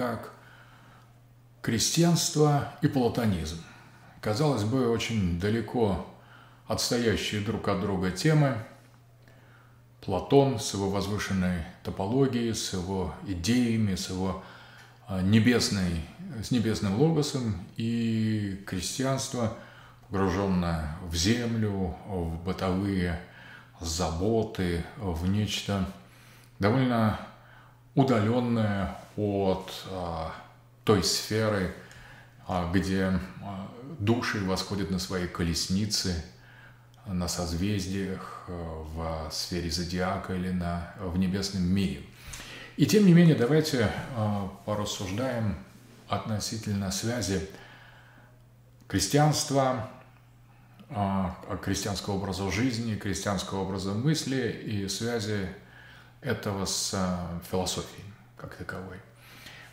как 0.00 0.32
крестьянство 1.60 2.72
и 2.80 2.88
платонизм. 2.88 3.62
Казалось 4.22 4.64
бы, 4.64 4.88
очень 4.88 5.38
далеко 5.38 6.06
отстоящие 6.66 7.42
друг 7.42 7.68
от 7.68 7.82
друга 7.82 8.10
темы. 8.10 8.56
Платон 10.00 10.58
с 10.58 10.72
его 10.72 10.88
возвышенной 10.88 11.64
топологией, 11.84 12.54
с 12.54 12.72
его 12.72 13.14
идеями, 13.26 13.94
с 13.94 14.08
его 14.08 14.42
а, 15.06 15.20
небесной, 15.20 16.00
с 16.42 16.50
небесным 16.50 16.98
логосом 16.98 17.58
и 17.76 18.64
крестьянство, 18.66 19.58
погруженное 20.08 20.96
в 21.02 21.14
землю, 21.14 21.94
в 22.06 22.42
бытовые 22.42 23.20
заботы, 23.80 24.82
в 24.96 25.28
нечто 25.28 25.86
довольно 26.58 27.20
удаленное 27.94 28.96
от 29.20 29.84
а, 29.90 30.32
той 30.84 31.04
сферы, 31.04 31.74
а, 32.46 32.72
где 32.72 33.06
а, 33.42 33.68
души 33.98 34.42
восходят 34.44 34.90
на 34.90 34.98
свои 34.98 35.26
колесницы, 35.26 36.24
на 37.06 37.28
созвездиях, 37.28 38.44
в 38.46 39.28
сфере 39.32 39.70
зодиака 39.70 40.34
или 40.34 40.50
на, 40.50 40.94
в 41.00 41.18
небесном 41.18 41.62
мире. 41.62 42.02
И 42.76 42.86
тем 42.86 43.06
не 43.06 43.14
менее, 43.14 43.34
давайте 43.34 43.90
порассуждаем 44.64 45.56
относительно 46.08 46.92
связи 46.92 47.48
крестьянства, 48.86 49.90
крестьянского 51.62 52.14
образа 52.14 52.50
жизни, 52.50 52.96
крестьянского 52.96 53.60
образа 53.60 53.92
мысли 53.92 54.50
и 54.66 54.86
связи 54.88 55.48
этого 56.20 56.66
с 56.66 56.94
философией 57.50 58.04
как 58.40 58.56
таковой. 58.56 58.96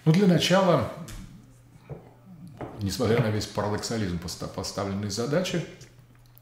Ну, 0.07 0.13
для 0.13 0.25
начала, 0.25 0.89
несмотря 2.81 3.21
на 3.21 3.27
весь 3.27 3.45
парадоксализм 3.45 4.19
поставленной 4.55 5.09
задачи, 5.09 5.65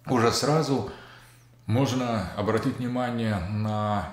уже 0.06 0.32
сразу 0.32 0.92
можно 1.66 2.32
обратить 2.34 2.78
внимание 2.78 3.40
на 3.50 4.08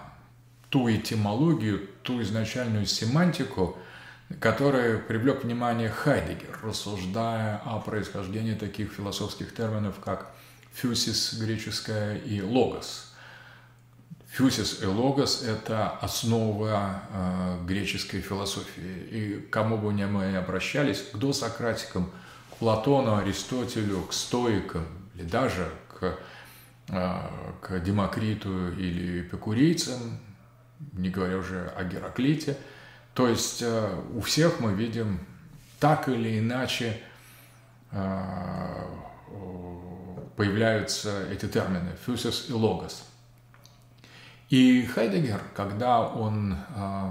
ту 0.71 0.91
этимологию, 0.91 1.87
ту 2.03 2.23
изначальную 2.23 2.87
семантику, 2.87 3.77
которая 4.41 4.97
привлек 4.97 5.45
внимание 5.45 5.91
Хайдегер, 5.91 6.59
рассуждая 6.63 7.61
о 7.67 7.79
происхождении 7.81 8.55
таких 8.55 8.91
философских 8.91 9.55
терминов, 9.55 9.97
как 10.03 10.31
фюсис 10.73 11.35
греческая 11.35 12.17
и 12.17 12.41
логос– 12.41 13.11
Фюсис 14.33 14.81
и 14.83 14.87
логос– 14.87 15.43
это 15.47 15.91
основа 15.91 17.03
э, 17.11 17.59
греческой 17.67 18.23
философии. 18.23 19.07
И 19.11 19.47
кому 19.51 19.77
бы 19.77 19.93
ни 19.93 20.07
мы 20.07 20.35
обращались, 20.39 21.03
к 21.03 21.19
досократикам, 21.19 22.11
к 22.51 22.57
Платону, 22.57 23.17
Аристотелю, 23.17 24.05
к 24.05 24.15
стоикам, 24.15 24.87
или 25.15 25.25
даже 25.25 25.69
к, 25.89 26.19
э, 26.89 27.19
к 27.61 27.81
Демокриту 27.81 28.73
или 28.73 29.21
эпикурейцам, 29.21 30.19
не 30.95 31.11
говоря 31.11 31.37
уже 31.37 31.71
о 31.77 31.85
Гераклите. 31.85 32.57
То 33.13 33.29
есть 33.29 33.61
э, 33.61 34.01
у 34.15 34.23
всех 34.23 34.61
мы 34.61 34.73
видим 34.73 35.21
так 35.79 36.09
или 36.09 36.39
иначе 36.39 36.99
э, 37.91 38.87
появляются 40.39 41.27
эти 41.31 41.47
термины– 41.47 41.91
фюсис 42.07 42.47
и 42.49 42.55
логос– 42.55 43.05
и 44.53 44.85
Хайдегер, 44.85 45.41
когда 45.57 46.07
он 46.07 46.59
э, 46.77 47.11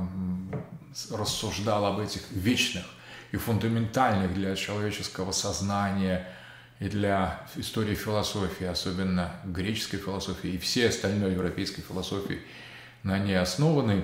рассуждал 1.10 1.88
об 1.88 2.00
этих 2.00 2.22
вечных 2.30 2.86
и 3.32 3.38
фундаментальных 3.38 4.32
для 4.36 4.56
человеческого 4.56 5.32
сознания 5.32 6.28
и 6.80 6.88
для 6.88 7.42
истории 7.56 7.96
философии, 7.96 8.68
особенно 8.68 9.32
греческой 9.44 9.98
философии 9.98 10.52
и 10.52 10.58
всей 10.60 10.90
остальной 10.90 11.32
европейской 11.32 11.82
философии, 11.82 12.42
на 13.02 13.18
ней 13.18 13.40
основанной, 13.40 14.04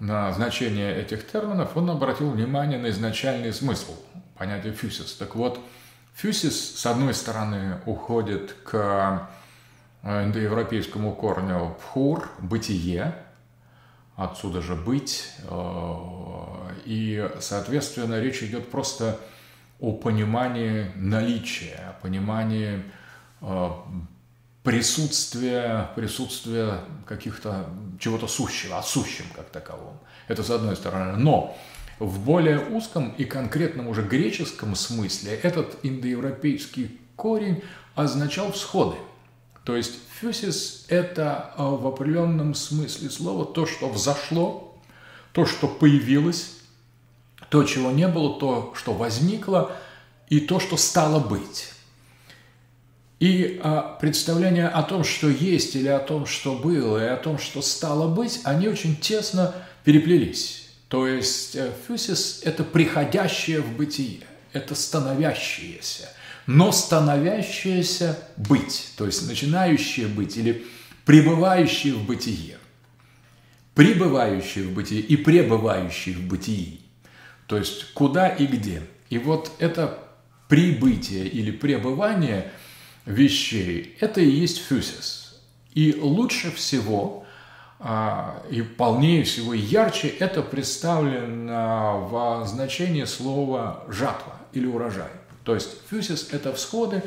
на 0.00 0.32
значение 0.32 0.96
этих 0.96 1.30
терминов, 1.30 1.76
он 1.76 1.90
обратил 1.90 2.30
внимание 2.30 2.78
на 2.78 2.88
изначальный 2.88 3.52
смысл 3.52 3.96
понятия 4.38 4.72
фюсис. 4.72 5.12
Так 5.12 5.34
вот, 5.34 5.60
фюсис, 6.14 6.78
с 6.78 6.86
одной 6.86 7.12
стороны, 7.12 7.82
уходит 7.84 8.54
к 8.64 9.28
индоевропейскому 10.02 11.14
корню 11.14 11.76
пхур, 11.80 12.28
бытие, 12.38 13.14
отсюда 14.16 14.62
же 14.62 14.74
быть, 14.74 15.30
э, 15.48 15.94
и, 16.84 17.28
соответственно, 17.40 18.20
речь 18.20 18.42
идет 18.42 18.70
просто 18.70 19.18
о 19.80 19.92
понимании 19.92 20.90
наличия, 20.96 21.90
о 21.90 22.02
понимании 22.02 22.82
э, 23.40 23.70
присутствия, 24.62 25.90
присутствия 25.94 26.80
каких-то 27.06 27.66
чего-то 27.98 28.26
сущего, 28.26 28.78
о 28.78 28.82
сущем 28.82 29.26
как 29.34 29.50
таковом. 29.50 29.98
Это 30.26 30.42
с 30.42 30.50
одной 30.50 30.76
стороны. 30.76 31.16
Но 31.16 31.56
в 31.98 32.20
более 32.20 32.58
узком 32.58 33.10
и 33.18 33.24
конкретном 33.24 33.88
уже 33.88 34.02
греческом 34.02 34.74
смысле 34.74 35.34
этот 35.34 35.78
индоевропейский 35.82 37.00
корень 37.16 37.62
означал 37.94 38.52
всходы– 38.52 38.96
то 39.68 39.76
есть 39.76 39.98
фюсис– 40.18 40.86
это 40.88 41.52
а, 41.58 41.68
в 41.68 41.86
определенном 41.86 42.54
смысле 42.54 43.10
слова 43.10 43.44
то, 43.44 43.66
что 43.66 43.90
взошло, 43.90 44.74
то, 45.34 45.44
что 45.44 45.68
появилось, 45.68 46.52
то, 47.50 47.62
чего 47.64 47.90
не 47.90 48.08
было, 48.08 48.40
то, 48.40 48.72
что 48.74 48.94
возникло, 48.94 49.76
и 50.30 50.40
то, 50.40 50.58
что 50.58 50.78
стало 50.78 51.20
быть. 51.20 51.68
И 53.20 53.60
а, 53.62 53.98
представления 54.00 54.68
о 54.68 54.82
том, 54.84 55.04
что 55.04 55.28
есть, 55.28 55.76
или 55.76 55.88
о 55.88 55.98
том, 55.98 56.24
что 56.24 56.54
было, 56.54 57.04
и 57.04 57.06
о 57.06 57.18
том, 57.18 57.38
что 57.38 57.60
стало 57.60 58.08
быть, 58.08 58.40
они 58.44 58.68
очень 58.68 58.96
тесно 58.96 59.54
переплелись. 59.84 60.70
То 60.88 61.06
есть 61.06 61.56
э, 61.56 61.74
фюсис– 61.86 62.40
это 62.46 62.64
приходящее 62.64 63.60
в 63.60 63.76
бытие, 63.76 64.22
это 64.54 64.74
становящееся– 64.74 66.08
но 66.48 66.72
становящееся 66.72 68.18
быть, 68.38 68.94
то 68.96 69.04
есть 69.04 69.28
начинающее 69.28 70.06
быть 70.06 70.38
или 70.38 70.64
пребывающее 71.04 71.92
в 71.92 72.06
бытие. 72.06 72.56
Пребывающее 73.74 74.64
в 74.64 74.72
бытие 74.72 75.02
и 75.02 75.16
пребывающее 75.16 76.16
в 76.16 76.26
бытии. 76.26 76.80
То 77.46 77.58
есть 77.58 77.92
куда 77.92 78.28
и 78.28 78.46
где. 78.46 78.80
И 79.10 79.18
вот 79.18 79.52
это 79.58 79.98
прибытие 80.48 81.28
или 81.28 81.50
пребывание 81.50 82.50
вещей– 83.04 83.98
это 84.00 84.22
и 84.22 84.30
есть 84.30 84.62
фюсис. 84.66 85.42
И 85.74 85.94
лучше 86.00 86.50
всего 86.50 87.26
а, 87.78 88.42
и 88.50 88.62
полнее 88.62 89.22
всего 89.24 89.52
и 89.52 89.58
ярче 89.58 90.08
это 90.08 90.42
представлено 90.42 92.08
в 92.10 92.46
значении 92.46 93.04
слова 93.04 93.84
«жатва» 93.90 94.32
или 94.54 94.64
«урожай». 94.64 95.17
То 95.48 95.54
есть 95.54 95.70
фьюсис– 95.88 96.28
это 96.32 96.52
всходы, 96.52 97.02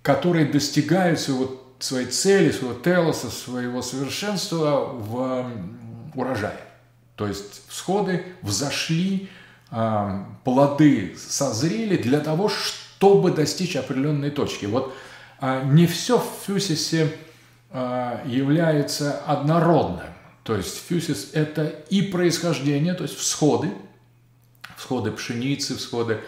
которые 0.00 0.46
достигают 0.46 1.18
своего, 1.18 1.60
своей 1.80 2.06
цели, 2.06 2.52
своего 2.52 2.78
телоса, 2.78 3.28
своего 3.28 3.82
совершенства 3.82 4.84
в 4.92 5.50
урожае. 6.14 6.60
То 7.16 7.26
есть 7.26 7.66
всходы 7.66 8.24
взошли, 8.40 9.28
а, 9.72 10.28
плоды 10.44 11.16
созрели 11.18 11.96
для 11.96 12.20
того, 12.20 12.48
чтобы 12.48 13.32
достичь 13.32 13.74
определенной 13.74 14.30
точки. 14.30 14.66
Вот 14.66 14.94
а, 15.40 15.64
не 15.64 15.88
все 15.88 16.20
в 16.20 16.46
фьюсисе 16.46 17.12
а, 17.72 18.22
является 18.26 19.18
однородным. 19.26 20.06
То 20.44 20.54
есть 20.54 20.86
фьюсис– 20.86 21.30
это 21.32 21.64
и 21.90 22.02
происхождение, 22.02 22.94
то 22.94 23.02
есть 23.02 23.16
всходы, 23.16 23.72
всходы 24.76 25.10
пшеницы, 25.10 25.74
всходы 25.76 26.20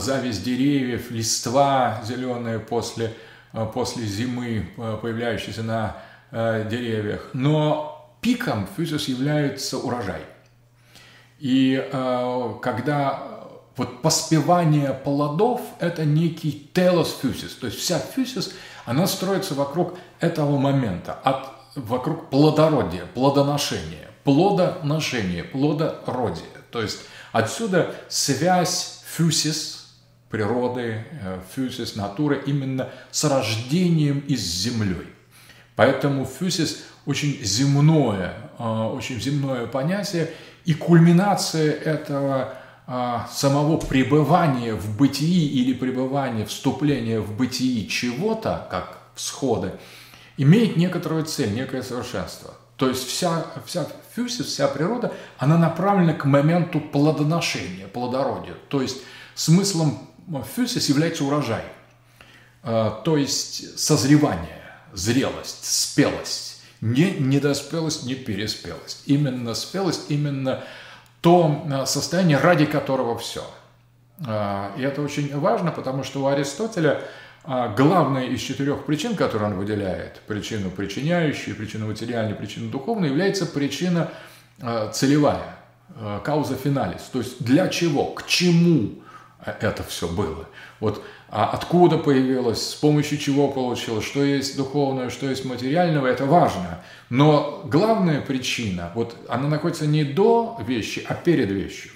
зависть 0.00 0.42
деревьев, 0.42 1.10
листва 1.10 2.00
зеленая 2.04 2.58
после, 2.58 3.14
э, 3.52 3.66
после 3.72 4.06
зимы, 4.06 4.70
э, 4.76 4.98
появляющаяся 5.00 5.62
на 5.62 5.96
э, 6.30 6.66
деревьях. 6.68 7.28
Но 7.34 8.16
пиком 8.22 8.66
фьюзис 8.74 9.08
является 9.08 9.78
урожай. 9.78 10.22
И 11.38 11.88
когда 12.62 13.40
вот 13.76 14.00
поспевание 14.00 14.92
плодов– 14.92 15.60
это 15.80 16.04
некий 16.04 16.70
телос 16.72 17.18
фьюсис, 17.20 17.56
то 17.56 17.66
есть 17.66 17.80
вся 17.80 17.98
фьюсис, 17.98 18.54
она 18.84 19.08
строится 19.08 19.54
вокруг 19.54 19.98
этого 20.20 20.56
момента, 20.56 21.14
от, 21.14 21.48
вокруг 21.74 22.30
плодородия, 22.30 23.06
плодоношения, 23.06 24.08
плодоношения, 24.22 25.42
плодородия. 25.42 26.44
То 26.70 26.80
есть 26.80 27.00
отсюда 27.32 27.92
связь 28.08 29.02
фьюсис– 29.04 29.80
природы, 30.32 31.04
э, 31.22 31.40
фюсис, 31.54 31.94
натуры 31.94 32.42
именно 32.46 32.88
с 33.12 33.22
рождением 33.22 34.18
и 34.26 34.34
с 34.34 34.40
землей. 34.40 35.06
Поэтому 35.76 36.24
фюсис 36.24 36.82
очень 37.06 37.38
земное, 37.42 38.34
очень 38.58 39.20
земное 39.20 39.66
понятие, 39.66 40.30
и 40.64 40.74
кульминация 40.74 41.72
этого 41.72 42.54
самого 43.30 43.78
пребывания 43.78 44.74
в 44.74 44.96
бытии 44.96 45.48
или 45.48 45.72
пребывания, 45.72 46.44
вступления 46.44 47.20
в 47.20 47.36
бытии 47.36 47.88
чего-то, 47.88 48.68
как 48.70 48.98
всходы, 49.14 49.72
имеет 50.36 50.76
некоторую 50.76 51.24
цель, 51.24 51.54
некое 51.54 51.82
совершенство. 51.82 52.54
То 52.76 52.88
есть 52.88 53.06
вся, 53.06 53.46
вся 53.64 53.86
фюсис, 54.14 54.46
вся 54.46 54.68
природа, 54.68 55.12
она 55.38 55.56
направлена 55.56 56.14
к 56.14 56.24
моменту 56.24 56.80
плодоношения, 56.80 57.86
плодородия. 57.86 58.54
То 58.68 58.82
есть 58.82 58.98
смыслом 59.34 59.98
фюсис 60.54 60.88
является 60.88 61.24
урожай. 61.24 61.64
То 62.62 63.16
есть 63.16 63.78
созревание, 63.78 64.62
зрелость, 64.92 65.64
спелость. 65.64 66.62
Не 66.80 67.12
недоспелость, 67.12 68.04
не 68.04 68.14
переспелость. 68.14 69.02
Именно 69.06 69.54
спелость, 69.54 70.10
именно 70.10 70.64
то 71.20 71.84
состояние, 71.86 72.38
ради 72.38 72.66
которого 72.66 73.18
все. 73.18 73.44
И 74.20 74.82
это 74.82 75.02
очень 75.02 75.36
важно, 75.38 75.70
потому 75.70 76.04
что 76.04 76.22
у 76.22 76.26
Аристотеля 76.26 77.02
а 77.44 77.68
главная 77.68 78.26
из 78.26 78.40
четырех 78.40 78.84
причин, 78.84 79.16
которые 79.16 79.50
он 79.50 79.58
выделяет, 79.58 80.20
причину 80.28 80.70
причиняющую, 80.70 81.56
причину 81.56 81.88
материальную, 81.88 82.36
причину 82.36 82.70
духовную, 82.70 83.10
является 83.10 83.46
причина 83.46 84.10
а, 84.60 84.90
целевая, 84.90 85.56
кауза 86.24 86.54
финалис. 86.54 87.02
То 87.12 87.18
есть 87.18 87.42
для 87.42 87.66
чего, 87.66 88.06
к 88.06 88.26
чему 88.26 89.01
это 89.44 89.82
все 89.82 90.08
было. 90.08 90.48
Вот 90.80 91.02
а 91.34 91.46
откуда 91.46 91.96
появилось, 91.96 92.72
с 92.72 92.74
помощью 92.74 93.16
чего 93.16 93.48
получилось, 93.48 94.04
что 94.04 94.22
есть 94.22 94.54
духовное, 94.54 95.08
что 95.08 95.26
есть 95.26 95.46
материального, 95.46 96.06
это 96.06 96.26
важно. 96.26 96.80
Но 97.08 97.62
главная 97.64 98.20
причина, 98.20 98.92
вот 98.94 99.16
она 99.30 99.48
находится 99.48 99.86
не 99.86 100.04
до 100.04 100.60
вещи, 100.66 101.02
а 101.08 101.14
перед 101.14 101.50
вещью. 101.50 101.92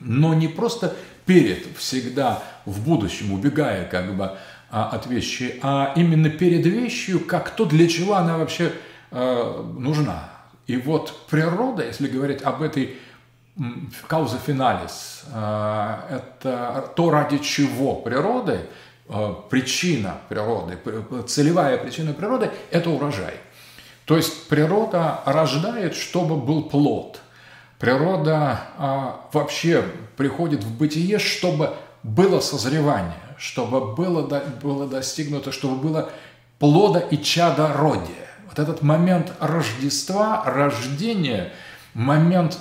Но 0.00 0.32
не 0.32 0.48
просто 0.48 0.96
перед, 1.26 1.66
всегда 1.76 2.42
в 2.64 2.82
будущем, 2.82 3.32
убегая 3.32 3.84
как 3.84 4.16
бы 4.16 4.38
а, 4.70 4.88
от 4.88 5.06
вещи, 5.06 5.60
а 5.62 5.92
именно 5.94 6.30
перед 6.30 6.64
вещью, 6.64 7.20
как 7.20 7.50
то, 7.50 7.66
для 7.66 7.86
чего 7.88 8.14
она 8.14 8.38
вообще 8.38 8.72
э, 9.10 9.64
нужна. 9.78 10.30
И 10.66 10.78
вот 10.78 11.26
природа, 11.28 11.84
если 11.84 12.08
говорить 12.08 12.40
об 12.40 12.62
этой 12.62 12.96
кауза 14.06 14.38
финалис, 14.38 15.24
э, 15.32 15.94
это 16.10 16.92
то, 16.94 17.10
ради 17.10 17.38
чего 17.38 17.96
природы, 17.96 18.60
э, 19.08 19.34
причина 19.50 20.18
природы, 20.28 20.78
целевая 21.26 21.78
причина 21.78 22.12
природы– 22.12 22.50
это 22.70 22.90
урожай. 22.90 23.34
То 24.04 24.16
есть 24.16 24.48
природа 24.48 25.20
рождает, 25.24 25.94
чтобы 25.96 26.36
был 26.36 26.64
плод. 26.64 27.20
Природа 27.78 28.60
э, 28.78 29.12
вообще 29.32 29.84
приходит 30.16 30.64
в 30.64 30.76
бытие, 30.76 31.18
чтобы 31.18 31.74
было 32.02 32.40
созревание 32.40 33.26
чтобы 33.38 33.94
было, 33.94 34.22
было 34.62 34.86
достигнуто, 34.86 35.52
чтобы 35.52 35.76
было 35.76 36.10
плода 36.58 37.00
и 37.00 37.22
чадородия. 37.22 38.28
Вот 38.48 38.58
этот 38.58 38.82
момент 38.82 39.32
Рождества, 39.40 40.42
рождения, 40.44 41.52
момент 41.94 42.58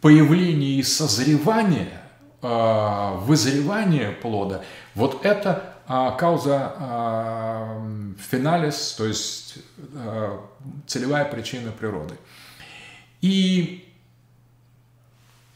появления 0.00 0.78
и 0.78 0.82
созревания, 0.82 2.02
э, 2.42 3.16
вызревания 3.20 4.12
плода, 4.12 4.62
вот 4.94 5.24
это 5.24 5.74
э, 5.88 6.10
кауза 6.18 6.74
э, 6.78 8.12
финалис, 8.30 8.94
то 8.96 9.06
есть 9.06 9.58
целевая 10.86 11.24
причина 11.24 11.70
природы. 11.72 12.14
И 13.20 13.88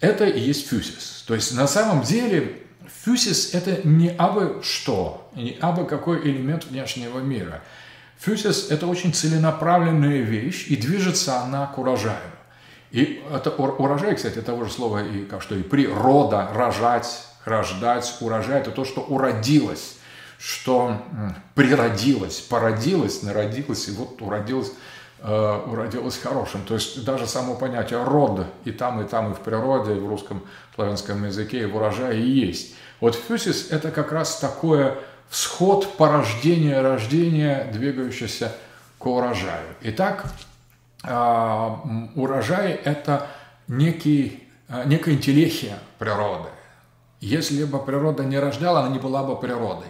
это 0.01 0.25
и 0.25 0.41
есть 0.41 0.69
фюсис. 0.69 1.25
То 1.27 1.35
есть 1.35 1.55
на 1.55 1.67
самом 1.67 2.03
деле 2.03 2.61
Фюсис– 3.05 3.55
это 3.55 3.87
не 3.89 4.11
абы 4.11 4.61
что, 4.63 5.31
не 5.35 5.57
абы 5.61 5.87
какой 5.87 6.23
элемент 6.23 6.67
внешнего 6.67 7.21
мира. 7.21 7.63
Фюсис– 8.19 8.69
это 8.71 8.87
очень 8.87 9.15
целенаправленная 9.15 10.21
вещь, 10.21 10.67
и 10.69 10.77
движется 10.77 11.41
она 11.41 11.67
к 11.67 11.79
урожаю. 11.79 12.19
И 12.91 13.23
это 13.33 13.51
урожай, 13.51 14.17
кстати, 14.17 14.41
того 14.41 14.65
же 14.65 14.71
слова, 14.71 15.03
и 15.03 15.25
как 15.25 15.43
что 15.43 15.55
и 15.55 15.63
природа, 15.63 16.49
рожать, 16.55 17.25
рождать, 17.45 18.17
урожай– 18.21 18.61
это 18.61 18.73
то, 18.73 18.85
что 18.85 19.01
уродилось, 19.03 19.97
что 20.39 20.97
природилось, 21.55 22.41
породилось, 22.41 23.23
народилось, 23.23 23.89
и 23.89 23.93
вот 23.93 24.21
уродилось 24.21 24.73
э, 25.21 25.61
уродилось 25.67 26.19
хорошим. 26.19 26.63
То 26.65 26.75
есть 26.75 27.05
даже 27.05 27.27
само 27.27 27.55
понятие 27.55 28.03
род 28.03 28.47
и 28.65 28.73
там, 28.73 29.01
и 29.01 29.09
там, 29.09 29.33
и 29.33 29.35
в 29.35 29.41
природе, 29.41 29.97
и 29.97 30.01
в 30.01 30.09
русском 30.09 30.43
славянском 30.75 31.25
языке, 31.25 31.63
и 31.63 31.67
в 31.67 31.77
урожае 31.77 32.21
есть. 32.21 32.75
Вот 33.01 33.15
фюсис– 33.15 33.69
это 33.71 33.91
как 33.91 34.13
раз 34.13 34.39
такое 34.39 34.99
всход, 35.29 35.97
порождение, 35.97 36.81
рождение, 36.81 37.71
двигающееся 37.73 38.53
к 38.99 39.07
урожаю. 39.07 39.67
Итак, 39.83 40.27
урожай– 41.03 42.73
это 42.85 43.27
некий, 43.69 44.49
а, 44.69 44.85
некая 44.85 45.15
интеллехия 45.15 45.79
природы. 45.99 46.49
Если 47.21 47.65
бы 47.65 47.79
природа 47.79 48.25
не 48.25 48.39
рождала, 48.39 48.81
она 48.81 48.89
не 48.91 48.99
была 48.99 49.23
бы 49.23 49.37
природой. 49.37 49.89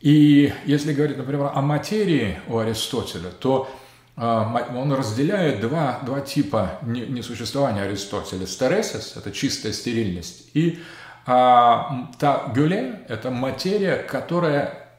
И 0.00 0.52
если 0.64 0.92
говорить, 0.92 1.16
например, 1.16 1.50
о 1.54 1.60
материи 1.62 2.40
у 2.48 2.58
Аристотеля, 2.58 3.30
то 3.30 3.68
а, 4.16 4.68
он 4.74 4.92
разделяет 4.92 5.60
два, 5.60 6.00
два 6.02 6.20
типа 6.20 6.78
несуществования 6.82 7.82
Аристотеля. 7.82 8.46
Стересис– 8.46 9.14
это 9.16 9.30
чистая 9.32 9.72
стерильность, 9.72 10.50
и 10.54 10.80
а 11.26 12.10
та 12.18 12.52
гюле– 12.54 13.00
это 13.08 13.30
материя, 13.30 13.96
которая 13.96 14.90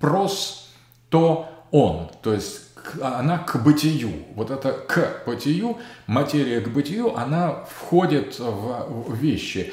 прос 0.00 0.68
то 1.10 1.48
он, 1.70 2.10
то 2.22 2.32
есть 2.32 2.73
она 3.02 3.38
к 3.38 3.62
бытию. 3.62 4.12
Вот 4.34 4.50
это 4.50 4.72
к 4.72 5.24
бытию, 5.26 5.78
материя 6.06 6.60
к 6.60 6.68
бытию, 6.68 7.16
она 7.16 7.64
входит 7.70 8.38
в 8.38 9.14
вещи. 9.14 9.72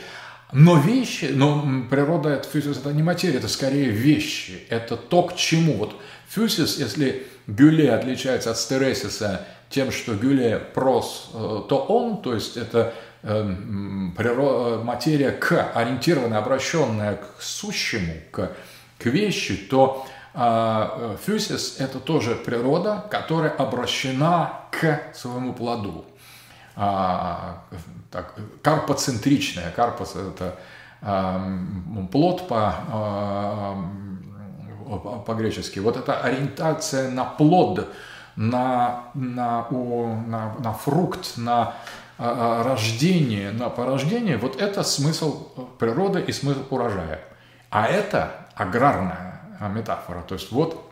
Но 0.51 0.77
вещи, 0.77 1.31
но 1.33 1.65
природа, 1.89 2.29
это 2.29 2.47
фюзис, 2.47 2.77
это 2.77 2.91
не 2.91 3.03
материя, 3.03 3.37
это 3.37 3.47
скорее 3.47 3.89
вещи. 3.89 4.63
Это 4.69 4.97
то, 4.97 5.23
к 5.23 5.35
чему. 5.35 5.77
Вот 5.77 5.95
фюзис, 6.27 6.77
если 6.77 7.25
гюле 7.47 7.93
отличается 7.93 8.51
от 8.51 8.57
стересиса 8.57 9.45
тем, 9.69 9.91
что 9.91 10.15
гюле 10.15 10.59
прос, 10.59 11.31
э, 11.33 11.61
то 11.69 11.85
он, 11.87 12.21
то 12.21 12.33
есть 12.33 12.57
это 12.57 12.93
Эм, 13.23 14.15
материя 14.83 15.29
к, 15.29 15.71
ориентированная, 15.75 16.39
обращенная 16.39 17.17
к 17.17 17.39
сущему, 17.39 18.15
к, 18.31 18.51
к 18.97 19.05
вещи, 19.05 19.55
то 19.55 20.07
а, 20.33 20.93
э, 20.97 21.17
фюсис– 21.21 21.77
это 21.79 21.99
тоже 21.99 22.35
природа, 22.35 23.05
которая 23.11 23.51
обращена 23.51 24.61
к 24.71 25.13
своему 25.13 25.53
плоду. 25.53 26.05
А, 26.75 27.63
так, 28.09 28.35
карпоцентричная. 28.61 29.71
Карпос– 29.71 30.15
это 30.15 30.57
а, 31.01 31.41
плод 32.11 32.47
по, 32.47 32.75
а, 32.91 33.75
по-гречески. 35.25 35.79
Вот 35.79 35.97
эта 35.97 36.21
ориентация 36.21 37.09
на 37.09 37.25
плод, 37.25 37.89
на, 38.37 39.03
на, 39.13 39.67
на, 39.69 40.55
на 40.59 40.73
фрукт, 40.73 41.37
на 41.37 41.73
рождение 42.17 43.51
на 43.51 43.69
порождение, 43.69 44.37
вот 44.37 44.61
это 44.61 44.83
смысл 44.83 45.47
природы 45.79 46.21
и 46.21 46.31
смысл 46.31 46.59
урожая. 46.69 47.21
А 47.71 47.87
это 47.87 48.45
аграрная 48.53 49.30
метафора. 49.67 50.21
То 50.27 50.35
есть 50.35 50.51
вот 50.51 50.91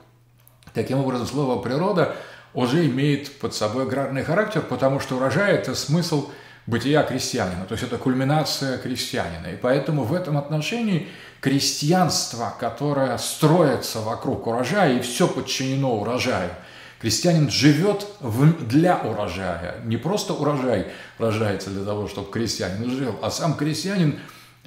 таким 0.73 0.99
образом 0.99 1.27
слово 1.27 1.61
природа 1.61 2.15
уже 2.53 2.85
имеет 2.87 3.39
под 3.39 3.53
собой 3.53 3.83
аграрный 3.83 4.23
характер, 4.23 4.61
потому 4.61 4.99
что 4.99 5.17
урожай– 5.17 5.51
это 5.53 5.75
смысл 5.75 6.29
бытия 6.65 7.03
крестьянина, 7.03 7.65
то 7.65 7.73
есть 7.73 7.83
это 7.83 7.97
кульминация 7.97 8.77
крестьянина. 8.77 9.47
И 9.47 9.55
поэтому 9.55 10.03
в 10.03 10.13
этом 10.13 10.37
отношении 10.37 11.07
крестьянство, 11.41 12.53
которое 12.59 13.17
строится 13.17 14.01
вокруг 14.01 14.45
урожая, 14.47 14.97
и 14.97 15.01
все 15.01 15.27
подчинено 15.27 15.99
урожаю– 15.99 16.51
Крестьянин 16.99 17.49
живет 17.49 18.05
в, 18.19 18.67
для 18.67 18.97
урожая. 18.97 19.75
Не 19.85 19.95
просто 19.95 20.33
урожай 20.33 20.87
рожается 21.17 21.69
для 21.69 21.85
того, 21.85 22.09
чтобы 22.09 22.29
крестьянин 22.29 22.91
жил, 22.91 23.15
а 23.21 23.31
сам 23.31 23.55
крестьянин, 23.55 24.19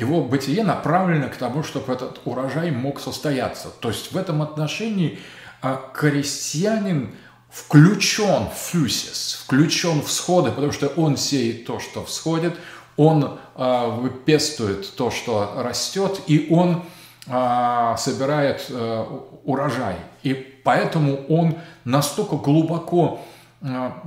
его 0.03 0.23
бытие 0.23 0.65
направлено 0.65 1.29
к 1.29 1.37
тому, 1.37 1.63
чтобы 1.63 1.93
этот 1.93 2.21
урожай 2.25 2.71
мог 2.71 3.01
состояться. 3.01 3.69
То 3.81 3.89
есть 3.89 4.13
в 4.13 4.17
этом 4.17 4.43
отношении 4.43 5.19
а, 5.61 5.81
крестьянин 5.95 7.15
включен 7.51 8.49
в 8.49 8.55
фюсис, 8.55 9.43
включен 9.45 10.01
в 10.03 10.07
всходы, 10.07 10.51
потому 10.51 10.73
что 10.73 10.89
он 10.89 11.17
сеет 11.17 11.67
то, 11.67 11.79
что 11.79 12.05
всходит, 12.05 12.55
он 12.97 13.39
э, 13.57 13.87
выпестует 14.01 14.95
то, 14.97 15.11
что 15.11 15.55
растет, 15.57 16.21
и 16.27 16.49
он 16.51 16.83
э, 17.27 17.95
собирает 17.99 18.67
э, 18.69 19.05
урожай. 19.45 19.97
И 20.23 20.35
поэтому 20.65 21.25
он 21.29 21.59
настолько 21.85 22.37
глубоко 22.37 23.21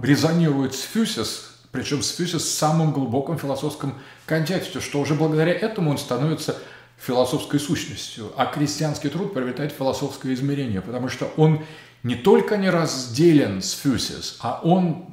резонирует 0.01 0.75
с 0.75 0.81
фюсис, 0.81 1.54
причем 1.75 2.01
с 2.01 2.15
фюсис 2.15 2.43
в 2.43 2.49
самом 2.49 2.93
глубоком 2.93 3.37
философском 3.37 3.95
контексте, 4.25 4.79
что 4.79 5.01
уже 5.01 5.13
благодаря 5.13 5.51
этому 5.51 5.91
он 5.91 5.97
становится 5.97 6.57
философской 6.97 7.59
сущностью, 7.59 8.31
а 8.37 8.45
крестьянский 8.45 9.09
труд 9.09 9.33
приобретает 9.33 9.73
философское 9.73 10.33
измерение, 10.33 10.79
потому 10.79 11.09
что 11.09 11.31
он 11.35 11.65
не 12.03 12.15
только 12.15 12.55
не 12.55 12.69
разделен 12.69 13.61
с 13.61 13.73
фюсис, 13.73 14.37
а 14.39 14.61
он 14.63 15.05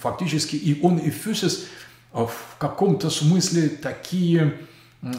фактически 0.00 0.56
и 0.56 0.80
он 0.82 0.96
и 0.96 1.10
фюсис 1.10 1.66
в 2.12 2.56
каком-то 2.58 3.10
смысле 3.10 3.68
такие 3.68 4.58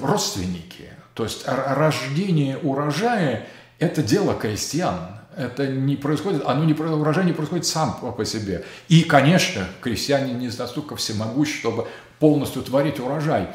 родственники. 0.02 0.90
То 1.14 1.24
есть 1.24 1.44
рождение 1.46 2.58
урожая– 2.58 3.48
это 3.80 4.02
дело 4.02 4.34
крестьян. 4.34 5.20
Это 5.36 5.68
не 5.68 5.96
происходит, 5.98 6.44
оно 6.46 6.64
не, 6.64 6.74
урожай 6.74 7.26
не 7.26 7.34
происходит 7.34 7.66
сам 7.66 7.94
по 7.94 8.26
себе. 8.26 8.64
И, 8.88 9.04
конечно, 9.04 9.68
крестьяне 9.82 10.34
не 10.34 10.48
настолько 10.48 10.96
всемогущ, 10.96 11.60
чтобы 11.60 11.88
полностью 12.20 12.62
творить 12.62 13.00
урожай. 13.00 13.50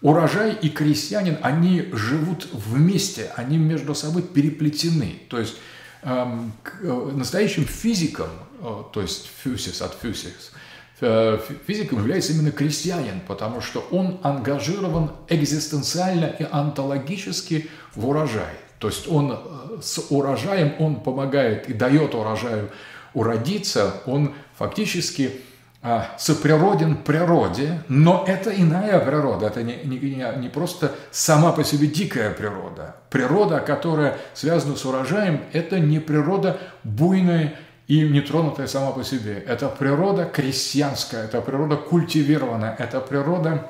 Урожай 0.00 0.52
и 0.52 0.68
крестьянин, 0.68 1.38
они 1.42 1.88
живут 1.92 2.48
вместе, 2.52 3.32
они 3.36 3.56
между 3.56 3.94
собой 3.94 4.22
переплетены. 4.22 5.18
То 5.28 5.38
есть 5.40 5.56
эм, 6.02 6.52
э, 6.82 7.10
настоящим 7.14 7.64
физиком, 7.64 8.28
э, 8.60 8.82
то 8.92 9.00
есть 9.00 9.30
фюсис 9.42 9.80
от 9.80 9.94
фюсис, 9.94 10.52
э, 11.00 11.38
физиком 11.66 12.00
является 12.00 12.32
именно 12.32 12.52
крестьянин, 12.52 13.22
потому 13.26 13.60
что 13.60 13.80
он 13.90 14.20
ангажирован 14.22 15.10
экзистенциально 15.28 16.26
и 16.26 16.46
онтологически 16.50 17.70
в 17.94 18.06
урожай. 18.06 18.54
То 18.84 18.88
есть 18.88 19.08
он 19.08 19.32
э, 19.32 19.80
с 19.80 19.98
урожаем, 20.10 20.74
он 20.78 20.96
помогает 20.96 21.70
и 21.70 21.72
дает 21.72 22.14
урожаю 22.14 22.68
уродиться, 23.14 24.02
он 24.04 24.34
фактически 24.58 25.40
а, 25.80 26.08
соприроден 26.18 26.96
природе, 26.96 27.82
но 27.88 28.26
это 28.28 28.50
иная 28.50 29.00
природа, 29.00 29.46
это 29.46 29.62
не, 29.62 29.76
не, 29.84 30.38
не 30.38 30.48
просто 30.50 30.94
сама 31.10 31.52
по 31.52 31.64
себе 31.64 31.86
дикая 31.86 32.28
природа. 32.28 32.96
Природа, 33.08 33.60
которая 33.60 34.18
связана 34.34 34.76
с 34.76 34.84
урожаем, 34.84 35.40
это 35.54 35.80
не 35.80 35.98
природа 35.98 36.58
буйная 36.82 37.58
и 37.86 38.06
нетронутая 38.06 38.66
сама 38.66 38.90
по 38.90 39.02
себе. 39.02 39.42
Это 39.46 39.70
природа 39.70 40.26
крестьянская, 40.26 41.24
это 41.24 41.40
природа 41.40 41.76
культивированная, 41.76 42.76
это 42.78 43.00
природа, 43.00 43.66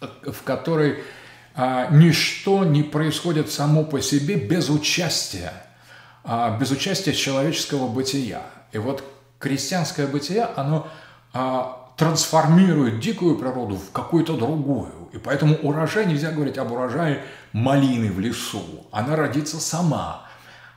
в 0.00 0.42
которой 0.44 0.98
а, 1.56 1.88
ничто 1.90 2.64
не 2.64 2.82
происходит 2.82 3.50
само 3.50 3.82
по 3.82 4.00
себе 4.00 4.36
без 4.36 4.68
участия, 4.68 5.52
а, 6.22 6.56
без 6.58 6.70
участия 6.70 7.14
человеческого 7.14 7.88
бытия. 7.88 8.42
И 8.72 8.78
вот 8.78 9.02
крестьянское 9.38 10.06
бытие, 10.06 10.44
оно 10.54 10.86
а, 11.32 11.92
трансформирует 11.96 13.00
дикую 13.00 13.36
природу 13.36 13.76
в 13.76 13.90
какую-то 13.90 14.36
другую. 14.36 15.08
И 15.12 15.18
поэтому 15.18 15.54
урожай, 15.56 16.04
нельзя 16.04 16.30
говорить 16.30 16.58
об 16.58 16.72
урожае 16.72 17.22
малины 17.54 18.12
в 18.12 18.20
лесу. 18.20 18.86
Она 18.92 19.16
родится 19.16 19.58
сама. 19.58 20.26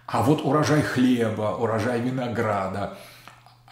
А 0.07 0.23
вот 0.23 0.45
урожай 0.45 0.81
хлеба, 0.81 1.57
урожай 1.59 1.99
винограда, 1.99 2.97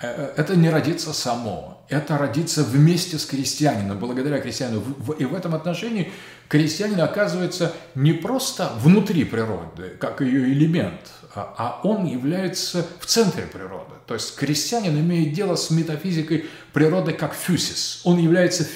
это 0.05 0.55
не 0.55 0.69
родится 0.69 1.13
само. 1.13 1.85
Это 1.89 2.17
родится 2.17 2.63
вместе 2.63 3.17
с 3.17 3.25
крестьянином, 3.25 3.97
благодаря 3.97 4.39
крестьянину. 4.39 4.83
И 5.17 5.25
в 5.25 5.33
этом 5.33 5.55
отношении 5.55 6.11
крестьянин 6.49 6.99
оказывается 7.01 7.73
не 7.95 8.13
просто 8.13 8.71
внутри 8.79 9.23
природы, 9.23 9.97
как 9.99 10.21
ее 10.21 10.51
элемент– 10.51 11.01
а, 11.37 11.53
а 11.57 11.87
он 11.87 12.05
является 12.05 12.85
в 12.99 13.05
центре 13.05 13.43
природы. 13.43 13.93
То 14.07 14.15
есть 14.15 14.35
крестьянин 14.35 14.99
имеет 14.99 15.33
дело 15.33 15.55
с 15.55 15.69
метафизикой 15.69 16.45
природы 16.73 17.13
как 17.13 17.35
фюсис. 17.35 18.01
Он 18.05 18.17
является 18.17 18.67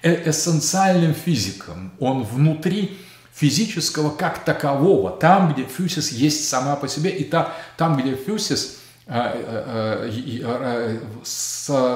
э, 0.00 0.30
эссенциальным 0.30 1.14
физиком. 1.14 1.92
Он 2.00 2.22
внутри 2.22 2.96
физического 3.34 4.08
как 4.16 4.44
такового, 4.46 5.10
там, 5.10 5.52
где 5.52 5.64
фюсис 5.64 6.10
есть 6.10 6.48
сама 6.48 6.76
по 6.76 6.88
себе, 6.88 7.10
и 7.10 7.22
та, 7.22 7.52
там, 7.76 7.98
где 7.98 8.14
фюсис 8.14 8.78
э, 8.78 8.85
э, 8.85 8.85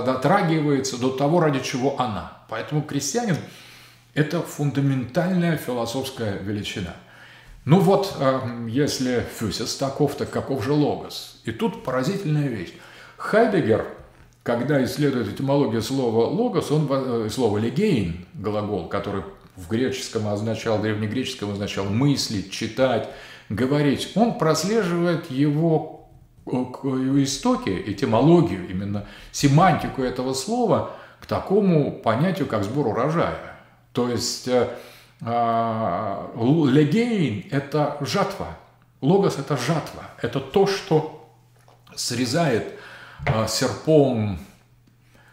дотрагивается 0.04 0.98
до 0.98 1.10
того, 1.10 1.40
ради 1.40 1.60
чего 1.60 2.00
она. 2.00 2.32
Поэтому 2.48 2.82
крестьянин– 2.82 3.36
это 4.14 4.40
фундаментальная 4.40 5.56
философская 5.56 6.38
величина– 6.38 6.94
ну 7.66 7.78
вот, 7.78 8.16
эм, 8.18 8.66
если 8.66 9.24
фюсис 9.38 9.76
таков, 9.76 10.14
так 10.14 10.30
каков 10.30 10.64
же 10.64 10.72
логос? 10.72 11.40
И 11.44 11.52
тут 11.52 11.84
поразительная 11.84 12.48
вещь. 12.48 12.72
Хайдегер, 13.18 13.86
когда 14.42 14.82
исследует 14.82 15.28
этимологию 15.28 15.82
слова 15.82 16.26
логос, 16.26 16.70
он 16.70 16.88
э, 16.90 17.28
слово 17.30 17.58
легейн, 17.58 18.26
глагол, 18.32 18.88
который 18.88 19.24
в 19.56 19.68
греческом 19.68 20.28
означал, 20.28 20.78
древнегреческом 20.78 21.50
означал 21.52 21.84
мыслить, 21.84 22.50
читать, 22.50 23.10
говорить, 23.50 24.12
он 24.14 24.38
прослеживает 24.38 25.30
его 25.30 25.99
э, 26.52 27.22
истоки, 27.22 27.70
этимологию, 27.86 28.68
именно 28.68 29.06
семантику 29.32 30.02
этого 30.02 30.34
слова 30.34 30.92
к 31.20 31.26
такому 31.26 31.92
понятию, 31.92 32.46
как 32.46 32.64
сбор 32.64 32.88
урожая. 32.88 33.56
То 33.92 34.08
есть 34.08 34.48
э, 34.48 34.68
а, 35.22 36.30
легейн– 36.36 37.46
это 37.50 37.98
жатва. 38.00 38.56
Логос– 39.00 39.38
это 39.38 39.56
жатва. 39.56 40.04
Это 40.20 40.40
то, 40.40 40.66
что 40.66 41.28
срезает 41.94 42.74
а, 43.26 43.46
серпом 43.46 44.38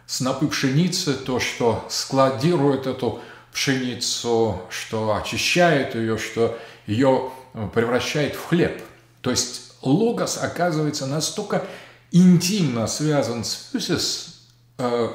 снопы 0.06 0.48
пшеницы, 0.48 1.14
то, 1.14 1.40
что 1.40 1.84
складирует 1.88 2.86
эту 2.86 3.20
пшеницу, 3.52 4.60
что 4.70 5.16
очищает 5.16 5.94
ее, 5.94 6.18
что 6.18 6.58
ее 6.86 7.30
а, 7.54 7.68
превращает 7.68 8.34
в 8.34 8.46
хлеб. 8.46 8.82
То 9.22 9.30
есть 9.30 9.67
логос 9.82 10.38
оказывается 10.42 11.06
настолько 11.06 11.64
интимно 12.10 12.86
связан 12.86 13.44
с 13.44 13.70
фюсис, 13.72 14.46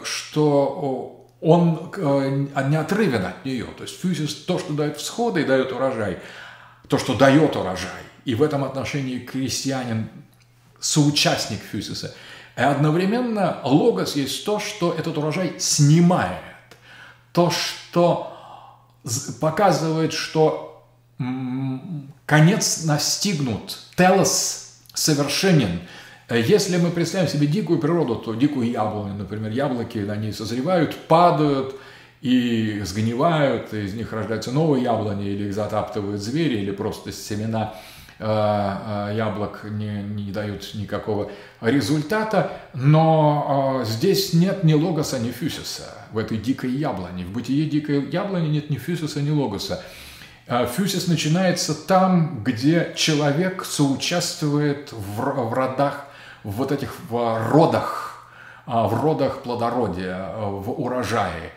что 0.03 1.23
он 1.41 1.91
э, 1.97 2.63
неотрывен 2.69 3.25
от 3.25 3.43
нее. 3.43 3.67
То 3.77 3.83
есть 3.83 3.99
фьюзис– 3.99 4.33
то, 4.47 4.57
что 4.57 4.73
дает 4.73 4.97
всходы 4.97 5.41
и 5.41 5.45
дает 5.45 5.73
урожай, 5.73 6.19
то, 6.87 6.97
что 6.97 7.15
дает 7.15 7.55
урожай. 7.57 7.89
И 8.23 8.33
в 8.33 8.41
этом 8.41 8.63
отношении 8.63 9.19
крестьянин– 9.19 10.09
соучастник 10.83 11.59
фьюзиса. 11.61 12.13
И 12.55 12.61
одновременно 12.61 13.59
логос 13.63 14.15
есть 14.15 14.45
то, 14.45 14.59
что 14.59 14.93
этот 14.93 15.17
урожай 15.17 15.55
снимает. 15.59 16.39
То, 17.31 17.49
что 17.49 18.31
показывает, 19.41 20.13
что 20.13 20.72
конец 22.25 22.85
настигнут, 22.85 23.79
телос 23.95 24.79
совершенен– 24.93 25.81
Э, 26.29 26.41
если 26.41 26.77
мы 26.77 26.89
представим 26.89 27.27
себе 27.27 27.47
дикую 27.47 27.79
природу, 27.79 28.15
то 28.15 28.33
дикую 28.33 28.69
яблоню, 28.69 29.13
например, 29.15 29.51
яблоки, 29.51 29.99
они 29.99 30.31
созревают, 30.31 30.95
падают 31.07 31.75
и 32.21 32.81
сгнивают, 32.85 33.73
и 33.73 33.83
из 33.83 33.93
них 33.93 34.13
рождаются 34.13 34.51
новые 34.51 34.83
яблони, 34.83 35.27
или 35.27 35.47
их 35.47 35.53
затаптывают 35.53 36.21
звери, 36.21 36.59
или 36.59 36.71
просто 36.71 37.11
семена 37.11 37.75
э, 38.19 38.25
э, 38.25 39.15
яблок 39.15 39.65
не, 39.69 40.01
не 40.03 40.31
дают 40.31 40.71
никакого 40.73 41.31
результата, 41.59 42.51
но 42.73 43.81
здесь 43.85 44.33
нет 44.33 44.63
ни 44.63 44.73
логоса, 44.73 45.19
ни 45.19 45.31
фюсиса 45.31 45.93
в 46.11 46.17
этой 46.17 46.37
дикой 46.37 46.71
яблоне. 46.71 47.25
В 47.25 47.31
бытие 47.31 47.69
дикой 47.69 48.09
яблони 48.09 48.47
нет 48.47 48.69
ни 48.69 48.77
фюсиса, 48.77 49.21
ни 49.21 49.29
логоса. 49.29 49.83
Фюсис 50.47 51.07
начинается 51.07 51.73
там, 51.73 52.43
где 52.43 52.93
человек 52.95 53.63
соучаствует 53.65 54.91
в, 54.91 55.21
в 55.21 55.53
родах 55.53 56.07
в 56.43 56.51
вот 56.51 56.71
этих 56.71 56.93
в 57.09 57.51
родах, 57.51 58.27
а, 58.65 58.87
в 58.87 59.01
родах 59.01 59.41
плодородия, 59.41 60.33
в 60.35 60.71
урожае. 60.71 61.51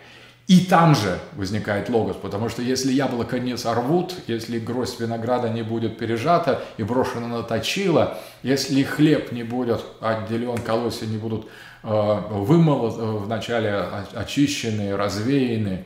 И 0.46 0.60
там 0.60 0.94
же 0.94 1.18
возникает 1.32 1.88
логос, 1.88 2.14
потому 2.22 2.48
что 2.48 2.62
если 2.62 2.92
яблоко 2.92 3.40
не 3.40 3.56
сорвут, 3.56 4.14
если 4.28 4.60
гроздь 4.60 5.00
винограда 5.00 5.48
не 5.48 5.62
будет 5.62 5.98
пережата 5.98 6.62
и 6.76 6.84
брошена 6.84 7.26
на 7.26 7.42
точило, 7.42 8.16
если 8.44 8.84
хлеб 8.84 9.32
не 9.32 9.42
будет 9.42 9.84
отделен, 10.00 10.58
колосья 10.58 11.06
не 11.06 11.18
будут 11.18 11.48
э, 11.82 11.88
вымолоты, 12.30 13.02
вначале 13.02 13.86
очищены, 14.14 14.96
развеяны, 14.96 15.84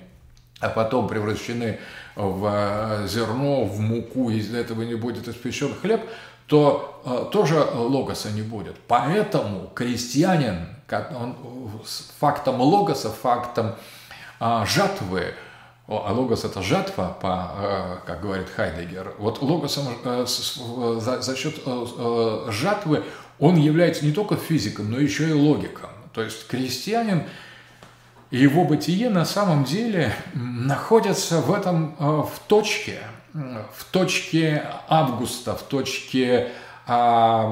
а 0.61 0.69
потом 0.69 1.09
превращены 1.09 1.79
в 2.15 2.47
э, 2.47 3.07
зерно, 3.09 3.65
в 3.65 3.81
муку, 3.81 4.31
из 4.31 4.55
этого 4.55 4.83
не 4.83 4.95
будет 4.95 5.27
испечен 5.29 5.75
хлеб, 5.75 6.03
то 6.51 7.01
э, 7.05 7.33
тоже 7.33 7.61
логоса 7.75 8.31
не 8.33 8.43
будет. 8.43 8.75
Поэтому 8.89 9.71
крестьянин, 9.73 10.67
он, 10.91 11.37
фактом 12.19 12.61
логоса, 12.61 13.09
фактом 13.11 13.77
э, 14.41 14.65
жатвы, 14.67 15.35
а 15.87 16.13
логос 16.13 16.45
это 16.45 16.61
жатва, 16.61 17.17
по, 17.21 17.53
э, 17.57 17.97
как 18.05 18.21
говорит 18.21 18.49
Хайдегер, 18.51 19.15
вот 19.19 19.41
логосом 19.43 19.85
за, 20.05 21.23
за 21.23 21.37
счет 21.37 21.55
жатвы 22.49 23.05
он 23.39 23.57
является 23.57 24.05
не 24.05 24.13
только 24.13 24.35
физиком, 24.37 24.91
но 24.91 24.99
еще 24.99 25.29
и 25.29 25.33
логиком. 25.33 25.91
То 26.13 26.23
есть 26.23 26.49
крестьянин 26.49 27.23
его 28.31 28.65
бытие 28.65 29.11
на 29.11 29.25
самом 29.25 29.65
деле 29.65 30.13
находятся 30.35 31.41
в 31.41 31.53
этом, 31.53 31.97
э, 31.99 32.05
в 32.05 32.39
точке, 32.47 32.99
в 33.33 33.85
точке 33.93 34.65
августа, 34.89 35.55
в 35.55 35.63
точке 35.63 36.51
а, 36.93 37.49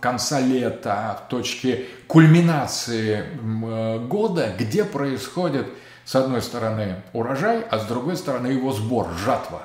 конца 0.00 0.40
лета, 0.40 1.20
в 1.24 1.30
точке 1.30 1.86
кульминации 2.06 3.24
э, 3.24 3.98
года, 4.06 4.52
где 4.58 4.84
происходит, 4.84 5.66
с 6.04 6.14
одной 6.14 6.42
стороны, 6.42 6.96
урожай, 7.14 7.62
а 7.70 7.78
с 7.78 7.86
другой 7.86 8.16
стороны 8.16 8.48
его 8.48 8.72
сбор, 8.72 9.08
жатва. 9.24 9.62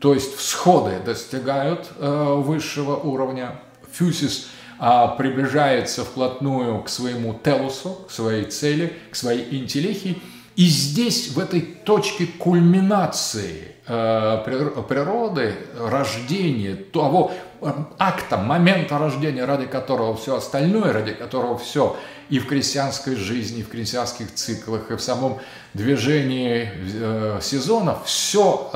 То 0.00 0.14
есть 0.14 0.34
всходы 0.36 0.98
достигают 1.04 1.88
э, 1.96 2.34
высшего 2.38 2.96
уровня, 2.96 3.60
фюсис 3.92 4.48
приближается 5.18 6.04
вплотную 6.04 6.82
к 6.82 6.88
своему 6.88 7.34
телусу, 7.34 8.06
к 8.08 8.10
своей 8.10 8.44
цели, 8.44 8.96
к 9.10 9.14
своей 9.14 9.60
интеллихии. 9.60 10.20
И 10.56 10.66
здесь, 10.66 11.28
в 11.28 11.38
этой 11.38 11.60
точке 11.60 12.26
кульминации 12.26 13.76
э, 13.86 14.42
природы, 14.88 15.54
рождения, 15.78 16.74
того 16.74 17.32
э, 17.62 17.72
акта, 17.98 18.36
момента 18.36 18.98
рождения, 18.98 19.44
ради 19.44 19.66
которого 19.66 20.16
все 20.16 20.36
остальное, 20.36 20.92
ради 20.92 21.12
которого 21.12 21.56
все 21.56 21.96
и 22.28 22.38
в 22.38 22.46
крестьянской 22.46 23.16
жизни, 23.16 23.60
и 23.60 23.62
в 23.62 23.68
крестьянских 23.68 24.34
циклах, 24.34 24.90
и 24.90 24.96
в 24.96 25.00
самом 25.00 25.38
движении 25.72 26.68
э, 26.74 27.38
сезонов, 27.40 28.04
все 28.04 28.70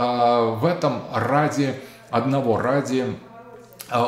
в 0.58 0.64
этом 0.64 1.02
ради 1.12 1.75
одного, 2.11 2.58
ради 2.58 3.04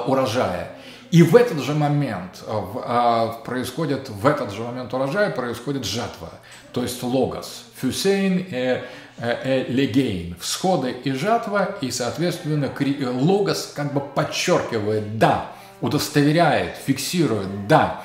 урожая. 0.07 0.76
И 1.11 1.23
в 1.23 1.37
этот 1.37 1.61
же 1.61 1.75
момент 1.75 2.43
э, 2.47 2.51
а, 2.51 3.41
происходит, 3.45 4.09
в 4.09 4.27
этот 4.27 4.53
же 4.53 4.63
момент 4.63 4.93
урожая 4.93 5.31
происходит 5.31 5.85
жатва, 5.85 6.31
то 6.73 6.83
есть 6.83 7.03
логос, 7.03 7.65
фюсейн, 7.81 8.47
э, 8.51 8.83
э, 8.83 8.83
э, 9.19 9.65
легейн, 9.69 10.37
всходы 10.41 10.91
и 10.91 11.13
жатва, 11.13 11.77
и, 11.81 11.91
соответственно, 11.91 12.71
э, 12.79 13.09
логос 13.09 13.73
как 13.75 13.95
бы 13.95 14.01
подчеркивает 14.01 15.19
«да», 15.19 15.53
удостоверяет, 15.81 16.75
фиксирует 16.77 17.69
«да», 17.69 18.05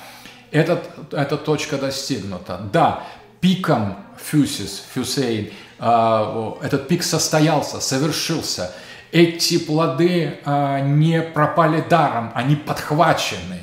этот, 0.52 1.14
эта 1.14 1.38
точка 1.38 1.78
достигнута, 1.78 2.62
да, 2.72 3.04
пиком 3.40 3.98
фюсис, 4.24 4.84
фюсейн, 4.94 5.50
э, 5.80 6.52
этот 6.62 6.88
пик 6.88 7.04
состоялся, 7.04 7.82
совершился– 7.82 8.72
эти 9.12 9.58
плоды 9.58 10.40
а, 10.46 10.80
не 10.80 11.22
пропали 11.22 11.84
даром, 11.88 12.32
они 12.34 12.56
подхвачены. 12.56 13.60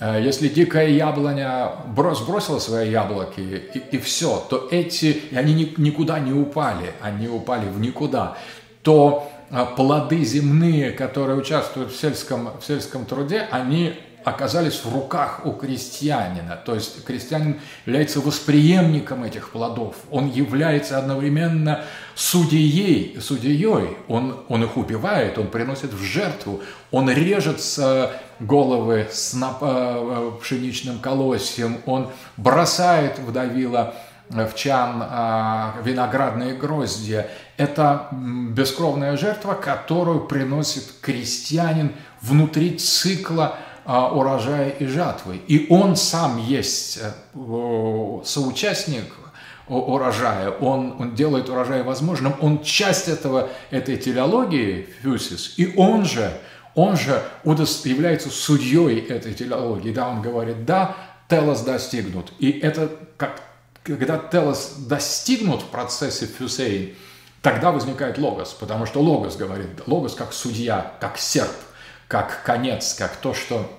А, 0.00 0.18
если 0.18 0.48
дикая 0.48 0.88
яблоня 0.88 1.72
сбросила 2.14 2.58
свои 2.58 2.90
яблоки 2.90 3.40
и, 3.74 3.78
и 3.96 3.98
все, 3.98 4.44
то 4.50 4.68
эти, 4.70 5.22
они 5.32 5.74
никуда 5.76 6.18
не 6.18 6.32
упали, 6.32 6.92
они 7.00 7.28
упали 7.28 7.68
в 7.68 7.80
никуда, 7.80 8.36
то 8.82 9.30
а, 9.50 9.64
плоды 9.64 10.24
земные, 10.24 10.90
которые 10.90 11.38
участвуют 11.38 11.92
в 11.92 12.00
сельском, 12.00 12.50
в 12.60 12.66
сельском 12.66 13.06
труде, 13.06 13.46
они 13.50 13.94
оказались 14.28 14.84
в 14.84 14.92
руках 14.92 15.40
у 15.44 15.52
крестьянина. 15.52 16.56
То 16.56 16.74
есть 16.74 17.04
крестьянин 17.04 17.60
является 17.86 18.20
восприемником 18.20 19.24
этих 19.24 19.50
плодов. 19.50 19.96
Он 20.10 20.30
является 20.30 20.98
одновременно 20.98 21.84
судьей, 22.14 23.18
судьей. 23.20 23.96
Он, 24.08 24.44
он 24.48 24.64
их 24.64 24.76
убивает, 24.76 25.38
он 25.38 25.48
приносит 25.48 25.92
в 25.92 26.02
жертву, 26.02 26.60
он 26.90 27.10
режет 27.10 27.60
головы 28.40 29.08
с 29.10 29.34
э, 29.34 30.30
пшеничным 30.40 31.00
колосьем, 31.00 31.78
он 31.86 32.10
бросает 32.36 33.18
в 33.18 33.32
давила 33.32 33.94
в 34.30 34.54
чан 34.54 35.02
а, 35.02 35.76
виноградные 35.82 36.54
гроздья. 36.54 37.28
Это 37.56 38.08
бескровная 38.12 39.16
жертва, 39.16 39.54
которую 39.54 40.26
приносит 40.26 40.84
крестьянин 41.00 41.92
внутри 42.20 42.76
цикла 42.76 43.56
урожая 43.88 44.68
и 44.68 44.86
жатвы. 44.86 45.40
И 45.46 45.66
он 45.70 45.96
сам 45.96 46.36
есть 46.38 46.98
э, 47.00 48.20
соучастник 48.24 49.04
урожая, 49.68 50.50
он, 50.50 50.96
он 50.98 51.14
делает 51.14 51.48
урожай 51.48 51.82
возможным, 51.82 52.34
он 52.40 52.62
часть 52.62 53.08
этого, 53.08 53.50
этой 53.70 53.96
телеологии, 53.96 54.88
фюсис, 55.02 55.54
и 55.56 55.74
он 55.76 56.04
же, 56.04 56.32
он 56.74 56.96
же 56.96 57.22
является 57.44 58.30
судьей 58.30 59.00
этой 59.00 59.34
телеологии, 59.34 59.92
да, 59.92 60.08
он 60.08 60.22
говорит, 60.22 60.64
да, 60.64 60.96
телос 61.28 61.60
достигнут, 61.62 62.32
и 62.38 62.50
это 62.50 62.90
как, 63.16 63.42
когда 63.82 64.18
телос 64.18 64.74
достигнут 64.78 65.62
в 65.62 65.66
процессе 65.66 66.26
фюсейн, 66.26 66.94
тогда 67.42 67.70
возникает 67.70 68.18
логос, 68.18 68.56
потому 68.58 68.86
что 68.86 69.00
логос 69.00 69.36
говорит, 69.36 69.68
логос 69.86 70.14
как 70.14 70.32
судья, 70.32 70.94
как 71.00 71.18
серп, 71.18 71.52
как 72.06 72.42
конец, 72.42 72.94
как 72.94 73.16
то, 73.16 73.34
что 73.34 73.77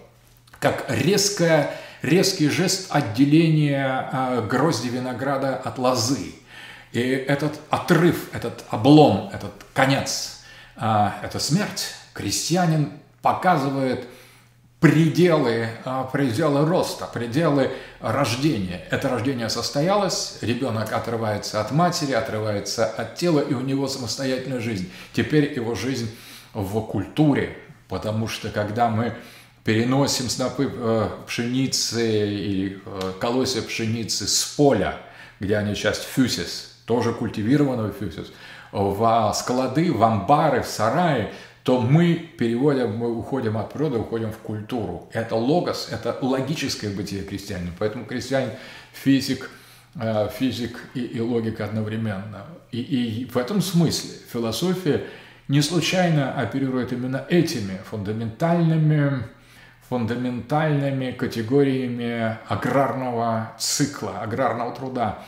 как 0.60 0.86
резкое, 0.89 1.72
резкий 2.02 2.50
жест 2.50 2.88
отделения 2.89 4.10
э, 4.12 4.48
грозди 4.48 4.89
винограда 4.89 5.56
от 5.56 5.78
лозы. 5.78 6.34
И 6.91 7.00
этот 7.00 7.60
отрыв, 7.69 8.34
этот 8.34 8.65
облом, 8.69 9.30
этот 9.34 9.54
конец, 9.74 10.41
э, 10.76 11.10
это 11.24 11.39
смерть. 11.39 11.93
Крестьянин 12.13 12.91
показывает 13.22 14.08
пределы, 14.80 15.69
э, 15.86 16.06
пределы 16.12 16.65
роста, 16.65 17.06
пределы 17.06 17.72
рождения. 18.00 18.82
Это 18.89 19.10
рождение 19.10 19.50
состоялось, 19.50 20.39
ребенок 20.41 20.91
отрывается 20.93 21.62
от 21.62 21.72
матери, 21.72 22.13
отрывается 22.13 22.86
от 22.86 23.15
тела, 23.15 23.39
и 23.39 23.54
у 23.54 23.62
него 23.62 23.88
самостоятельная 23.88 24.60
жизнь. 24.60 24.91
Теперь 25.13 25.54
его 25.54 25.76
жизнь 25.76 26.13
в 26.54 26.82
культуре, 26.82 27.58
потому 27.88 28.28
что 28.28 28.50
когда 28.50 28.89
мы 28.89 29.15
переносим 29.63 30.30
снопы 30.30 30.72
э, 30.72 31.10
пшеницы 31.28 32.28
и 32.28 32.78
э, 32.86 33.13
колосья 33.19 33.62
пшеницы 33.62 34.28
с 34.28 34.43
поля, 34.58 34.98
где 35.39 35.58
они 35.58 35.76
часть 35.76 36.04
фюсис, 36.04 36.78
тоже 36.86 37.13
культивированного 37.13 37.91
фюсис, 37.91 38.32
в 38.72 39.34
склады, 39.36 39.91
в 39.91 40.04
амбары, 40.04 40.62
в 40.62 40.67
сараи, 40.67 41.32
то 41.63 41.82
мы 41.82 42.15
переводим, 42.15 42.95
мы 42.95 43.15
уходим 43.15 43.58
от 43.58 43.72
природы, 43.74 43.98
уходим 44.00 44.32
в 44.32 44.38
культуру. 44.38 45.10
Это 45.13 45.36
логос, 45.36 45.89
это 45.91 46.17
логическое 46.22 46.89
бытие 46.89 47.24
крестьянина. 47.24 47.72
Поэтому 47.78 48.06
крестьянин 48.06 48.52
физик, 48.93 49.50
э, 49.95 50.30
физик 50.36 50.80
и, 50.93 51.02
и 51.02 51.19
логика 51.19 51.65
одновременно. 51.65 52.45
И, 52.72 52.80
и 52.80 53.26
в 53.26 53.38
этом 53.38 53.62
смысле 53.62 54.12
философия 54.32 55.04
не 55.48 55.62
случайно 55.62 56.34
оперирует 56.34 56.93
именно 56.93 57.26
этими 57.30 57.80
фундаментальными 57.89 59.24
фундаментальными 59.89 61.12
категориями 61.12 62.38
аграрного 62.47 63.54
цикла, 63.58 64.21
аграрного 64.21 64.73
труда. 64.75 65.19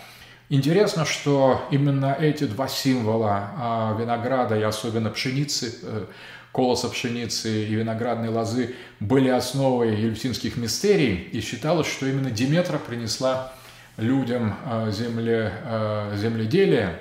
Интересно, 0.50 1.06
что 1.06 1.66
именно 1.72 2.16
эти 2.20 2.44
два 2.44 2.68
символа 2.68 3.52
а, 3.58 3.98
винограда 4.00 4.58
и 4.58 4.62
особенно 4.62 5.10
пшеницы, 5.10 5.74
э, 5.82 6.06
колоса 6.52 6.90
пшеницы 6.90 7.64
и 7.66 7.74
виноградной 7.74 8.30
лозы 8.30 8.76
были 9.00 9.30
основой 9.30 9.96
елевсинских 9.96 10.58
мистерий, 10.58 11.16
и 11.16 11.40
считалось, 11.40 11.88
что 11.88 12.06
именно 12.06 12.30
Диметра 12.30 12.78
принесла 12.78 13.54
людям 13.98 14.56
а, 14.66 14.92
земле, 14.92 15.54
а, 15.64 16.16
земледелие, 16.18 17.00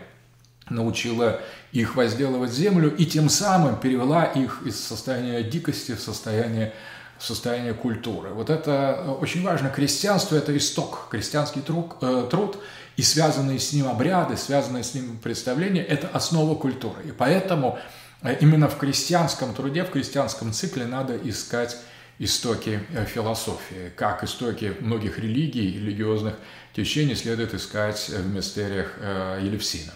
научила 0.68 1.40
их 1.72 1.96
возделывать 1.96 2.52
землю 2.52 2.94
и 2.94 3.04
тем 3.04 3.28
самым 3.28 3.76
перевела 3.76 4.24
их 4.24 4.62
из 4.64 4.78
состояния 4.78 5.42
дикости 5.42 5.96
в 5.96 6.00
состояние 6.00 6.72
состояние 7.20 7.74
культуры. 7.74 8.30
Вот 8.30 8.50
это 8.50 8.98
э, 8.98 9.10
очень 9.10 9.42
важно. 9.42 9.68
Крестьянство– 9.68 10.36
это 10.36 10.56
исток, 10.56 11.08
крестьянский 11.10 11.60
труд, 11.60 11.92
э, 12.00 12.26
труд 12.30 12.58
и 12.96 13.02
связанные 13.02 13.58
с 13.58 13.72
ним 13.72 13.88
обряды, 13.88 14.36
связанные 14.36 14.82
с 14.82 14.94
ним 14.94 15.18
представления– 15.18 15.82
это 15.88 16.08
основа 16.08 16.54
культуры. 16.54 17.02
И 17.04 17.12
поэтому 17.12 17.78
э, 18.22 18.36
именно 18.40 18.68
в 18.68 18.78
крестьянском 18.78 19.54
труде, 19.54 19.84
в 19.84 19.90
крестьянском 19.90 20.52
цикле 20.52 20.86
надо 20.86 21.16
искать 21.16 21.76
истоки 22.18 22.80
э, 22.90 23.04
философии. 23.04 23.92
Как 23.96 24.24
истоки 24.24 24.74
многих 24.80 25.18
религий, 25.18 25.72
религиозных 25.72 26.34
течений 26.74 27.14
следует 27.14 27.52
искать 27.52 28.08
в 28.08 28.34
мистериях 28.34 28.96
Елевсина. 29.42 29.92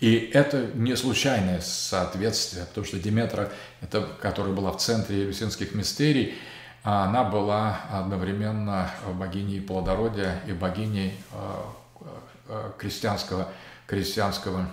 И 0.00 0.30
это 0.32 0.70
не 0.74 0.96
случайное 0.96 1.60
соответствие, 1.60 2.64
потому 2.64 2.86
что 2.86 2.98
Диметра, 2.98 3.52
это, 3.82 4.08
которая 4.20 4.52
была 4.54 4.72
в 4.72 4.78
центре 4.78 5.22
Елевсинских 5.22 5.74
мистерий, 5.74 6.34
а 6.82 7.04
она 7.04 7.24
была 7.24 7.80
одновременно 7.92 8.90
богиней 9.14 9.60
плодородия 9.60 10.40
и 10.46 10.52
богиней 10.52 11.14
э, 11.32 12.06
э, 12.48 12.70
крестьянского, 12.78 13.48
крестьянского 13.86 14.66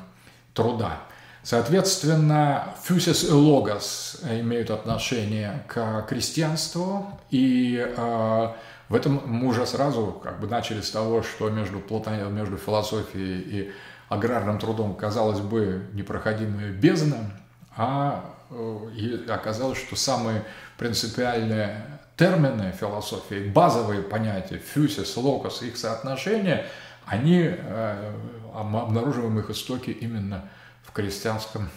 труда. 0.53 1.01
Соответственно, 1.43 2.75
фюсис 2.83 3.23
и 3.23 3.31
логос 3.31 4.21
имеют 4.29 4.69
отношение 4.69 5.63
к 5.67 6.05
крестьянству, 6.07 7.19
и 7.29 7.77
э, 7.77 8.47
в 8.89 8.95
этом 8.95 9.21
мы 9.25 9.47
уже 9.47 9.65
сразу 9.65 10.19
как 10.23 10.39
бы 10.39 10.47
начали 10.47 10.81
с 10.81 10.91
того, 10.91 11.23
что 11.23 11.49
между, 11.49 11.79
Платон, 11.79 12.33
между 12.33 12.57
философией 12.57 13.41
и 13.41 13.71
аграрным 14.09 14.59
трудом, 14.59 14.95
казалось 14.95 15.39
бы, 15.39 15.87
непроходимая 15.93 16.71
бездна, 16.71 17.31
а 17.75 18.25
э, 18.49 19.25
оказалось, 19.29 19.77
что 19.77 19.95
самые 19.95 20.43
принципиальные 20.77 21.96
термины 22.17 22.73
философии, 22.77 23.47
базовые 23.47 24.01
понятия, 24.01 24.57
фюсис, 24.57 25.15
логос, 25.15 25.61
их 25.61 25.77
соотношения, 25.77 26.65
они, 27.05 27.43
э, 27.43 28.11
мы 28.53 28.81
обнаруживаем 28.81 29.39
их 29.39 29.49
истоки 29.49 29.91
именно 29.91 30.49
в 30.83 30.91
крестьянском 30.91 31.69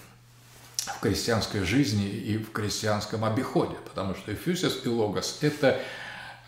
в 0.87 1.01
крестьянской 1.01 1.63
жизни 1.63 2.09
и 2.09 2.39
в 2.39 2.53
крестьянском 2.53 3.25
обиходе, 3.25 3.77
потому 3.89 4.15
что 4.15 4.33
и 4.33 4.35
и 4.35 4.89
логос– 4.89 5.39
это 5.43 5.79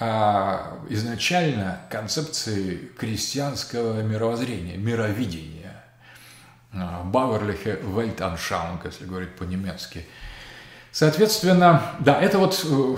а, 0.01 0.79
изначально 0.89 1.81
концепции 1.91 2.91
крестьянского 2.99 4.03
мировоззрения, 4.03 4.77
мировидения. 4.77 5.85
Бауэрлихе 6.73 7.81
Weltanschauung, 7.83 8.81
если 8.85 9.05
говорить 9.05 9.37
по-немецки. 9.37 10.07
Соответственно, 10.93 11.83
да, 12.01 12.21
это 12.21 12.39
вот 12.39 12.67
э, 12.69 12.97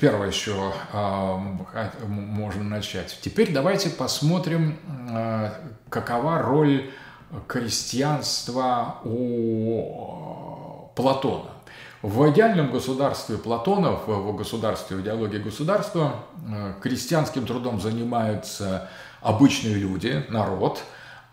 первое 0.00 0.28
еще 0.28 0.72
а, 0.90 1.36
можно 2.06 2.64
начать. 2.64 3.18
Теперь 3.20 3.52
давайте 3.52 3.90
посмотрим, 3.90 4.78
а, 5.10 5.52
какова 5.90 6.40
роль 6.40 6.90
крестьянства 7.46 9.00
у 9.04 10.90
Платона. 10.94 11.50
В 12.00 12.30
идеальном 12.30 12.70
государстве 12.70 13.36
Платона, 13.36 13.90
в 13.92 14.34
государстве, 14.34 14.96
в 14.96 15.02
идеологии 15.02 15.38
государства, 15.38 16.24
э, 16.48 16.72
крестьянским 16.80 17.44
трудом 17.44 17.82
занимаются 17.82 18.88
обычные 19.20 19.74
люди, 19.74 20.24
народ, 20.30 20.82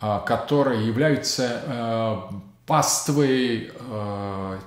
э, 0.02 0.20
которые 0.26 0.86
являются 0.86 2.28
э, 2.64 2.68
паствой 2.68 3.72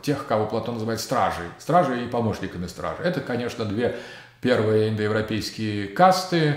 тех, 0.03 0.27
кого 0.27 0.47
Платон 0.47 0.75
называет 0.75 1.01
стражей, 1.01 1.47
стражей 1.59 2.05
и 2.05 2.09
помощниками 2.09 2.67
стражи. 2.67 3.03
Это, 3.03 3.21
конечно, 3.21 3.65
две 3.65 3.97
первые 4.41 4.91
индоевропейские 4.91 5.89
касты, 5.89 6.57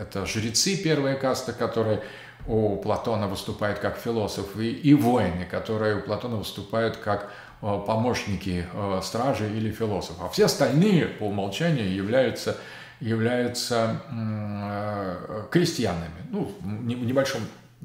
это 0.00 0.24
жрецы, 0.24 0.76
первая 0.76 1.16
каста, 1.16 1.52
которые 1.52 2.00
у 2.46 2.76
Платона 2.76 3.26
выступают 3.26 3.80
как 3.80 3.98
философы, 3.98 4.70
и 4.70 4.94
воины, 4.94 5.46
которые 5.50 5.96
у 5.96 6.00
Платона 6.00 6.36
выступают 6.36 6.96
как 6.96 7.30
Э, 7.60 7.82
помощники 7.84 8.66
э, 8.72 9.00
стражи 9.02 9.50
или 9.50 9.72
философа. 9.72 10.26
А 10.26 10.28
все 10.28 10.44
остальные 10.44 11.06
по 11.06 11.24
умолчанию 11.24 11.92
являются, 11.92 12.56
являются 13.00 14.00
э, 14.12 15.42
крестьянами. 15.50 16.22
Ну, 16.30 16.52
в 16.60 16.86
небольшом 16.86 17.42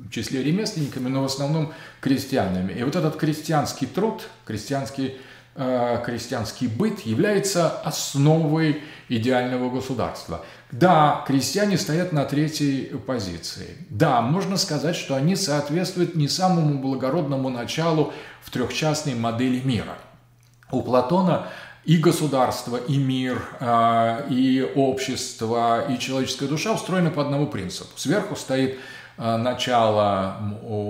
числе 0.10 0.44
ремесленниками, 0.44 1.08
но 1.08 1.22
в 1.22 1.26
основном 1.26 1.74
крестьянами. 2.02 2.74
И 2.74 2.84
вот 2.84 2.96
этот 2.96 3.16
крестьянский 3.16 3.88
труд, 3.88 4.28
крестьянский 4.46 5.18
крестьянский 5.56 6.68
быт 6.68 7.02
является 7.02 7.70
основой 7.70 8.82
идеального 9.08 9.70
государства. 9.70 10.44
Да, 10.72 11.24
крестьяне 11.28 11.78
стоят 11.78 12.12
на 12.12 12.26
третьей 12.26 12.86
позиции. 13.06 13.78
Да, 13.90 14.22
можно 14.22 14.58
сказать, 14.58 14.96
что 14.96 15.16
они 15.16 15.36
соответствуют 15.36 16.16
не 16.16 16.28
самому 16.28 16.80
благородному 16.80 17.50
началу 17.50 18.14
в 18.42 18.50
трехчастной 18.50 19.14
модели 19.14 19.62
мира. 19.64 19.96
У 20.72 20.82
Платона 20.82 21.50
и 21.86 21.98
государство, 21.98 22.78
и 22.78 22.98
мир, 22.98 23.44
а, 23.60 24.26
и 24.30 24.68
общество, 24.76 25.86
и 25.88 26.00
человеческая 26.00 26.48
душа 26.48 26.74
устроены 26.74 27.12
по 27.12 27.22
одному 27.22 27.46
принципу. 27.46 27.90
Сверху 27.96 28.36
стоит 28.36 28.80
начало 29.18 30.38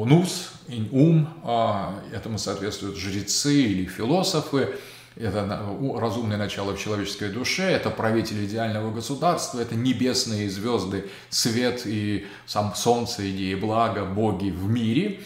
нус, 0.05 0.51
ум, 0.91 1.27
а, 1.43 1.99
этому 2.13 2.37
соответствуют 2.37 2.97
жрецы 2.97 3.53
или 3.53 3.85
философы, 3.85 4.75
это 5.15 5.61
разумное 5.95 6.37
начало 6.37 6.75
в 6.75 6.79
человеческой 6.79 7.29
душе, 7.29 7.63
это 7.63 7.91
правитель 7.91 8.45
идеального 8.45 8.91
государства, 8.91 9.59
это 9.59 9.75
небесные 9.75 10.49
звезды, 10.49 11.09
свет 11.29 11.83
и 11.85 12.25
сам 12.47 12.73
солнце, 12.75 13.29
идеи 13.29 13.53
блага, 13.53 14.05
боги 14.05 14.49
в 14.49 14.67
мире. 14.67 15.19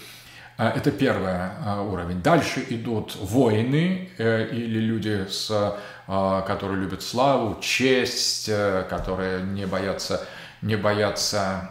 А, 0.58 0.72
это 0.72 0.92
первый 0.92 1.34
а, 1.34 1.84
уровень. 1.84 2.22
Дальше 2.22 2.66
идут 2.70 3.16
воины 3.16 4.10
э, 4.18 4.50
или 4.52 4.80
люди, 4.80 5.28
с, 5.30 5.50
а, 6.08 6.42
которые 6.42 6.82
любят 6.82 7.04
славу, 7.04 7.58
честь, 7.62 8.50
э, 8.50 8.84
которые 8.90 9.44
не 9.44 9.68
боятся 9.68 10.28
не 10.62 10.76
боятся 10.76 11.70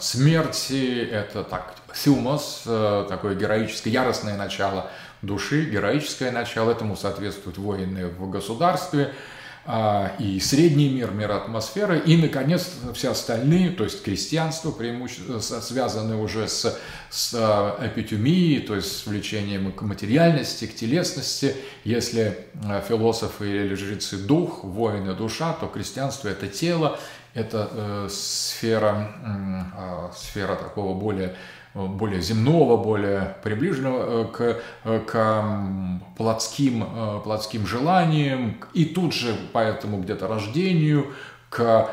смерти, 0.00 1.08
это 1.10 1.42
так, 1.44 1.74
сюмос, 1.94 2.62
э, 2.66 3.06
такое 3.08 3.34
героическое, 3.34 3.92
яростное 3.92 4.36
начало 4.36 4.90
души, 5.22 5.64
героическое 5.64 6.30
начало, 6.30 6.70
этому 6.70 6.96
соответствуют 6.96 7.58
воины 7.58 8.06
в 8.06 8.30
государстве, 8.30 9.12
а, 9.66 10.12
и 10.18 10.40
средний 10.40 10.88
мир, 10.88 11.10
мир 11.10 11.30
атмосферы, 11.32 11.98
и, 11.98 12.16
наконец, 12.16 12.70
все 12.94 13.10
остальные, 13.10 13.70
то 13.70 13.84
есть 13.84 14.02
крестьянство, 14.02 14.70
преимущественно 14.70 15.40
связаны 15.40 16.16
уже 16.16 16.48
с, 16.48 16.78
с 17.10 17.34
а, 17.34 17.78
эпитюмией, 17.86 18.62
то 18.62 18.74
есть 18.74 18.96
с 18.96 19.06
влечением 19.06 19.70
к 19.72 19.82
материальности, 19.82 20.66
к 20.66 20.74
телесности. 20.74 21.54
Если 21.84 22.38
философы 22.88 23.48
или 23.48 23.74
жрецы– 23.74 24.16
дух, 24.26 24.64
воины– 24.64 25.14
душа, 25.16 25.52
то 25.52 25.66
крестьянство– 25.66 26.28
это 26.30 26.48
тело, 26.48 26.98
это 27.34 27.70
э, 27.72 28.08
сфера, 28.10 29.10
э, 29.24 30.12
сфера 30.14 30.56
такого 30.56 30.98
более 30.98 31.36
более 31.74 32.20
земного, 32.20 32.76
более 32.76 33.36
приближенного 33.42 34.24
э, 34.24 34.26
к, 34.26 34.60
э, 34.84 35.00
к 35.06 36.14
плотским, 36.16 36.82
э, 36.84 37.20
плотским 37.22 37.66
желаниям, 37.66 38.56
и 38.74 38.84
тут 38.84 39.14
же 39.14 39.36
поэтому 39.52 40.00
где-то 40.00 40.26
рождению, 40.26 41.12
к 41.48 41.90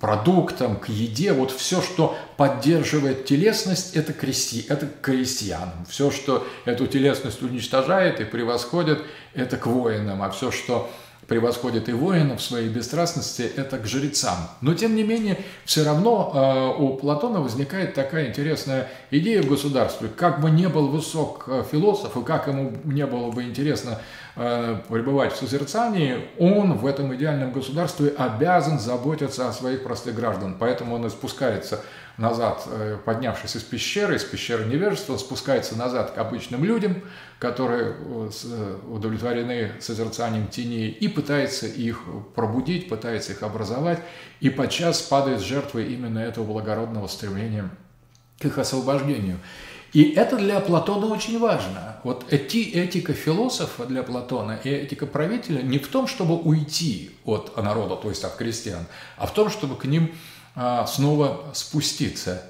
продуктам, 0.00 0.76
к 0.76 0.88
еде, 0.88 1.32
вот 1.34 1.50
все, 1.50 1.82
что 1.82 2.16
поддерживает 2.38 3.26
телесность, 3.26 3.94
это, 3.96 4.14
крести, 4.14 4.64
это 4.68 4.86
к 4.86 5.00
крестьянам. 5.02 5.84
Все, 5.86 6.10
что 6.10 6.46
эту 6.64 6.86
телесность 6.86 7.42
уничтожает 7.42 8.20
и 8.20 8.24
превосходит, 8.24 9.02
это 9.34 9.58
к 9.58 9.66
воинам. 9.66 10.22
А 10.22 10.30
все, 10.30 10.52
что 10.52 10.88
превосходит 11.30 11.88
и 11.88 11.92
воинов 11.92 12.40
в 12.40 12.42
своей 12.42 12.68
бесстрастности, 12.68 13.42
это 13.42 13.78
к 13.78 13.86
жрецам. 13.86 14.36
Но, 14.62 14.74
тем 14.74 14.96
не 14.96 15.04
менее, 15.04 15.38
все 15.64 15.84
равно 15.84 16.32
э, 16.34 16.82
у 16.82 16.96
Платона 16.96 17.40
возникает 17.40 17.94
такая 17.94 18.30
интересная 18.30 18.88
идея 19.12 19.40
в 19.40 19.48
государстве. 19.48 20.08
Как 20.08 20.40
бы 20.40 20.50
не 20.50 20.68
был 20.68 20.88
высок 20.88 21.44
э, 21.46 21.62
философ, 21.70 22.16
и 22.16 22.24
как 22.24 22.48
ему 22.48 22.72
не 22.82 23.06
было 23.06 23.30
бы 23.30 23.44
интересно 23.44 24.00
э, 24.34 24.78
пребывать 24.88 25.32
в 25.32 25.36
созерцании, 25.36 26.16
он 26.40 26.72
в 26.76 26.84
этом 26.84 27.14
идеальном 27.14 27.52
государстве 27.52 28.08
обязан 28.08 28.80
заботиться 28.80 29.48
о 29.48 29.52
своих 29.52 29.84
простых 29.84 30.16
граждан. 30.16 30.56
Поэтому 30.58 30.96
он 30.96 31.06
и 31.06 31.10
спускается 31.10 31.80
назад, 32.20 32.62
э, 32.66 32.98
поднявшись 33.04 33.56
из 33.56 33.62
пещеры, 33.62 34.16
из 34.16 34.24
пещеры 34.24 34.66
невежества, 34.66 35.16
спускается 35.16 35.76
назад 35.76 36.12
к 36.12 36.18
обычным 36.18 36.64
людям, 36.64 37.02
которые 37.38 37.96
э, 37.98 38.30
э, 38.44 38.76
удовлетворены 38.88 39.72
созерцанием 39.80 40.48
теней, 40.48 40.90
и 40.90 41.08
пытается 41.08 41.66
их 41.66 42.02
пробудить, 42.34 42.88
пытается 42.88 43.32
их 43.32 43.42
образовать, 43.42 44.00
и 44.40 44.50
подчас 44.50 45.00
падает 45.00 45.40
жертвой 45.40 45.92
именно 45.92 46.18
этого 46.18 46.44
благородного 46.44 47.06
стремления 47.06 47.70
к 48.38 48.44
их 48.44 48.58
освобождению. 48.58 49.38
И 49.92 50.12
это 50.12 50.36
для 50.36 50.60
Платона 50.60 51.06
очень 51.06 51.38
важно. 51.40 51.96
Вот 52.04 52.24
эти, 52.30 52.58
этика 52.58 53.12
философа 53.12 53.86
для 53.86 54.02
Платона 54.04 54.60
и 54.62 54.68
этика 54.68 55.04
правителя 55.06 55.62
не 55.62 55.78
в 55.78 55.88
том, 55.88 56.06
чтобы 56.06 56.36
уйти 56.36 57.10
от 57.24 57.56
народа, 57.56 57.96
то 57.96 58.08
есть 58.08 58.22
от 58.22 58.36
крестьян, 58.36 58.86
а 59.16 59.26
в 59.26 59.34
том, 59.34 59.50
чтобы 59.50 59.74
к 59.76 59.84
ним 59.86 60.12
снова 60.86 61.46
спуститься. 61.52 62.42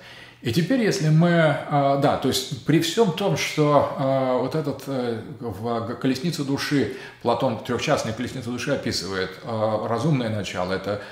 И 0.42 0.52
теперь, 0.52 0.82
если 0.82 1.10
мы, 1.10 1.30
а, 1.32 1.98
да, 1.98 2.16
то 2.16 2.28
есть 2.28 2.64
при 2.64 2.80
всем 2.80 3.12
том, 3.12 3.36
что 3.36 3.94
а, 3.98 4.38
вот 4.38 4.54
этот 4.54 4.84
э, 4.86 5.20
в 5.38 5.94
колеснице 5.96 6.44
души, 6.44 6.96
Платон 7.20 7.62
трехчастной 7.62 8.14
колеснице 8.14 8.48
души 8.48 8.70
описывает 8.70 9.30
разумное 9.44 10.30
начало, 10.30 10.72
это 10.72 11.02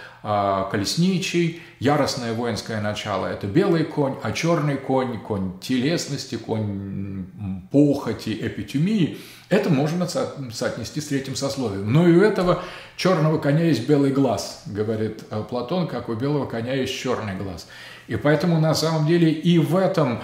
колесничий, 0.70 1.62
яростное 1.78 2.32
воинское 2.32 2.80
начало– 2.80 3.26
это 3.28 3.46
белый 3.46 3.84
конь, 3.84 4.16
а 4.22 4.32
черный 4.32 4.76
конь– 4.76 5.20
конь 5.26 5.58
телесности, 5.60 6.34
конь 6.36 7.26
похоти, 7.70 8.30
эпитюмии– 8.30 9.18
это 9.48 9.70
можно 9.70 10.06
соотнести 10.06 11.00
с 11.00 11.06
третьим 11.06 11.34
сословием. 11.34 11.90
Но 11.90 12.06
и 12.06 12.12
у 12.12 12.22
этого 12.22 12.62
черного 12.96 13.38
коня 13.38 13.64
есть 13.64 13.88
белый 13.88 14.10
глаз, 14.10 14.62
говорит 14.66 15.24
э, 15.30 15.42
Платон, 15.48 15.88
как 15.88 16.08
у 16.08 16.14
белого 16.14 16.46
коня 16.46 16.74
есть 16.74 16.94
черный 16.94 17.34
глаз. 17.34 17.66
И 18.08 18.16
поэтому 18.16 18.60
на 18.60 18.74
самом 18.74 19.06
деле 19.06 19.30
и 19.30 19.58
в 19.58 19.76
этом 19.76 20.20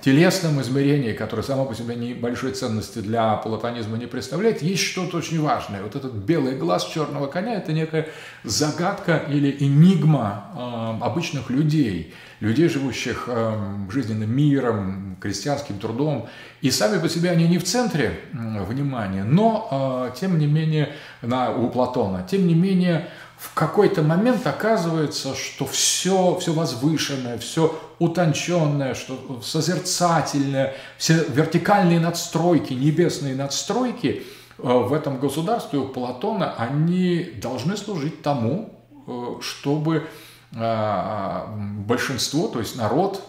телесном 0.00 0.60
измерении, 0.60 1.12
которое 1.12 1.42
само 1.42 1.64
по 1.64 1.74
себе 1.74 1.96
небольшой 1.96 2.52
ценности 2.52 3.00
для 3.00 3.34
платонизма 3.36 3.96
не 3.96 4.06
представляет, 4.06 4.62
есть 4.62 4.82
что-то 4.82 5.16
очень 5.16 5.40
важное. 5.42 5.82
Вот 5.82 5.96
этот 5.96 6.12
белый 6.12 6.56
глаз 6.56 6.86
черного 6.86 7.26
коня– 7.26 7.54
это 7.56 7.72
некая 7.72 8.06
загадка 8.44 9.16
или 9.28 9.56
энигма 9.58 10.44
э, 10.54 11.04
обычных 11.04 11.50
людей, 11.50 12.14
людей, 12.38 12.68
живущих 12.68 13.24
э, 13.26 13.54
жизненным 13.90 14.30
миром, 14.30 15.16
крестьянским 15.20 15.78
трудом. 15.78 16.28
И 16.60 16.70
сами 16.70 17.00
по 17.00 17.08
себе 17.08 17.30
они 17.30 17.48
не 17.48 17.58
в 17.58 17.64
центре 17.64 18.20
э, 18.32 18.64
внимания, 18.64 19.24
но, 19.24 20.12
э, 20.12 20.16
тем 20.16 20.38
не 20.38 20.46
менее, 20.46 20.92
на, 21.22 21.50
у 21.50 21.70
Платона, 21.70 22.24
тем 22.30 22.46
не 22.46 22.54
менее, 22.54 23.08
в 23.36 23.52
какой-то 23.52 24.02
момент 24.02 24.46
оказывается, 24.46 25.34
что 25.34 25.66
все, 25.66 26.36
все 26.40 26.52
возвышенное, 26.52 27.36
все 27.36 27.78
утонченное, 27.98 28.94
что 28.94 29.40
созерцательное, 29.42 30.74
все 30.96 31.24
вертикальные 31.28 32.00
надстройки, 32.00 32.72
небесные 32.72 33.34
надстройки 33.34 34.22
э, 34.58 34.62
в 34.62 34.92
этом 34.92 35.18
государстве 35.18 35.78
у 35.78 35.88
Платона, 35.88 36.54
они 36.56 37.24
должны 37.42 37.76
служить 37.76 38.22
тому, 38.22 38.74
э, 39.06 39.34
чтобы 39.42 40.06
э, 40.52 41.44
большинство, 41.86 42.48
то 42.48 42.58
есть 42.58 42.74
народ, 42.76 43.22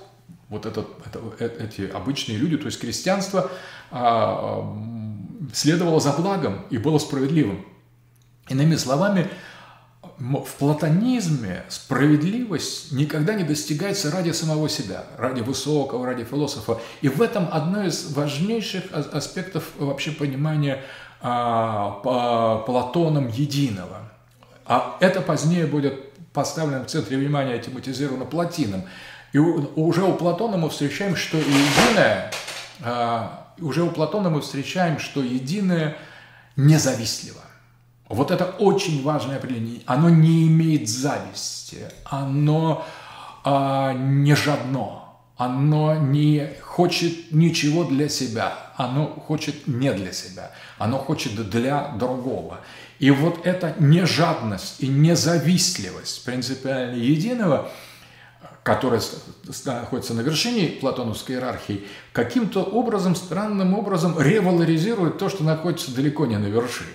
вот 0.48 0.66
этот, 0.66 0.88
это, 1.06 1.64
эти 1.64 1.82
обычные 1.82 2.38
люди, 2.38 2.56
то 2.56 2.68
есть 2.68 2.80
крестьянство, 2.80 3.52
следовало 5.54 6.00
за 6.00 6.14
благом 6.14 6.66
и 6.70 6.78
было 6.78 6.98
справедливым. 6.98 7.66
Иными 8.48 8.76
словами, 8.76 9.30
в 10.20 10.56
платонизме 10.58 11.64
справедливость 11.70 12.92
никогда 12.92 13.36
не 13.36 13.44
достигается 13.44 14.10
ради 14.10 14.32
самого 14.32 14.68
себя, 14.68 15.04
ради 15.18 15.42
высокого, 15.42 16.06
ради 16.06 16.24
философа. 16.24 16.80
И 17.02 17.10
в 17.10 17.22
этом 17.22 17.48
одно 17.52 17.84
из 17.84 18.14
важнейших 18.14 18.84
аспектов 18.92 19.64
вообще 19.78 20.12
понимания 20.12 20.84
а, 21.22 22.62
Платоном 22.66 23.28
единого. 23.28 24.12
А 24.66 24.98
это 25.00 25.22
позднее 25.22 25.68
будет 25.68 26.14
поставлено 26.34 26.84
в 26.84 26.88
центре 26.88 27.18
внимания, 27.18 27.58
тематизировано 27.60 28.26
Платином. 28.26 28.84
И 29.34 29.38
уже 29.38 30.04
у 30.04 30.14
Платона 30.14 30.58
мы 30.58 30.70
встречаем, 30.70 31.16
что 31.16 31.38
единое, 31.38 32.32
а, 32.82 33.54
уже 33.60 33.84
у 33.84 33.92
Платона 33.92 34.32
мы 34.32 34.42
встречаем, 34.42 34.98
что 34.98 35.22
единое 35.22 35.96
независтливо. 36.56 37.42
Вот 38.10 38.32
это 38.32 38.46
очень 38.46 39.04
важное 39.04 39.38
определение. 39.38 39.82
Оно 39.86 40.10
не 40.10 40.48
имеет 40.48 40.88
зависти, 40.88 41.80
оно 42.06 42.86
а, 43.44 43.94
не 43.94 44.34
жадно, 44.36 45.04
оно 45.36 45.96
не 45.96 46.54
хочет 46.62 47.32
ничего 47.32 47.84
для 47.84 48.08
себя, 48.08 48.72
оно 48.78 49.08
хочет 49.08 49.68
не 49.68 49.92
для 49.94 50.14
себя, 50.14 50.52
оно 50.78 50.98
хочет 50.98 51.50
для 51.50 51.90
другого. 52.00 52.62
И 53.00 53.12
вот 53.12 53.46
эта 53.46 53.76
нежадность 53.78 54.76
и 54.80 54.88
независтливость 54.88 56.24
принципиально 56.24 56.96
единого, 56.96 57.70
которая 58.64 59.02
находится 59.66 60.14
на 60.14 60.22
вершине 60.22 60.68
платоновской 60.70 61.36
иерархии, 61.36 61.86
каким-то 62.14 62.64
образом, 62.64 63.16
странным 63.16 63.74
образом 63.74 64.20
револаризирует 64.20 65.18
то, 65.18 65.30
что 65.30 65.44
находится 65.44 65.94
далеко 65.94 66.26
не 66.26 66.38
на 66.38 66.48
вершине. 66.48 66.90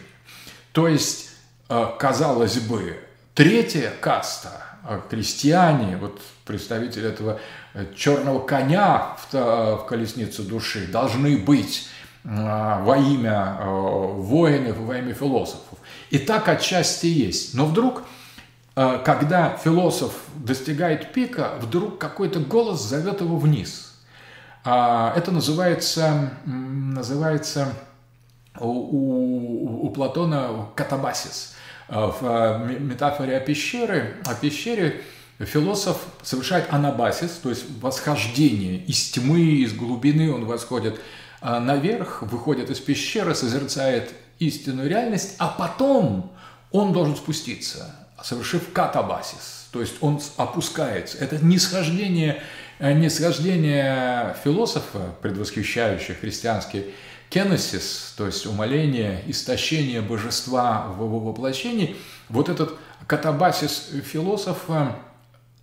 То 0.73 0.89
есть, 0.89 1.31
э, 1.69 1.87
казалось 1.99 2.59
бы, 2.59 2.99
третья 3.35 3.93
каста, 4.01 4.65
э, 4.89 5.01
крестьяне, 5.09 5.97
вот 5.99 6.21
представители 6.47 7.09
этого 7.09 7.39
э, 7.75 7.87
черного 7.95 8.45
коня 8.45 9.17
в, 9.31 9.87
колеснице 9.89 10.43
души, 10.43 10.87
должны 10.87 11.39
быть 11.39 11.89
во 12.25 12.97
имя 12.97 13.59
воинов, 13.65 14.77
во 14.77 14.97
имя 14.97 15.13
философов. 15.13 15.77
И 16.11 16.19
так 16.19 16.47
отчасти 16.49 17.07
есть. 17.07 17.53
Но 17.55 17.67
вдруг, 17.67 18.05
когда 18.77 19.57
философ 19.57 20.13
достигает 20.37 21.13
пика, 21.13 21.55
вдруг 21.61 21.99
какой-то 21.99 22.39
голос 22.39 22.81
зовет 22.81 23.23
его 23.23 23.37
вниз. 23.39 23.93
А, 24.65 25.13
это 25.17 25.33
называется, 25.33 26.31
называется 26.45 27.75
у, 28.59 28.69
у, 28.69 29.87
у 29.87 29.91
Платона 29.91 30.69
катабасис. 30.75 31.55
Э, 31.89 32.07
в 32.07 32.19
э, 32.23 32.79
метафоре 32.79 33.37
о 33.37 33.41
пещере, 33.41 34.17
о 34.25 34.35
пещере 34.35 35.03
философ 35.39 35.99
совершает 36.23 36.73
анабасис, 36.73 37.33
то 37.43 37.51
есть 37.51 37.65
восхождение 37.81 38.79
из 38.79 39.11
тьмы, 39.11 39.41
из 39.41 39.75
глубины 39.75 40.33
он 40.33 40.47
восходит 40.47 41.01
э, 41.41 41.59
наверх, 41.59 42.23
выходит 42.23 42.71
из 42.71 42.79
пещеры, 42.79 43.35
созерцает 43.35 44.11
истинную 44.39 44.89
реальность, 44.89 45.35
а 45.39 45.49
потом 45.49 46.33
он 46.71 46.93
должен 46.93 47.17
спуститься, 47.17 47.95
совершив 48.23 48.73
катабасис, 48.73 49.69
то 49.71 49.81
есть 49.81 49.97
он 50.01 50.21
опускается. 50.39 51.19
Это 51.19 51.45
нисхождение, 51.45 52.43
нисхождение 52.81 54.35
философа, 54.43 55.15
предвосхищающего 55.21 56.17
христианский 56.17 56.87
кеносис, 57.33 58.13
то 58.17 58.27
есть 58.27 58.45
умоление, 58.47 59.23
истощение 59.27 60.03
божества 60.03 60.89
в 60.89 61.03
его 61.03 61.19
воплощении, 61.19 61.97
вот 62.29 62.49
этот 62.49 62.75
катабасис 63.07 63.91
философа 64.05 64.97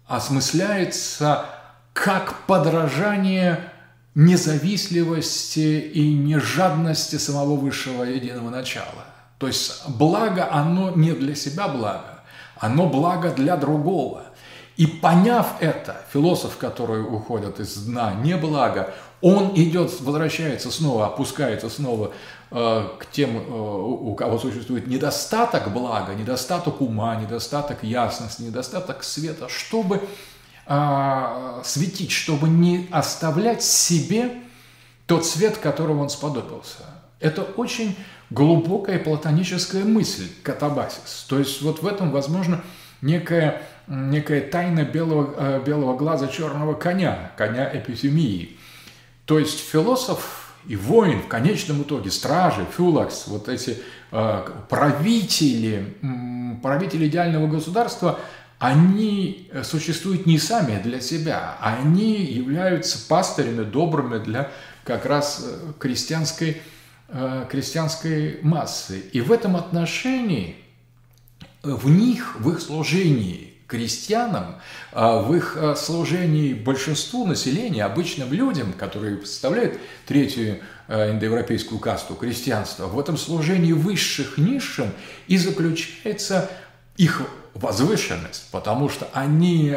осмысляется 0.07 1.45
как 1.93 2.47
подражание 2.47 3.71
независливости 4.15 5.79
и 5.93 6.13
нежадности 6.13 7.17
самого 7.17 7.55
высшего 7.55 8.03
единого 8.03 8.49
начала. 8.49 9.05
То 9.37 9.47
есть 9.47 9.87
благо, 9.87 10.51
оно 10.51 10.91
не 10.95 11.11
для 11.11 11.35
себя 11.35 11.67
благо, 11.67 12.23
оно 12.57 12.87
благо 12.87 13.31
для 13.31 13.55
другого. 13.55 14.23
И 14.75 14.87
поняв 14.87 15.55
это, 15.59 16.01
философ, 16.11 16.57
который 16.57 17.03
уходит 17.03 17.59
из 17.59 17.75
дна, 17.85 18.13
не 18.13 18.35
благо, 18.37 18.93
он 19.21 19.51
идет, 19.55 19.99
возвращается 20.01 20.71
снова, 20.71 21.07
опускается 21.07 21.69
снова 21.69 22.13
э, 22.51 22.87
к 22.99 23.05
тем, 23.11 23.37
э, 23.37 23.41
у 23.41 24.15
кого 24.15 24.39
существует 24.39 24.87
недостаток 24.87 25.73
блага, 25.73 26.13
недостаток 26.13 26.79
ума, 26.81 27.15
недостаток 27.15 27.83
ясности, 27.83 28.43
недостаток 28.43 29.03
света, 29.03 29.49
чтобы 29.49 30.01
э, 30.67 31.61
светить, 31.65 32.11
чтобы 32.11 32.47
не 32.47 32.87
оставлять 32.91 33.61
себе 33.61 34.31
тот 35.05 35.25
свет, 35.25 35.57
которого 35.57 36.01
он 36.01 36.09
сподобился. 36.09 36.85
Это 37.19 37.41
очень 37.43 37.97
глубокая 38.29 38.99
платоническая 38.99 39.83
мысль, 39.83 40.29
катабасис. 40.43 41.25
То 41.27 41.39
есть 41.39 41.61
вот 41.61 41.81
в 41.81 41.87
этом, 41.87 42.11
возможно, 42.11 42.61
некая, 43.01 43.63
некая 43.87 44.39
тайна 44.39 44.85
белого, 44.85 45.33
э, 45.35 45.61
белого 45.65 45.97
глаза 45.97 46.29
черного 46.29 46.73
коня, 46.73 47.33
коня 47.35 47.69
эпифемии– 47.73 48.55
то 49.29 49.37
есть 49.37 49.59
философ 49.59 50.55
и 50.67 50.75
воин 50.75 51.21
в 51.21 51.27
конечном 51.27 51.83
итоге, 51.83 52.09
стражи, 52.09 52.65
фюлакс, 52.75 53.27
вот 53.27 53.47
эти 53.47 53.77
э, 54.11 54.49
правители, 54.67 55.95
правители 56.63 57.05
идеального 57.05 57.45
государства, 57.45 58.19
они 58.57 59.51
существуют 59.63 60.25
не 60.25 60.39
сами 60.39 60.81
для 60.81 60.99
себя, 60.99 61.57
они 61.61 62.15
являются 62.15 63.07
пастырями 63.07 63.65
добрыми 63.65 64.17
для 64.17 64.49
как 64.83 65.05
раз 65.05 65.45
э, 65.45 65.73
крестьянской, 65.77 66.63
э, 67.09 67.45
крестьянской 67.51 68.39
массы. 68.41 69.03
И 69.13 69.21
в 69.21 69.31
этом 69.31 69.57
отношении 69.57 70.55
в 71.61 71.87
них, 71.87 72.39
в 72.39 72.49
их 72.49 72.61
служении 72.61 73.48
крестьянам, 73.69 74.55
а 74.91 75.21
в 75.21 75.33
их 75.35 75.55
а, 75.55 75.75
служении 75.75 76.53
большинству 76.53 77.25
населения, 77.25 77.85
обычным 77.85 78.33
людям, 78.33 78.73
которые 78.73 79.17
представляют 79.17 79.79
третью 80.07 80.59
а, 80.87 81.11
индоевропейскую 81.11 81.79
касту 81.79 82.15
крестьянства, 82.15 82.87
в 82.87 82.99
этом 82.99 83.15
служении 83.15 83.71
высших 83.71 84.39
низшим 84.39 84.91
и 85.27 85.37
заключается 85.37 86.49
их 86.97 87.21
возвышенность, 87.53 88.47
потому 88.51 88.89
что 88.89 89.07
они 89.13 89.75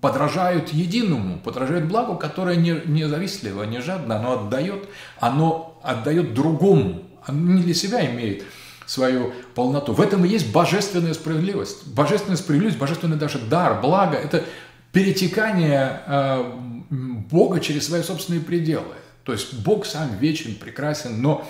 подражают 0.00 0.72
единому, 0.72 1.38
подражают 1.38 1.84
благу, 1.84 2.16
которое 2.16 2.56
не, 2.56 2.80
не 2.86 3.08
завистливо, 3.08 3.64
не 3.64 3.80
жадно, 3.80 4.16
оно 4.16 4.40
отдает, 4.40 4.88
оно 5.18 5.78
отдает 5.82 6.32
другому, 6.34 7.02
оно 7.26 7.54
не 7.54 7.62
для 7.62 7.74
себя 7.74 8.04
имеет 8.06 8.44
свою 8.86 9.32
полноту. 9.54 9.92
В 9.92 10.00
этом 10.00 10.24
и 10.24 10.28
есть 10.28 10.52
божественная 10.52 11.14
справедливость. 11.14 11.86
Божественная 11.86 12.36
справедливость, 12.36 12.78
божественный 12.78 13.16
даже 13.16 13.38
дар, 13.38 13.80
благо– 13.80 14.16
это 14.22 14.44
перетекание 14.92 16.02
э, 16.06 16.52
Бога 17.30 17.60
через 17.60 17.86
свои 17.86 18.02
собственные 18.02 18.42
пределы. 18.42 18.94
То 19.24 19.32
есть 19.32 19.54
Бог 19.54 19.86
сам 19.86 20.16
вечен, 20.18 20.54
прекрасен, 20.54 21.20
но 21.20 21.46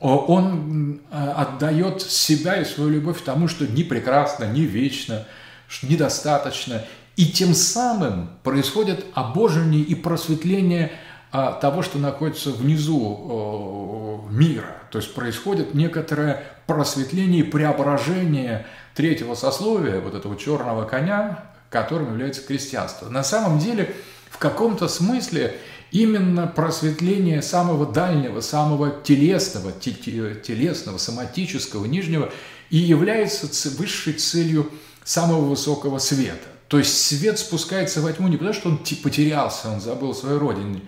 Он 0.00 1.00
э, 1.10 1.30
отдает 1.36 2.02
себя 2.02 2.60
и 2.60 2.64
свою 2.64 2.90
любовь 2.90 3.22
тому, 3.22 3.48
что 3.48 3.66
не 3.66 3.84
прекрасно, 3.84 4.44
не 4.44 4.62
вечно, 4.62 5.24
недостаточно. 5.82 6.84
И 7.16 7.26
тем 7.26 7.54
самым 7.54 8.30
происходит 8.42 9.04
обожение 9.14 9.82
и 9.82 9.94
просветление 9.94 10.92
того, 11.30 11.82
что 11.82 11.98
находится 11.98 12.50
внизу 12.50 14.26
мира. 14.30 14.82
То 14.90 14.98
есть 14.98 15.14
происходит 15.14 15.74
некоторое 15.74 16.42
просветление 16.72 17.40
и 17.40 17.44
преображение 17.44 18.66
третьего 18.94 19.34
сословия, 19.34 20.00
вот 20.00 20.14
этого 20.14 20.36
черного 20.36 20.84
коня, 20.84 21.44
которым 21.70 22.12
является 22.12 22.42
крестьянство. 22.42 23.08
На 23.08 23.22
самом 23.22 23.58
деле, 23.58 23.94
в 24.30 24.38
каком-то 24.38 24.88
смысле 24.88 25.56
именно 25.90 26.46
просветление 26.46 27.42
самого 27.42 27.90
дальнего, 27.90 28.40
самого 28.40 28.90
телесного, 29.02 29.72
телесного, 29.72 30.98
соматического, 30.98 31.84
нижнего 31.84 32.30
и 32.70 32.78
является 32.78 33.48
высшей 33.76 34.14
целью 34.14 34.70
самого 35.04 35.44
высокого 35.44 35.98
света. 35.98 36.48
То 36.68 36.78
есть 36.78 37.06
свет 37.06 37.38
спускается 37.38 38.00
во 38.00 38.12
тьму 38.12 38.28
не 38.28 38.38
потому, 38.38 38.54
что 38.54 38.70
он 38.70 38.78
потерялся, 39.02 39.68
он 39.68 39.80
забыл 39.80 40.14
свою 40.14 40.38
родину. 40.38 40.80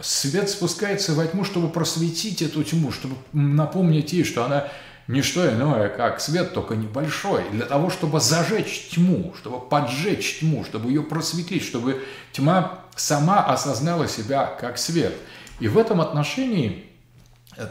Свет 0.00 0.50
спускается 0.50 1.14
во 1.14 1.26
тьму, 1.26 1.44
чтобы 1.44 1.68
просветить 1.68 2.42
эту 2.42 2.64
тьму, 2.64 2.90
чтобы 2.90 3.14
напомнить 3.32 4.12
ей, 4.12 4.24
что 4.24 4.44
она 4.44 4.68
не 5.08 5.22
что 5.22 5.48
иное, 5.48 5.88
как 5.88 6.20
свет, 6.20 6.52
только 6.52 6.76
небольшой, 6.76 7.42
для 7.50 7.64
того, 7.64 7.88
чтобы 7.88 8.20
зажечь 8.20 8.90
тьму, 8.92 9.34
чтобы 9.38 9.58
поджечь 9.58 10.40
тьму, 10.40 10.64
чтобы 10.64 10.90
ее 10.90 11.02
просветлить, 11.02 11.64
чтобы 11.64 12.04
тьма 12.32 12.84
сама 12.94 13.42
осознала 13.44 14.06
себя 14.06 14.46
как 14.60 14.76
свет. 14.76 15.14
И 15.60 15.68
в 15.68 15.78
этом 15.78 16.02
отношении 16.02 16.84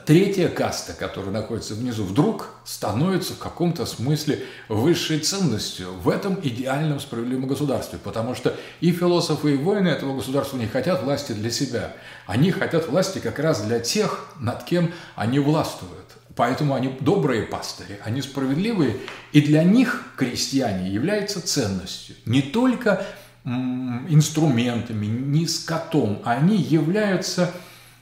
третья 0.06 0.50
каста, 0.50 0.94
которая 0.94 1.32
находится 1.32 1.76
внизу, 1.76 2.04
вдруг 2.04 2.48
становится 2.66 3.34
в 3.34 3.38
каком-то 3.38 3.86
смысле 3.86 4.44
высшей 4.68 5.20
ценностью 5.20 5.94
в 5.94 6.10
этом 6.10 6.40
идеальном 6.42 7.00
справедливом 7.00 7.48
государстве, 7.48 8.00
потому 8.04 8.34
что 8.34 8.56
и 8.82 8.92
философы, 8.92 9.54
и 9.54 9.58
воины 9.58 9.90
этого 9.90 10.16
государства 10.16 10.58
не 10.58 10.68
хотят 10.68 11.04
власти 11.04 11.34
для 11.34 11.52
себя. 11.52 11.94
Они 12.26 12.50
хотят 12.50 12.90
власти 12.90 13.20
как 13.20 13.38
раз 13.38 13.62
для 13.62 13.80
тех, 13.80 14.28
над 14.40 14.64
кем 14.64 14.92
они 15.16 15.38
властвуют. 15.40 16.07
Поэтому 16.38 16.76
они 16.76 16.96
добрые 17.00 17.42
пастыри, 17.42 18.00
они 18.06 18.22
справедливые, 18.22 18.98
и 19.34 19.42
для 19.42 19.64
них 19.64 20.04
крестьяне 20.16 20.90
являются 20.90 21.46
ценностью. 21.46 22.16
Не 22.26 22.44
только 22.44 23.06
инструментами, 23.44 25.08
не 25.08 25.48
скотом, 25.48 26.22
они 26.24 26.58
являются 26.58 27.52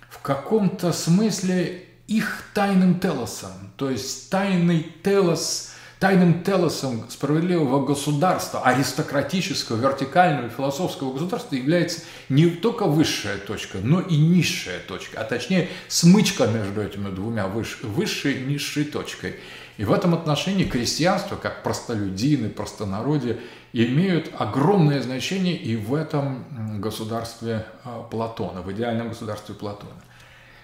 в 0.10 0.20
каком-то 0.22 0.92
смысле 0.92 1.86
их 2.08 2.44
тайным 2.54 3.00
телосом, 3.00 3.52
то 3.78 3.90
есть 3.90 4.30
тайный 4.30 4.92
телос– 5.02 5.72
Тайным 6.00 6.44
телосом 6.44 7.10
справедливого 7.10 7.86
государства, 7.86 8.62
аристократического, 8.64 9.78
вертикального, 9.78 10.50
философского 10.50 11.14
государства 11.14 11.56
является 11.56 12.02
не 12.28 12.50
только 12.50 12.86
высшая 12.86 13.38
точка, 13.38 13.78
но 13.82 14.02
и 14.02 14.18
низшая 14.18 14.80
точка, 14.80 15.22
а 15.22 15.24
точнее 15.24 15.70
смычка 15.88 16.48
между 16.48 16.82
этими 16.82 17.10
двумя 17.16 17.48
выш, 17.48 17.80
высшей 17.82 18.42
и 18.42 18.46
низшей 18.46 18.84
точкой. 18.84 19.36
И 19.78 19.86
в 19.86 19.94
этом 19.94 20.14
отношении 20.14 20.66
крестьянство, 20.66 21.38
как 21.38 21.64
простолюдины, 21.64 22.50
простонародье, 22.50 23.40
имеют 23.72 24.32
огромное 24.38 25.02
значение 25.02 25.56
и 25.56 25.78
в 25.78 25.94
этом 25.94 26.82
государстве 26.82 27.66
а, 27.86 28.02
Платона, 28.04 28.62
в 28.62 28.72
идеальном 28.74 29.10
государстве 29.10 29.56
Платона. 29.56 29.94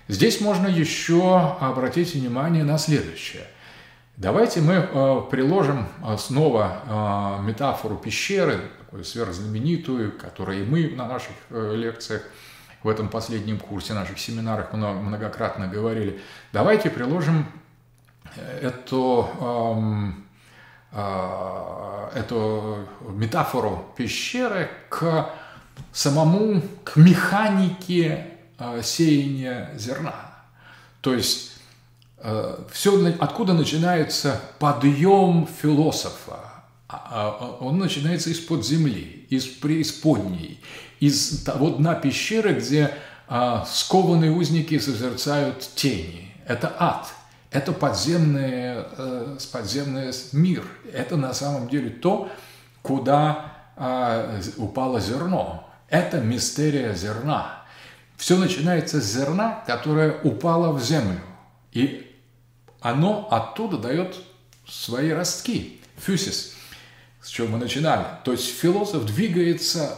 Здесь 0.09 0.41
можно 0.41 0.67
еще 0.67 1.55
обратить 1.61 2.15
внимание 2.15 2.65
на 2.65 2.77
следующее– 2.77 3.47
Давайте 4.21 4.61
мы 4.61 4.73
э, 4.73 5.21
приложим 5.31 5.87
э, 6.05 6.15
снова 6.15 7.39
э, 7.39 7.43
метафору 7.43 7.95
пещеры, 7.95 8.61
такую 8.77 9.03
сверхзнаменитую, 9.03 10.11
которую 10.11 10.61
и 10.61 10.63
мы 10.63 10.89
на 10.89 11.07
наших 11.07 11.31
лекциях 11.49 12.21
в 12.83 12.89
этом 12.89 13.09
последнем 13.09 13.57
курсе, 13.57 13.93
наших 13.93 14.19
семинарах 14.19 14.73
многократно 14.73 15.67
говорили. 15.67 16.21
Давайте 16.53 16.91
приложим 16.91 17.47
эту, 18.61 19.27
эм, 19.41 20.27
эту 22.13 22.87
метафору 23.09 23.91
пещеры 23.97 24.69
к 24.89 25.31
самому, 25.91 26.61
к 26.83 26.95
механике 26.95 28.27
сеяния 28.83 29.71
зерна. 29.75 30.13
То 31.01 31.15
есть 31.15 31.50
все, 32.71 33.15
откуда 33.19 33.53
начинается 33.53 34.39
подъем 34.59 35.47
философа? 35.61 36.51
А, 36.91 37.37
а, 37.39 37.63
он 37.63 37.77
начинается 37.77 38.29
из-под 38.31 38.65
земли, 38.65 39.25
из 39.29 39.45
преисподней, 39.45 40.59
из 40.99 41.43
того 41.43 41.69
дна 41.69 41.95
пещеры, 41.95 42.53
где 42.53 42.93
а, 43.29 43.65
скованные 43.65 44.31
узники 44.31 44.77
созерцают 44.77 45.61
тени. 45.75 46.35
Это 46.45 46.75
ад, 46.77 47.07
это 47.49 47.71
подземный, 47.71 48.83
э, 48.97 49.37
подземный 49.53 50.11
мир. 50.33 50.65
Это 50.91 51.15
на 51.15 51.33
самом 51.33 51.69
деле 51.69 51.89
то, 51.89 52.29
куда 52.81 53.45
упало 54.57 54.99
зерно. 54.99 55.67
Это 55.87 56.19
мистерия 56.19 56.93
зерна. 56.93 57.63
Все 58.17 58.37
начинается 58.37 59.01
с 59.01 59.05
зерна, 59.05 59.63
которое 59.65 60.19
упало 60.23 60.71
в 60.73 60.83
землю. 60.83 61.19
И 61.71 62.10
оно 62.81 63.27
оттуда 63.29 63.77
дает 63.77 64.15
свои 64.67 65.11
ростки, 65.11 65.79
фюсис, 65.97 66.55
с 67.21 67.29
чего 67.29 67.47
мы 67.47 67.57
начинали. 67.57 68.05
То 68.23 68.31
есть 68.31 68.47
философ 68.47 69.05
двигается 69.05 69.97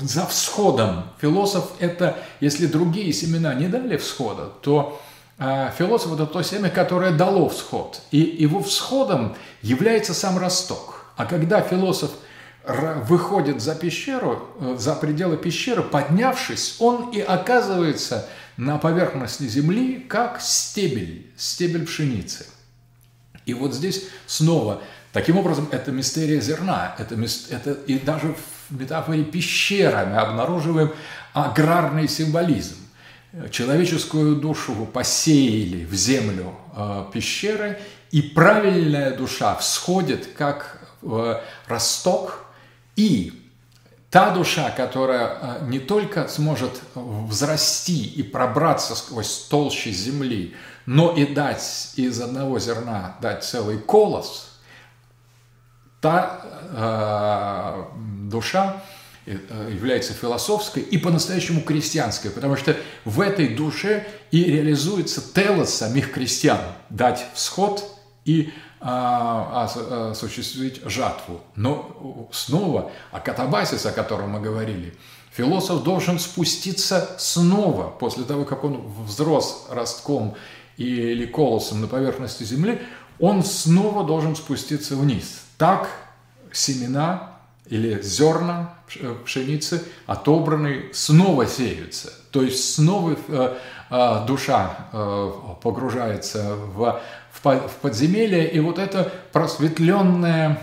за 0.00 0.26
всходом. 0.26 1.10
Философ– 1.20 1.72
это, 1.80 2.16
если 2.40 2.66
другие 2.66 3.12
семена 3.12 3.54
не 3.54 3.66
дали 3.66 3.96
всхода, 3.96 4.50
то 4.62 5.00
э, 5.38 5.70
философ– 5.76 6.12
это 6.14 6.26
то 6.26 6.42
семя, 6.42 6.70
которое 6.70 7.10
дало 7.10 7.48
всход. 7.48 8.00
И 8.12 8.18
его 8.18 8.62
всходом 8.62 9.36
является 9.62 10.14
сам 10.14 10.38
росток. 10.38 11.06
А 11.16 11.26
когда 11.26 11.60
философ 11.60 12.10
выходит 12.66 13.60
за 13.60 13.74
пещеру, 13.74 14.48
э, 14.60 14.76
за 14.78 14.94
пределы 14.94 15.36
пещеры, 15.36 15.82
поднявшись, 15.82 16.76
он 16.78 17.10
и 17.10 17.20
оказывается– 17.20 18.28
на 18.56 18.78
поверхности 18.78 19.44
земли, 19.44 19.98
как 20.08 20.40
стебель, 20.40 21.26
стебель 21.36 21.86
пшеницы. 21.86 22.46
И 23.46 23.54
вот 23.54 23.74
здесь 23.74 24.04
снова, 24.26 24.82
таким 25.12 25.36
образом, 25.36 25.68
это 25.70 25.92
мистерия 25.92 26.40
зерна, 26.40 26.94
это, 26.98 27.14
это 27.50 27.72
и 27.72 27.98
даже 27.98 28.34
в 28.70 28.78
метафоре 28.80 29.24
пещера 29.24 30.06
мы 30.06 30.16
обнаруживаем 30.16 30.92
аграрный 31.32 32.08
символизм. 32.08 32.76
Человеческую 33.50 34.36
душу 34.36 34.86
посеяли 34.86 35.84
в 35.84 35.94
землю 35.94 36.54
э, 36.76 37.06
пещеры, 37.12 37.80
и 38.12 38.22
правильная 38.22 39.16
душа 39.16 39.56
всходит 39.56 40.28
как 40.36 40.88
э, 41.02 41.40
росток 41.66 42.46
и 42.94 43.43
Та 44.14 44.30
душа, 44.30 44.70
которая 44.70 45.38
э, 45.40 45.66
не 45.66 45.80
только 45.80 46.28
сможет 46.28 46.80
взрасти 46.94 48.04
и 48.04 48.22
пробраться 48.22 48.94
сквозь 48.94 49.48
толщи 49.50 49.90
земли, 49.90 50.54
но 50.86 51.12
и 51.12 51.26
дать 51.26 51.90
из 51.96 52.20
одного 52.20 52.60
зерна 52.60 53.16
дать 53.20 53.42
целый 53.42 53.76
колос, 53.76 54.60
та 56.00 56.42
э, 56.70 58.30
душа 58.30 58.84
э, 59.26 59.36
является 59.74 60.12
философской 60.12 60.84
и 60.84 60.96
по-настоящему 60.96 61.62
крестьянской, 61.62 62.30
потому 62.30 62.56
что 62.56 62.76
в 63.04 63.20
этой 63.20 63.48
душе 63.56 64.06
и 64.30 64.44
реализуется 64.44 65.24
телос 65.34 65.74
самих 65.74 66.12
крестьян– 66.12 66.60
дать 66.88 67.26
всход 67.34 67.82
и 68.24 68.52
а, 68.86 70.10
осуществить 70.10 70.82
жатву. 70.84 71.40
Но 71.56 72.28
снова 72.32 72.90
о 73.12 73.20
катабасис, 73.20 73.86
о 73.86 73.92
котором 73.92 74.32
мы 74.32 74.40
говорили, 74.40 74.92
философ 75.32 75.82
должен 75.82 76.18
спуститься 76.18 77.16
снова, 77.18 77.88
после 77.88 78.24
того, 78.24 78.44
как 78.44 78.62
он 78.62 78.82
взрос 79.06 79.68
ростком 79.70 80.34
или 80.76 81.24
колосом 81.24 81.80
на 81.80 81.86
поверхности 81.86 82.44
земли, 82.44 82.82
он 83.18 83.42
снова 83.42 84.04
должен 84.04 84.36
спуститься 84.36 84.96
вниз. 84.96 85.44
Так 85.56 85.88
семена 86.52 87.38
или 87.70 88.02
зерна 88.02 88.74
пшеницы 89.24 89.82
отобранные 90.06 90.92
снова 90.92 91.46
сеются. 91.46 92.12
То 92.32 92.42
есть 92.42 92.74
снова 92.74 93.16
э, 93.28 93.56
э, 93.90 94.26
душа 94.26 94.88
э, 94.92 95.30
погружается 95.62 96.56
в 96.56 97.00
в 97.44 97.76
подземелье, 97.82 98.48
и 98.50 98.60
вот 98.60 98.78
эта 98.78 99.12
просветленная 99.32 100.58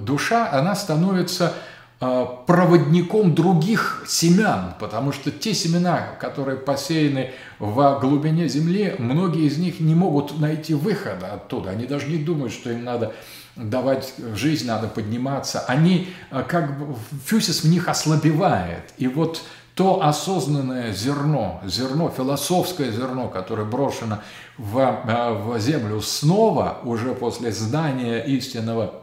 душа, 0.00 0.50
она 0.52 0.74
становится 0.74 1.54
э, 2.00 2.26
проводником 2.46 3.34
других 3.34 4.04
семян, 4.06 4.74
потому 4.78 5.12
что 5.12 5.30
те 5.30 5.54
семена, 5.54 6.08
которые 6.20 6.56
посеяны 6.56 7.32
в 7.58 7.98
глубине 8.00 8.48
земли, 8.48 8.94
многие 8.98 9.46
из 9.46 9.58
них 9.58 9.80
не 9.80 9.94
могут 9.94 10.38
найти 10.40 10.74
выхода 10.74 11.32
оттуда. 11.34 11.70
Они 11.70 11.86
даже 11.86 12.06
не 12.06 12.18
думают, 12.18 12.52
что 12.52 12.70
им 12.70 12.84
надо 12.84 13.12
давать 13.56 14.14
жизнь, 14.34 14.66
надо 14.66 14.88
подниматься. 14.88 15.60
Они 15.60 16.08
э, 16.30 16.42
как 16.46 16.78
бы, 16.78 16.94
фюсис 17.24 17.62
в 17.62 17.68
них 17.68 17.88
ослабевает. 17.88 18.94
И 18.96 19.06
вот 19.08 19.42
то 19.74 20.02
осознанное 20.02 20.92
зерно, 20.92 21.60
зерно, 21.64 22.10
философское 22.10 22.90
зерно, 22.90 23.28
которое 23.28 23.64
брошено 23.64 24.18
в, 24.58 24.78
э, 24.78 25.32
в 25.32 25.58
землю 25.58 26.00
снова, 26.00 26.78
уже 26.84 27.14
после 27.14 27.52
здания 27.52 28.20
истинного 28.20 28.94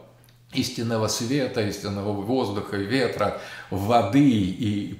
истинного 0.52 1.08
света, 1.08 1.60
истинного 1.60 2.12
воздуха, 2.12 2.76
ветра, 2.76 3.38
воды 3.70 4.30
и 4.30 4.98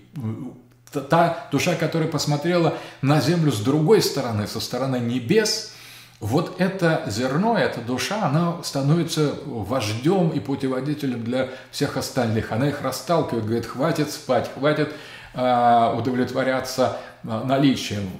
та 0.93 1.49
душа, 1.51 1.75
которая 1.75 2.09
посмотрела 2.09 2.75
на 3.03 3.21
землю 3.21 3.53
с 3.53 3.61
другой 3.61 4.03
стороны, 4.03 4.47
со 4.47 4.61
стороны 4.61 4.97
небес, 4.97 5.73
вот 6.21 6.61
это 6.61 7.05
зерно, 7.07 7.57
эта 7.57 7.81
душа, 7.81 8.27
она 8.27 8.62
становится 8.64 9.35
вождем 9.47 10.31
и 10.31 10.41
путеводителем 10.41 11.23
для 11.23 11.51
всех 11.71 11.97
остальных. 11.97 12.51
Она 12.51 12.69
их 12.69 12.83
расталкивает, 12.83 13.45
говорит, 13.45 13.66
хватит 13.66 14.11
спать, 14.11 14.51
хватит 14.53 14.89
э, 14.89 14.93
удовлетворяться 15.35 16.99
э, 17.22 17.43
наличием. 17.45 18.11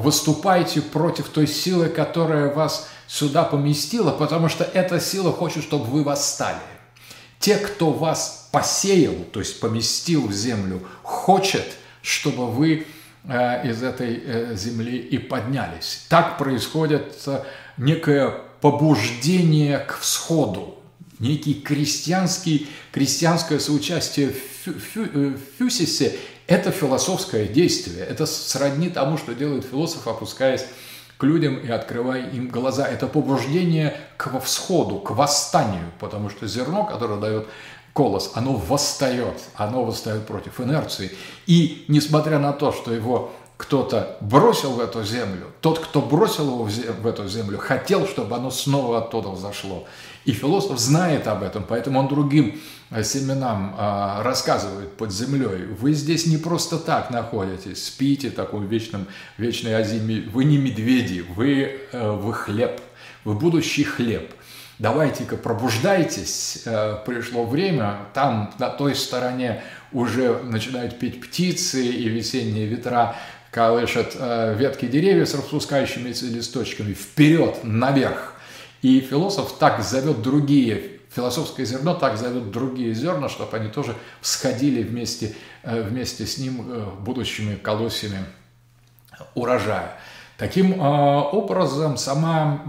Выступайте 0.00 0.82
против 0.82 1.28
той 1.28 1.46
силы, 1.46 1.88
которая 1.88 2.52
вас 2.52 2.88
сюда 3.06 3.44
поместила, 3.44 4.10
потому 4.10 4.48
что 4.48 4.64
эта 4.64 5.00
сила 5.00 5.32
хочет, 5.32 5.62
чтобы 5.62 5.84
вы 5.84 6.04
восстали. 6.04 6.58
Те, 7.38 7.56
кто 7.56 7.92
вас 7.92 8.48
посеял, 8.50 9.14
то 9.32 9.40
есть 9.40 9.60
поместил 9.60 10.26
в 10.26 10.32
землю, 10.32 10.82
хочет, 11.02 11.76
чтобы 12.02 12.46
вы 12.46 12.86
э, 13.24 13.68
из 13.68 13.82
этой 13.82 14.22
э, 14.24 14.54
земли 14.56 14.96
и 14.98 15.18
поднялись. 15.18 16.06
Так 16.08 16.38
происходит 16.38 17.14
э, 17.26 17.42
некое 17.76 18.34
побуждение 18.60 19.78
к 19.78 19.98
всходу, 19.98 20.75
некий 21.18 21.54
крестьянский, 21.54 22.68
крестьянское 22.92 23.60
соучастие 23.60 24.30
фю, 24.30 24.74
в 25.04 25.38
фюсисе– 25.58 26.16
это 26.46 26.70
философское 26.70 27.46
действие, 27.46 28.04
это 28.04 28.24
сродни 28.26 28.88
тому, 28.88 29.18
что 29.18 29.34
делает 29.34 29.64
философ, 29.64 30.06
опускаясь 30.06 30.64
к 31.18 31.24
людям 31.24 31.56
и 31.56 31.68
открывая 31.68 32.30
им 32.30 32.48
глаза. 32.48 32.86
Это 32.86 33.06
побуждение 33.06 33.96
к 34.16 34.38
всходу, 34.40 34.98
к 35.00 35.10
восстанию, 35.10 35.90
потому 35.98 36.30
что 36.30 36.46
зерно, 36.46 36.84
которое 36.84 37.18
дает 37.18 37.48
колос, 37.92 38.32
оно 38.34 38.52
восстает, 38.54 39.40
оно 39.54 39.84
восстает 39.84 40.26
против 40.26 40.60
инерции. 40.60 41.10
И 41.46 41.84
несмотря 41.88 42.38
на 42.38 42.52
то, 42.52 42.70
что 42.70 42.92
его 42.92 43.32
кто-то 43.56 44.18
бросил 44.20 44.72
в 44.72 44.80
эту 44.80 45.02
землю, 45.02 45.46
тот, 45.60 45.78
кто 45.78 46.02
бросил 46.02 46.44
его 46.44 46.64
в 46.64 47.06
эту 47.06 47.26
землю, 47.28 47.58
хотел, 47.58 48.06
чтобы 48.06 48.36
оно 48.36 48.50
снова 48.50 48.98
оттуда 48.98 49.30
взошло. 49.30 49.86
И 50.26 50.32
философ 50.32 50.78
знает 50.78 51.26
об 51.26 51.42
этом, 51.42 51.64
поэтому 51.66 52.00
он 52.00 52.08
другим 52.08 52.60
э, 52.90 53.02
семенам 53.02 53.74
а, 53.78 54.22
рассказывает 54.22 54.96
под 54.96 55.12
землей. 55.12 55.66
Вы 55.80 55.92
здесь 55.92 56.26
не 56.26 56.36
просто 56.36 56.78
так 56.78 57.10
находитесь, 57.10 57.86
спите 57.86 58.30
такой 58.30 58.66
вечном, 58.66 59.06
вечной 59.38 59.76
озиме. 59.76 60.28
Вы 60.32 60.44
не 60.44 60.58
медведи, 60.58 61.24
вы, 61.34 61.80
э, 61.92 62.10
вы 62.10 62.34
хлеб, 62.34 62.80
вы 63.24 63.34
будущий 63.34 63.84
хлеб. 63.84 64.34
Давайте-ка 64.78 65.38
пробуждайтесь, 65.38 66.62
э, 66.66 66.98
пришло 67.06 67.46
время, 67.46 68.00
там 68.12 68.52
на 68.58 68.68
той 68.68 68.94
стороне 68.94 69.62
уже 69.90 70.38
начинают 70.42 70.98
петь 70.98 71.22
птицы 71.22 71.86
и 71.86 72.08
весенние 72.10 72.66
ветра 72.66 73.16
колышат 73.56 74.14
ветки 74.58 74.86
деревьев 74.86 75.26
с 75.26 75.34
распускающимися 75.34 76.26
листочками 76.26 76.92
вперед, 76.92 77.64
наверх. 77.64 78.34
И 78.82 79.00
философ 79.00 79.56
так 79.58 79.82
зовет 79.82 80.20
другие, 80.20 81.00
философское 81.10 81.64
зерно 81.64 81.94
так 81.94 82.18
зовет 82.18 82.50
другие 82.50 82.92
зерна, 82.92 83.30
чтобы 83.30 83.56
они 83.56 83.70
тоже 83.70 83.96
всходили 84.20 84.82
вместе, 84.82 85.34
э, 85.62 85.80
вместе 85.82 86.26
с 86.26 86.36
ним 86.36 86.66
э, 86.68 86.84
будущими 87.00 87.56
колосьями 87.56 88.18
урожая. 89.34 89.98
Таким 90.36 90.74
э, 90.74 90.76
образом, 90.78 91.96
сама, 91.96 92.62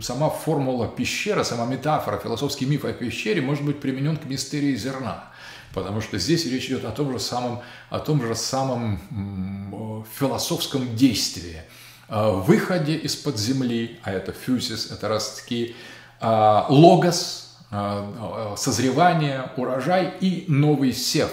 сама 0.00 0.30
формула 0.30 0.86
пещеры, 0.86 1.42
сама 1.42 1.66
метафора, 1.66 2.18
философский 2.18 2.66
миф 2.66 2.84
о 2.84 2.92
пещере 2.92 3.42
может 3.42 3.64
быть 3.64 3.80
применен 3.80 4.16
к 4.16 4.26
мистерии 4.26 4.76
зерна. 4.76 5.31
Потому 5.74 6.00
что 6.00 6.18
здесь 6.18 6.46
речь 6.46 6.66
идет 6.66 6.84
о 6.84 6.90
том 6.90 7.12
же 7.12 7.18
самом, 7.18 7.60
о 7.90 7.98
том 7.98 8.24
же 8.26 8.34
самом 8.34 10.04
философском 10.18 10.94
действии– 10.96 11.62
выходе 12.12 12.96
из-под 12.96 13.38
земли, 13.38 13.98
а 14.02 14.12
это 14.12 14.32
фюсис, 14.32 14.90
это 14.90 15.08
ростки, 15.08 15.74
э, 16.20 16.62
логос, 16.68 17.56
э, 17.70 18.54
созревание, 18.56 19.50
урожай 19.56 20.12
и 20.20 20.44
новый 20.48 20.92
сев, 20.92 21.30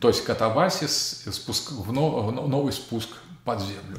то 0.00 0.08
есть 0.08 0.24
катавасис, 0.24 1.24
спуск, 1.32 1.72
в 1.72 1.92
новый 1.92 2.72
спуск 2.72 3.08
под 3.44 3.60
землю. 3.60 3.98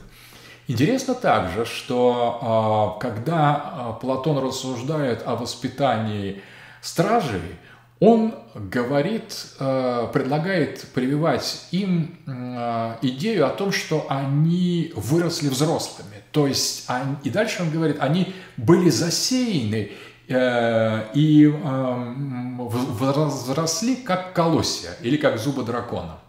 Интересно 0.68 1.16
также, 1.16 1.66
что 1.66 3.00
когда 3.02 3.98
Платон 4.02 4.38
рассуждает 4.38 5.24
о 5.26 5.36
воспитании 5.36 6.44
стражей, 6.82 7.58
он 8.00 8.34
говорит, 8.56 9.48
э, 9.60 10.08
предлагает 10.14 10.88
прививать 10.94 11.68
им 11.72 12.18
э, 12.26 12.96
идею 13.02 13.46
о 13.46 13.50
том, 13.50 13.74
что 13.74 14.06
они 14.08 14.94
выросли 14.96 15.50
взрослыми. 15.50 16.24
То 16.32 16.48
есть, 16.48 16.88
и 17.24 17.30
дальше 17.30 17.62
он 17.62 17.72
говорит, 17.72 17.98
они 18.00 18.34
были 18.56 18.90
засеяны 18.90 19.92
э, 20.30 21.06
и 21.14 21.48
возросли 22.58 23.98
как 23.98 24.34
колосья 24.34 24.92
или 25.02 25.18
как 25.18 25.38
зубы 25.38 25.64
дракона. 25.64 26.20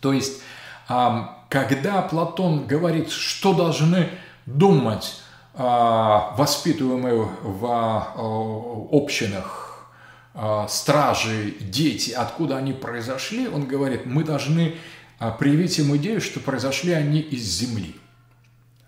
То 0.00 0.12
есть, 0.12 0.42
когда 0.88 2.02
Платон 2.02 2.66
говорит, 2.66 3.10
что 3.10 3.54
должны 3.54 4.08
думать 4.46 5.20
воспитываемые 5.54 7.28
в 7.42 8.88
общинах 8.92 9.59
а, 9.59 9.59
стражи, 10.68 11.54
дети, 11.60 12.12
откуда 12.12 12.56
они 12.56 12.72
произошли, 12.72 13.46
он 13.46 13.66
говорит, 13.66 14.06
мы 14.06 14.24
должны 14.24 14.74
а, 15.18 15.32
привить 15.32 15.78
им 15.78 15.94
идею, 15.98 16.20
что 16.22 16.40
произошли 16.40 16.92
они 16.92 17.20
из 17.20 17.42
земли, 17.42 17.94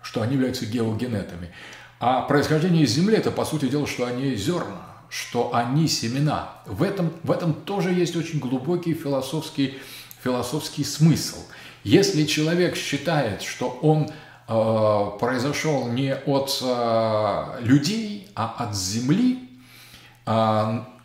что 0.01 0.23
они 0.23 0.33
являются 0.33 0.65
геогенетами. 0.65 1.51
А 1.99 2.23
происхождение 2.23 2.85
из 2.85 2.91
земли– 2.91 3.15
это, 3.17 3.29
по 3.29 3.45
сути 3.45 3.67
дела, 3.67 3.85
что 3.85 4.05
они 4.07 4.35
зерна, 4.35 4.81
что 5.09 5.53
они 5.53 5.87
семена. 5.87 6.53
В 6.65 6.81
этом, 6.81 7.13
в 7.21 7.31
этом 7.31 7.53
тоже 7.53 7.91
есть 7.91 8.15
очень 8.15 8.39
глубокий 8.39 8.95
философский, 8.95 9.77
философский 10.23 10.83
смысл. 10.83 11.37
Если 11.83 12.25
человек 12.25 12.75
считает, 12.75 13.43
что 13.43 13.69
он 13.69 14.09
э, 14.47 15.19
произошел 15.19 15.87
не 15.87 16.15
от 16.15 16.59
э, 16.63 17.61
людей, 17.61 18.27
а 18.33 18.55
от 18.57 18.75
земли, 18.75 19.49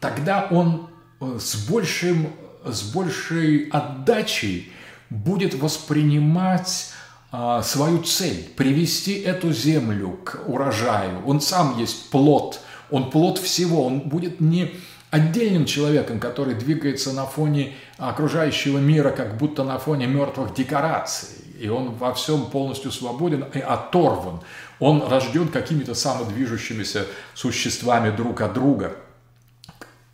тогда 0.01 0.47
он 0.51 0.89
э, 1.21 1.39
с, 1.41 1.69
большим, 1.69 2.29
с 2.65 2.83
большей 2.83 3.69
отдачей 3.71 4.73
будет 5.11 5.55
воспринимать 5.55 6.93
а, 7.31 7.63
свою 7.63 8.03
цель, 8.03 8.49
привести 8.57 9.21
эту 9.21 9.53
землю 9.53 10.19
к 10.25 10.41
урожаю. 10.47 11.23
Он 11.27 11.43
сам 11.43 11.79
есть 11.79 12.11
плод, 12.11 12.61
он 12.91 13.11
плод 13.11 13.39
всего, 13.39 13.87
он 13.87 14.01
будет 14.01 14.41
не 14.41 14.73
отдельным 15.11 15.67
человеком, 15.67 16.21
который 16.21 16.55
двигается 16.55 17.13
на 17.13 17.27
фоне 17.27 17.75
окружающего 17.99 18.79
мира, 18.79 19.11
как 19.11 19.37
будто 19.37 19.63
на 19.63 19.79
фоне 19.79 20.07
мертвых 20.07 20.55
декораций. 20.55 21.29
И 21.61 21.69
он 21.69 21.91
во 21.95 22.15
всем 22.15 22.47
полностью 22.47 22.93
свободен 22.93 23.45
и 23.53 23.59
оторван. 23.59 24.41
Он 24.79 25.03
рожден 25.07 25.49
какими-то 25.49 25.95
самодвижущимися 25.95 27.07
существами 27.35 28.15
друг 28.15 28.41
от 28.41 28.55
друга– 28.55 28.97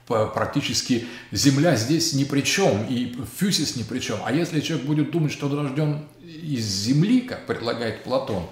практически 0.07 1.07
Земля 1.33 1.77
здесь 1.77 2.13
ни 2.13 2.25
при 2.25 2.43
чем, 2.43 2.87
и 2.87 3.17
фюсис 3.37 3.77
ни 3.77 3.83
при 3.83 4.01
чем. 4.01 4.19
А 4.25 4.33
если 4.33 4.61
человек 4.61 4.87
будет 4.87 5.11
думать, 5.11 5.33
что 5.33 5.47
он 5.47 5.59
рожден 5.59 6.07
из 6.23 6.65
Земли, 6.65 7.23
как 7.23 7.47
предлагает 7.47 8.05
Платон, 8.05 8.49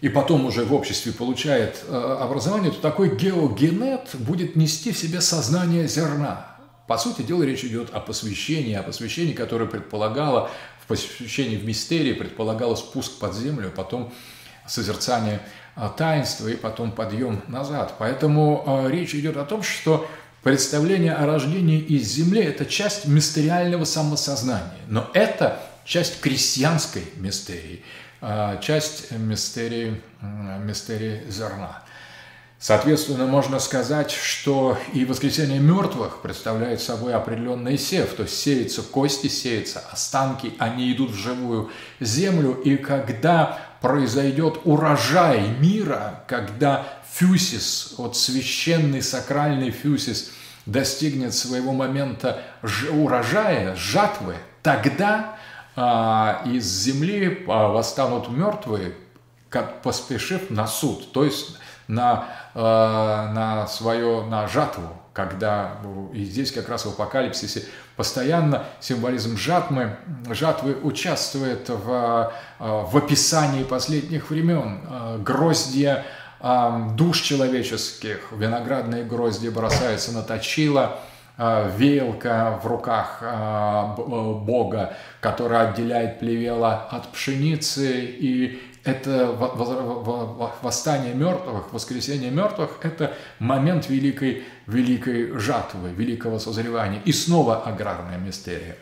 и 0.00 0.08
потом 0.08 0.46
уже 0.46 0.64
в 0.64 0.74
обществе 0.74 1.12
получает 1.12 1.84
э, 1.86 2.16
образование, 2.20 2.72
то 2.72 2.80
такой 2.80 3.16
геогенет 3.16 4.10
будет 4.14 4.56
нести 4.56 4.92
в 4.92 4.98
себе 4.98 5.20
сознание 5.20 5.86
зерна. 5.86 6.56
По 6.88 6.98
сути 6.98 7.22
дела, 7.22 7.44
речь 7.44 7.64
идет 7.64 7.90
о 7.90 8.00
посвящении, 8.00 8.74
о 8.74 8.82
посвящении, 8.82 9.32
которое 9.32 9.66
предполагало, 9.66 10.50
в 10.80 10.88
посвящении 10.88 11.56
в 11.56 11.64
мистерии 11.64 12.14
предполагало 12.14 12.74
спуск 12.74 13.20
под 13.20 13.34
землю, 13.34 13.68
а 13.68 13.70
потом 13.70 14.12
созерцание 14.66 15.40
э, 15.76 15.88
таинства 15.96 16.48
и 16.48 16.56
потом 16.56 16.90
подъем 16.90 17.40
назад. 17.46 17.94
Поэтому 18.00 18.64
э, 18.66 18.90
речь 18.90 19.14
идет 19.14 19.36
о 19.36 19.44
том, 19.44 19.62
что 19.62 20.08
Представление 20.42 21.12
о 21.12 21.24
рождении 21.24 21.78
из 21.78 22.08
земли– 22.08 22.42
это 22.42 22.66
часть 22.66 23.06
мистериального 23.06 23.84
самосознания, 23.84 24.80
но 24.88 25.08
это 25.14 25.62
часть 25.84 26.20
крестьянской 26.20 27.04
мистерии, 27.14 27.84
а, 28.20 28.56
часть 28.56 29.12
мистерии, 29.12 30.02
мистерии 30.20 31.22
зерна. 31.28 31.84
Соответственно, 32.58 33.26
можно 33.26 33.60
сказать, 33.60 34.10
что 34.10 34.76
и 34.92 35.04
воскресение 35.04 35.60
мертвых 35.60 36.22
представляет 36.22 36.80
собой 36.80 37.14
определенный 37.14 37.78
сев, 37.78 38.14
то 38.14 38.24
есть 38.24 38.36
сеются 38.36 38.82
кости, 38.82 39.28
сеются 39.28 39.80
останки, 39.92 40.54
они 40.58 40.92
идут 40.92 41.12
в 41.12 41.16
живую 41.16 41.70
землю, 42.00 42.52
и 42.52 42.76
когда 42.76 43.60
произойдет 43.80 44.60
урожай 44.64 45.48
мира, 45.58 46.24
когда 46.28 46.86
фюсис, 47.12 47.94
вот 47.98 48.16
священный 48.16 49.02
сакральный 49.02 49.70
фюсис 49.70 50.32
достигнет 50.66 51.34
своего 51.34 51.72
момента 51.72 52.42
урожая, 52.90 53.74
жатвы, 53.76 54.36
тогда 54.62 55.36
а, 55.76 56.42
из 56.46 56.64
земли 56.64 57.44
а, 57.48 57.68
восстанут 57.68 58.28
мертвые, 58.30 58.94
как 59.48 59.82
поспешив 59.82 60.50
на 60.50 60.66
суд, 60.66 61.12
то 61.12 61.24
есть 61.24 61.58
на, 61.88 62.28
а, 62.54 63.32
на 63.32 63.66
свое, 63.66 64.24
на 64.24 64.46
жатву, 64.48 64.88
когда, 65.12 65.78
и 66.14 66.24
здесь 66.24 66.52
как 66.52 66.68
раз 66.70 66.86
в 66.86 66.90
апокалипсисе 66.90 67.66
постоянно 67.96 68.64
символизм 68.80 69.36
жатвы, 69.36 69.96
жатвы 70.30 70.78
участвует 70.82 71.68
в, 71.68 72.32
в 72.58 72.96
описании 72.96 73.64
последних 73.64 74.30
времен, 74.30 75.22
гроздья 75.22 76.06
душ 76.42 77.20
человеческих, 77.20 78.32
виноградные 78.32 79.04
грозди 79.04 79.48
бросаются 79.48 80.12
на 80.12 80.22
точило, 80.22 80.98
веялка 81.38 82.60
в 82.62 82.66
руках 82.66 83.22
Бога, 83.96 84.96
которая 85.20 85.70
отделяет 85.70 86.18
плевела 86.18 86.88
от 86.90 87.12
пшеницы, 87.12 88.04
и 88.04 88.60
это 88.84 89.28
восстание 90.60 91.14
мертвых, 91.14 91.72
воскресение 91.72 92.30
мертвых, 92.30 92.78
это 92.82 93.14
момент 93.38 93.88
великой, 93.88 94.42
великой 94.66 95.38
жатвы, 95.38 95.90
великого 95.90 96.40
созревания. 96.40 97.00
И 97.04 97.12
снова 97.12 97.62
аграрная 97.62 98.18
мистерия. 98.18 98.76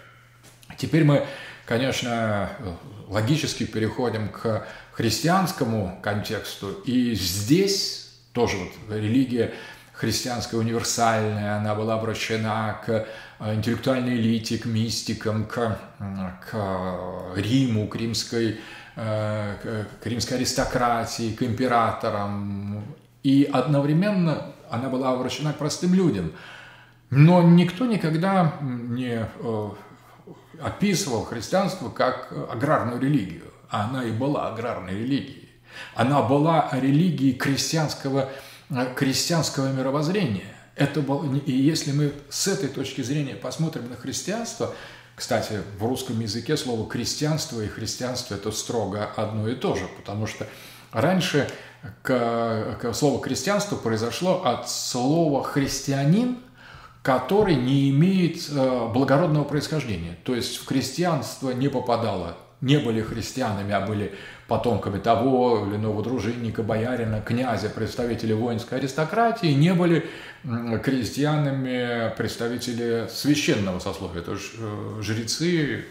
Теперь 0.78 1.04
мы, 1.04 1.26
конечно, 1.66 2.48
логически 3.08 3.64
переходим 3.64 4.28
к 4.30 4.66
христианскому 5.00 5.98
контексту. 6.02 6.72
И 6.84 7.14
здесь 7.14 8.10
тоже 8.34 8.58
вот 8.58 8.94
религия 8.94 9.54
христианская 9.94 10.58
универсальная, 10.58 11.56
она 11.56 11.74
была 11.74 11.94
обращена 11.94 12.78
к 12.84 13.06
э, 13.38 13.54
интеллектуальной 13.54 14.16
элите, 14.16 14.58
к 14.58 14.66
мистикам, 14.66 15.46
к, 15.46 15.78
к 16.50 17.32
Риму, 17.34 17.88
к 17.88 17.96
римской, 17.96 18.60
э, 18.96 19.86
к 20.02 20.06
римской 20.06 20.36
аристократии, 20.36 21.34
к 21.34 21.42
императорам. 21.44 22.84
И 23.22 23.48
одновременно 23.50 24.52
она 24.68 24.90
была 24.90 25.14
обращена 25.14 25.54
к 25.54 25.56
простым 25.56 25.94
людям. 25.94 26.32
Но 27.08 27.40
никто 27.42 27.86
никогда 27.86 28.52
не 28.60 29.26
э, 29.26 29.68
описывал 30.60 31.24
христианство 31.24 31.88
как 31.88 32.32
аграрную 32.50 33.00
религию 33.00 33.49
она 33.70 34.04
и 34.04 34.10
была 34.10 34.48
аграрной 34.48 34.92
религией. 34.92 35.48
Она 35.94 36.22
была 36.22 36.68
религией 36.72 37.34
крестьянского, 37.34 38.28
э, 38.70 38.94
крестьянского 38.94 39.72
мировоззрения. 39.72 40.54
Это 40.76 41.00
был, 41.00 41.24
и 41.34 41.52
если 41.52 41.92
мы 41.92 42.12
с 42.28 42.46
этой 42.48 42.68
точки 42.68 43.02
зрения 43.02 43.34
посмотрим 43.34 43.88
на 43.88 43.96
христианство, 43.96 44.74
кстати, 45.14 45.60
в 45.78 45.84
русском 45.84 46.18
языке 46.20 46.56
слово 46.56 46.88
«крестьянство» 46.88 47.60
и 47.60 47.68
«христианство»– 47.68 48.34
это 48.36 48.50
строго 48.52 49.10
одно 49.16 49.48
и 49.48 49.54
то 49.54 49.74
же, 49.74 49.86
потому 49.98 50.26
что 50.26 50.46
раньше 50.92 51.50
к, 52.02 52.78
к 52.80 52.94
слово 52.94 53.20
«крестьянство» 53.20 53.76
произошло 53.76 54.42
от 54.44 54.70
слова 54.70 55.44
«христианин», 55.44 56.38
который 57.02 57.54
не 57.54 57.90
имеет 57.90 58.48
э, 58.50 58.88
благородного 58.92 59.44
происхождения. 59.44 60.16
То 60.24 60.34
есть 60.34 60.56
в 60.56 60.64
крестьянство 60.64 61.50
не 61.50 61.68
попадало 61.68 62.36
не 62.60 62.78
были 62.78 63.00
христианами, 63.02 63.72
а 63.72 63.80
были 63.80 64.12
потомками 64.48 64.98
того 64.98 65.66
или 65.66 65.76
иного 65.76 66.02
дружинника, 66.02 66.62
боярина, 66.62 67.20
князя, 67.20 67.70
представители 67.70 68.32
воинской 68.32 68.78
аристократии, 68.78 69.48
не 69.48 69.72
были 69.74 70.06
крестьянами 70.82 72.14
представители 72.16 73.06
священного 73.10 73.78
сословия, 73.78 74.22
то 74.22 74.32
есть 74.32 74.52
э, 74.58 75.02
жрецы, 75.02 75.78
э, 75.78 75.82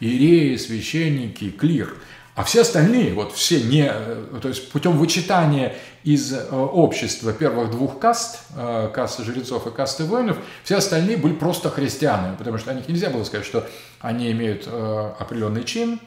иереи, 0.00 0.56
священники, 0.56 1.50
клир– 1.50 1.94
а 2.34 2.42
все 2.42 2.62
остальные, 2.62 3.14
вот 3.14 3.32
все 3.32 3.60
не, 3.60 3.88
э, 3.88 4.24
то 4.42 4.48
есть 4.48 4.72
путем 4.72 4.98
вычитания 4.98 5.76
из 6.02 6.32
э, 6.32 6.50
общества 6.50 7.32
первых 7.32 7.70
двух 7.70 8.00
каст, 8.00 8.40
э, 8.56 8.90
касты 8.92 9.22
жрецов 9.22 9.68
и 9.68 9.70
касты 9.70 10.02
воинов, 10.04 10.38
все 10.64 10.78
остальные 10.78 11.16
были 11.16 11.34
просто 11.34 11.70
христианами, 11.70 12.34
потому 12.34 12.58
что 12.58 12.72
о 12.72 12.74
них 12.74 12.88
нельзя 12.88 13.10
было 13.10 13.22
сказать, 13.22 13.46
что 13.46 13.64
они 14.00 14.32
имеют 14.32 14.66
определенный 14.66 15.64
чин 15.64 15.98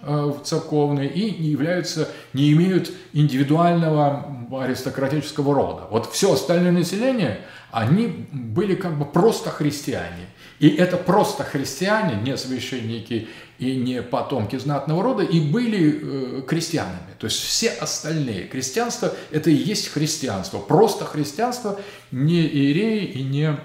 церковный 0.44 1.08
и 1.08 1.42
не 1.42 1.50
являются, 1.50 2.10
не 2.34 2.52
имеют 2.52 2.92
индивидуального 3.14 4.28
аристократического 4.52 5.56
рода. 5.56 5.84
Вот 5.90 6.12
все 6.12 6.34
остальное 6.34 6.74
население, 6.74 7.40
они 7.72 8.28
были 8.32 8.76
как 8.76 8.98
бы 9.00 9.06
просто 9.06 9.50
христиане. 9.50 10.28
И 10.60 10.70
это 10.70 10.98
просто 10.98 11.44
христиане, 11.44 12.22
не 12.22 12.36
священники 12.36 13.28
и 13.60 13.76
не 13.76 14.02
потомки 14.02 14.58
знатного 14.58 15.04
рода, 15.04 15.24
и 15.24 15.40
были 15.40 16.40
э, 16.40 16.42
крестьянами. 16.48 17.14
То 17.20 17.26
есть 17.26 17.38
все 17.38 17.70
остальные. 17.70 18.48
Крестьянство– 18.48 19.14
это 19.32 19.50
и 19.50 19.56
есть 19.56 19.90
христианство. 19.90 20.60
Просто 20.60 21.06
христианство, 21.06 21.80
не 22.12 22.42
иереи 22.42 23.06
и 23.06 23.24
не 23.24 23.58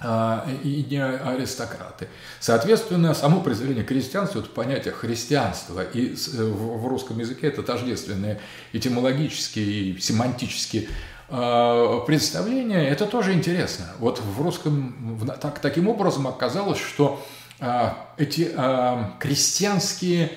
а, 0.00 0.46
и 0.64 0.84
не 0.90 1.02
аристократы. 1.02 2.08
Соответственно, 2.40 3.14
само 3.14 3.40
произведение 3.40 3.84
крестьянства, 3.84 4.40
это 4.40 4.48
понятие 4.48 4.92
христианства, 4.92 5.82
и 5.82 6.12
э, 6.12 6.42
в 6.42 6.86
русском 6.88 7.18
языке 7.20 7.46
это 7.46 7.62
тождественные 7.62 8.40
этимологические 8.72 9.66
и 9.66 10.00
семантические 10.00 10.88
а, 11.28 12.00
представления, 12.00 12.86
это 12.88 13.06
тоже 13.06 13.32
интересно. 13.32 13.86
Вот 13.98 14.20
в 14.20 14.40
русском, 14.40 15.18
так, 15.40 15.58
таким 15.58 15.88
образом 15.88 16.26
оказалось, 16.26 16.78
что 16.78 17.24
а, 17.60 18.08
эти 18.16 18.50
а, 18.56 19.14
крестьянские 19.18 20.32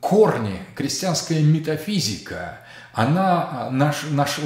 корни, 0.00 0.60
крестьянская 0.74 1.40
метафизика, 1.40 2.58
она, 2.92 3.68
наш, 3.70 4.06
наш, 4.10 4.40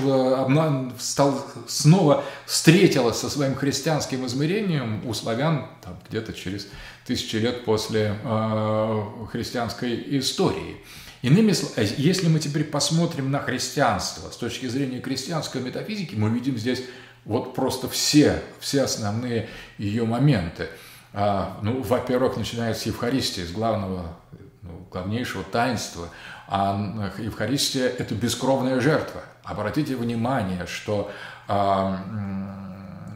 стал, 0.98 1.46
снова 1.66 2.22
встретилась 2.44 3.16
со 3.16 3.30
своим 3.30 3.54
христианским 3.54 4.26
измерением 4.26 5.00
у 5.06 5.14
славян 5.14 5.68
где-то 6.08 6.34
через 6.34 6.68
тысячи 7.06 7.36
лет 7.36 7.64
после 7.64 8.14
э, 8.22 9.02
христианской 9.30 10.18
истории. 10.18 10.76
Иными 11.22 11.52
словами, 11.52 11.88
если 11.96 12.28
мы 12.28 12.40
теперь 12.40 12.64
посмотрим 12.64 13.30
на 13.30 13.38
христианство 13.38 14.30
с 14.30 14.36
точки 14.36 14.66
зрения 14.66 15.00
крестьянской 15.00 15.60
метафизики, 15.60 16.16
мы 16.16 16.28
видим 16.30 16.58
здесь 16.58 16.82
вот 17.24 17.54
просто 17.54 17.88
все, 17.88 18.42
все 18.58 18.82
основные 18.82 19.48
ее 19.78 20.04
моменты. 20.04 20.68
А, 21.12 21.58
ну, 21.62 21.80
во-первых, 21.82 22.36
начинается 22.36 22.82
с 22.82 22.86
Евхаристии, 22.86 23.42
с 23.42 23.52
главного, 23.52 24.16
ну, 24.62 24.86
главнейшего 24.90 25.44
таинства. 25.44 26.08
А 26.48 27.12
Евхаристия– 27.18 27.88
это 27.98 28.14
бескровная 28.16 28.80
жертва. 28.80 29.22
Обратите 29.44 29.94
внимание, 29.94 30.66
что 30.66 31.12
а, 31.46 32.61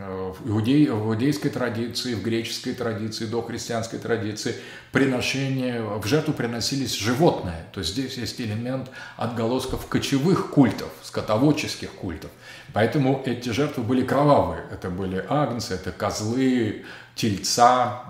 в, 0.07 0.49
иудей, 0.49 0.89
в 0.89 1.09
иудейской 1.09 1.51
традиции, 1.51 2.15
в 2.15 2.23
греческой 2.23 2.75
традиции, 2.75 3.27
до 3.27 3.43
христианской 3.43 3.99
традиции 3.99 4.55
приношение, 4.93 5.83
в 5.83 6.07
жертву 6.07 6.33
приносились 6.33 6.95
животные. 6.95 7.67
То 7.73 7.81
есть 7.81 7.93
здесь 7.93 8.17
есть 8.17 8.41
элемент 8.41 8.91
отголосков 9.17 9.87
кочевых 9.87 10.51
культов, 10.51 10.89
скотоводческих 11.03 11.91
культов. 11.91 12.31
Поэтому 12.73 13.23
эти 13.25 13.51
жертвы 13.51 13.83
были 13.83 14.05
кровавые. 14.05 14.65
Это 14.71 14.91
были 14.91 15.25
агнцы, 15.29 15.75
это 15.75 15.93
козлы, 15.93 16.85
тельца, 17.15 18.05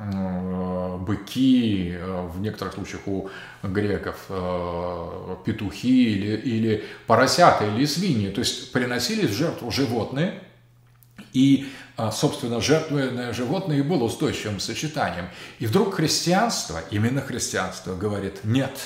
быки, 1.00 1.94
э, 1.96 2.28
в 2.28 2.40
некоторых 2.40 2.74
случаях 2.74 3.06
у 3.06 3.30
греков 3.62 4.24
э, 4.28 5.36
петухи 5.44 6.12
или, 6.12 6.36
или 6.36 6.84
поросята 7.06 7.66
или 7.66 7.84
свиньи. 7.86 8.30
То 8.30 8.40
есть 8.40 8.72
приносились 8.72 9.30
в 9.30 9.34
жертву 9.34 9.70
животные, 9.70 10.42
и, 11.32 11.68
собственно, 12.10 12.60
жертвенное 12.60 13.32
животное 13.32 13.78
и 13.78 13.82
было 13.82 14.04
устойчивым 14.04 14.60
сочетанием. 14.60 15.28
И 15.58 15.66
вдруг 15.66 15.94
христианство, 15.94 16.80
именно 16.90 17.20
христианство, 17.22 17.94
говорит, 17.94 18.44
нет, 18.44 18.78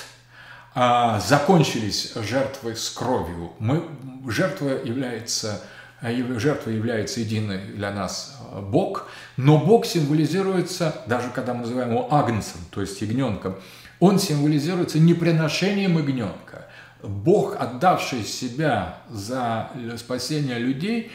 а, 0.74 1.18
закончились 1.20 2.12
жертвы 2.14 2.76
с 2.76 2.88
кровью. 2.90 3.52
Мы, 3.58 3.84
жертва 4.28 4.68
является 4.84 5.62
жертва 6.02 6.70
является 6.70 7.20
единой 7.20 7.58
для 7.58 7.90
нас 7.90 8.38
Бог, 8.62 9.08
но 9.36 9.58
Бог 9.58 9.84
символизируется, 9.84 11.02
даже 11.06 11.28
когда 11.28 11.52
мы 11.52 11.60
называем 11.60 11.90
его 11.90 12.12
агнцем, 12.12 12.60
то 12.70 12.80
есть 12.80 13.02
ягненком, 13.02 13.56
он 13.98 14.18
символизируется 14.18 14.98
не 14.98 15.12
приношением 15.12 15.98
ягненка. 15.98 16.66
Бог, 17.02 17.56
отдавший 17.60 18.24
себя 18.24 18.98
за 19.10 19.70
спасение 19.98 20.58
людей, 20.58 21.10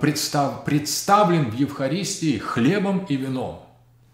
представ, 0.00 0.64
представлен 0.64 1.50
в 1.50 1.54
Евхаристии 1.54 2.38
хлебом 2.38 3.06
и 3.06 3.16
вином. 3.16 3.62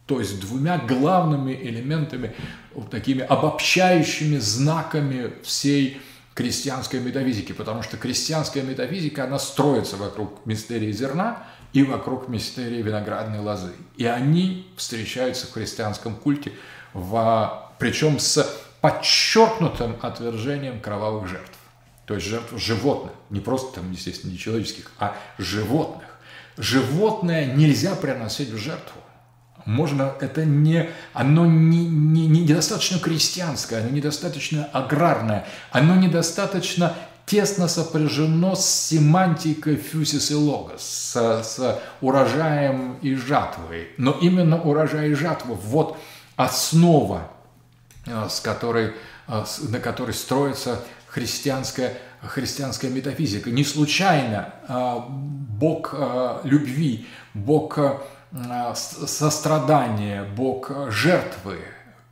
То 0.07 0.21
есть 0.21 0.41
двумя 0.41 0.79
главными 0.79 1.53
элементами, 1.53 2.35
вот 2.75 2.91
такими 2.91 3.23
обобщающими 3.23 4.39
знаками 4.39 5.33
всей 5.43 6.01
крестьянской 6.35 7.01
метафизики, 7.01 7.53
потому 7.53 7.83
что 7.83 7.97
крестьянская 7.97 8.63
метафизика, 8.63 9.25
она 9.25 9.41
строится 9.41 9.97
вокруг 9.97 10.47
мистерии 10.47 10.93
зерна 10.93 11.43
и 11.73 11.83
вокруг 11.83 12.29
мистерии 12.29 12.81
виноградной 12.81 13.41
лозы. 13.41 13.73
И 13.97 14.07
они 14.07 14.67
встречаются 14.77 15.49
в 15.49 15.53
христианском 15.53 16.15
культе, 16.15 16.53
в, 16.95 17.73
причем 17.79 18.21
с 18.21 18.49
подчеркнутым 18.81 19.97
отвержением 20.01 20.81
кровавых 20.81 21.27
жертв. 21.27 21.58
То 22.09 22.15
есть 22.15 22.27
жертв 22.27 22.53
животных, 22.57 23.13
не 23.31 23.39
просто 23.39 23.77
там, 23.77 23.93
естественно, 23.93 24.33
не 24.33 24.39
человеческих, 24.39 24.91
а 24.99 25.17
животных. 25.37 26.09
Животное 26.57 27.55
нельзя 27.55 27.95
приносить 27.95 28.49
в 28.49 28.57
жертву 28.57 29.01
можно, 29.67 30.15
это 30.21 30.47
не, 30.47 30.89
оно 31.13 31.45
не, 31.45 31.87
не, 31.87 32.27
не 32.27 32.41
недостаточно 32.41 32.99
крестьянское, 32.99 33.81
оно 33.81 33.91
недостаточно 33.91 34.65
аграрное, 34.73 35.47
оно 35.71 35.95
недостаточно 35.95 36.95
тесно 37.27 37.69
сопряжено 37.69 38.55
с 38.55 38.65
семантикой 38.65 39.77
фюсис 39.77 40.31
и 40.31 40.35
логос, 40.35 40.81
с, 40.81 41.43
с 41.43 41.81
урожаем 42.01 42.97
и 43.03 43.15
жатвой. 43.15 43.89
Но 43.99 44.13
именно 44.13 44.59
урожай 44.59 45.11
и 45.11 45.15
жатва– 45.15 45.53
вот 45.63 45.99
основа, 46.37 47.31
э, 48.07 48.27
с 48.31 48.41
которой, 48.41 48.95
э, 49.27 49.45
на 49.69 49.81
которой 49.81 50.15
строится 50.15 50.83
христианская, 51.11 51.97
христианская 52.23 52.91
метафизика. 52.91 53.51
Не 53.51 53.65
случайно 53.65 54.55
э, 54.69 54.99
Бог 55.09 55.95
любви, 56.45 57.07
Бог 57.35 57.79
Э, 58.33 58.75
сострадание, 58.75 60.25
Бог 60.25 60.71
жертвы, 60.91 61.61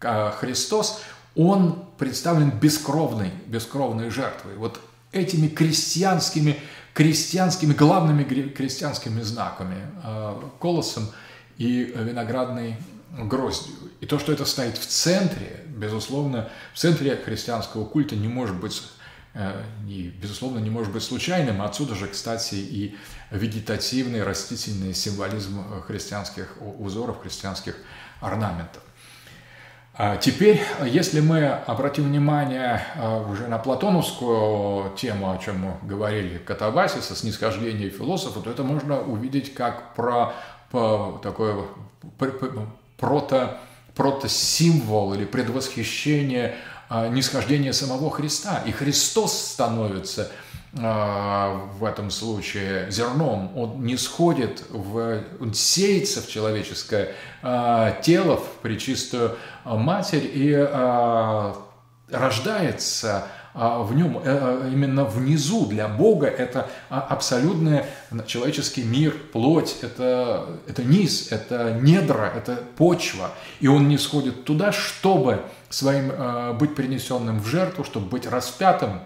Христос, 0.00 1.02
он 1.34 1.84
представлен 1.98 2.50
бескровной, 2.50 3.30
бескровной 3.46 4.10
жертвой. 4.10 4.56
Вот 4.56 4.80
этими 5.12 5.48
крестьянскими, 5.48 6.58
крестьянскими, 6.94 7.72
главными 7.72 8.24
крестьянскими 8.24 9.20
знаками, 9.22 9.76
колосом 10.60 11.08
и 11.58 11.92
виноградной 11.96 12.76
гроздью. 13.10 13.74
И 14.00 14.06
то, 14.06 14.18
что 14.18 14.32
это 14.32 14.44
стоит 14.44 14.78
в 14.78 14.86
центре, 14.86 15.64
безусловно, 15.68 16.50
в 16.74 16.78
центре 16.78 17.16
христианского 17.16 17.84
культа 17.84 18.16
не 18.16 18.28
может 18.28 18.56
быть 18.56 18.82
и, 19.86 20.14
безусловно, 20.20 20.58
не 20.60 20.70
может 20.70 20.92
быть 20.92 21.02
случайным. 21.02 21.60
Отсюда 21.60 21.94
же, 21.94 22.08
кстати, 22.08 22.54
и 22.54 22.96
вегетативный, 23.30 24.22
растительный 24.22 24.94
символизм 24.94 25.62
христианских 25.82 26.56
узоров, 26.78 27.20
христианских 27.20 27.76
орнаментов. 28.20 28.82
А 29.98 30.16
теперь, 30.16 30.60
если 30.84 31.20
мы 31.20 31.46
обратим 31.48 32.04
внимание 32.04 32.86
а, 32.96 33.18
уже 33.18 33.46
на 33.48 33.56
платоновскую 33.56 34.94
тему, 34.94 35.30
о 35.30 35.38
чем 35.38 35.60
мы 35.60 35.88
говорили, 35.88 36.36
катавасиса, 36.36 37.16
снисхождение 37.16 37.88
философа, 37.88 38.40
то 38.40 38.50
это 38.50 38.62
можно 38.62 39.00
увидеть 39.00 39.54
как 39.54 39.94
про, 39.94 40.34
про 40.70 41.18
такое 41.22 41.64
прото, 42.96 43.58
протосимвол 43.94 45.14
или 45.14 45.24
предвосхищение 45.24 46.56
а, 46.88 47.08
нисхождения 47.08 47.72
самого 47.72 48.10
Христа. 48.10 48.62
И 48.66 48.72
Христос 48.72 49.32
становится– 49.32 50.30
а, 50.78 51.68
в 51.78 51.84
этом 51.84 52.10
случае 52.10 52.90
зерном, 52.90 53.56
он 53.56 53.82
не 53.84 53.96
сходит, 53.96 54.62
в, 54.68 55.22
он 55.40 55.54
сеется 55.54 56.20
в 56.20 56.28
человеческое 56.28 57.14
а, 57.42 57.92
тело, 58.02 58.36
в 58.36 58.48
пречистую 58.62 59.36
матерь 59.64 60.30
и 60.32 60.54
рождается 62.10 63.26
в 63.56 63.94
нем, 63.94 64.20
э, 64.22 64.70
именно 64.72 65.04
внизу 65.04 65.66
для 65.66 65.88
Бога 65.88 66.26
это 66.26 66.68
абсолютный 66.88 67.84
человеческий 68.26 68.82
мир, 68.82 69.14
плоть, 69.32 69.78
это, 69.82 70.60
это 70.66 70.84
низ, 70.84 71.32
это 71.32 71.78
недра, 71.80 72.32
это 72.36 72.56
почва. 72.76 73.30
И 73.60 73.68
он 73.68 73.88
не 73.88 73.98
сходит 73.98 74.44
туда, 74.44 74.72
чтобы 74.72 75.42
своим 75.70 76.56
быть 76.58 76.74
принесенным 76.74 77.40
в 77.40 77.46
жертву, 77.46 77.82
чтобы 77.82 78.06
быть 78.06 78.26
распятым 78.26 79.00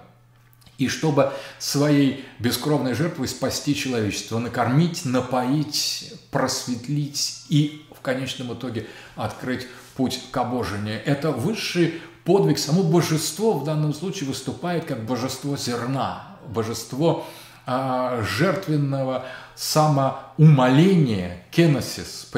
и 0.81 0.89
чтобы 0.89 1.33
своей 1.59 2.25
бескровной 2.39 2.95
жертвой 2.95 3.29
спасти 3.29 3.75
человечество, 3.75 4.39
накормить, 4.39 5.05
напоить, 5.05 6.15
просветлить 6.31 7.45
и 7.51 7.87
в 7.95 8.01
конечном 8.01 8.55
итоге 8.55 8.87
открыть 9.15 9.67
путь 9.95 10.23
к 10.31 10.37
обожению. 10.39 11.01
Это 11.05 11.33
высший 11.33 12.01
подвиг, 12.25 12.59
само 12.59 12.83
божество 12.83 13.53
в 13.55 13.65
данном 13.65 13.95
случае 13.95 14.29
выступает 14.29 14.85
как 14.85 15.05
божество 15.05 15.57
зерна, 15.57 16.37
божество 16.49 17.27
а, 17.67 18.23
жертвенного 18.23 19.27
самоумоления, 19.55 21.45
кеносис, 21.51 22.31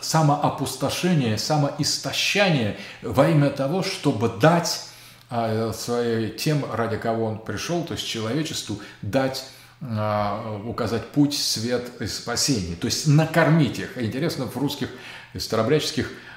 самоопустошения, 0.00 1.36
самоистощания 1.36 2.76
во 3.02 3.28
имя 3.28 3.50
того, 3.50 3.82
чтобы 3.82 4.28
дать 4.28 4.86
а, 5.28 5.72
своей 5.72 6.30
тем, 6.30 6.64
ради 6.72 6.96
кого 6.96 7.26
он 7.26 7.38
пришел, 7.38 7.82
то 7.84 7.94
есть 7.94 8.06
человечеству 8.06 8.78
дать 9.02 9.44
а, 9.80 10.62
указать 10.64 11.08
путь, 11.08 11.34
свет 11.34 11.90
и 12.00 12.06
спасение, 12.06 12.76
то 12.76 12.86
есть 12.86 13.08
накормить 13.08 13.80
их. 13.80 13.98
Интересно, 13.98 14.46
в 14.46 14.56
русских 14.56 14.88
старобряческих 15.36 16.08
а, 16.08 16.31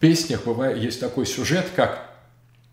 песнях 0.00 0.44
бывает, 0.44 0.78
есть 0.78 1.00
такой 1.00 1.26
сюжет, 1.26 1.70
как 1.74 2.10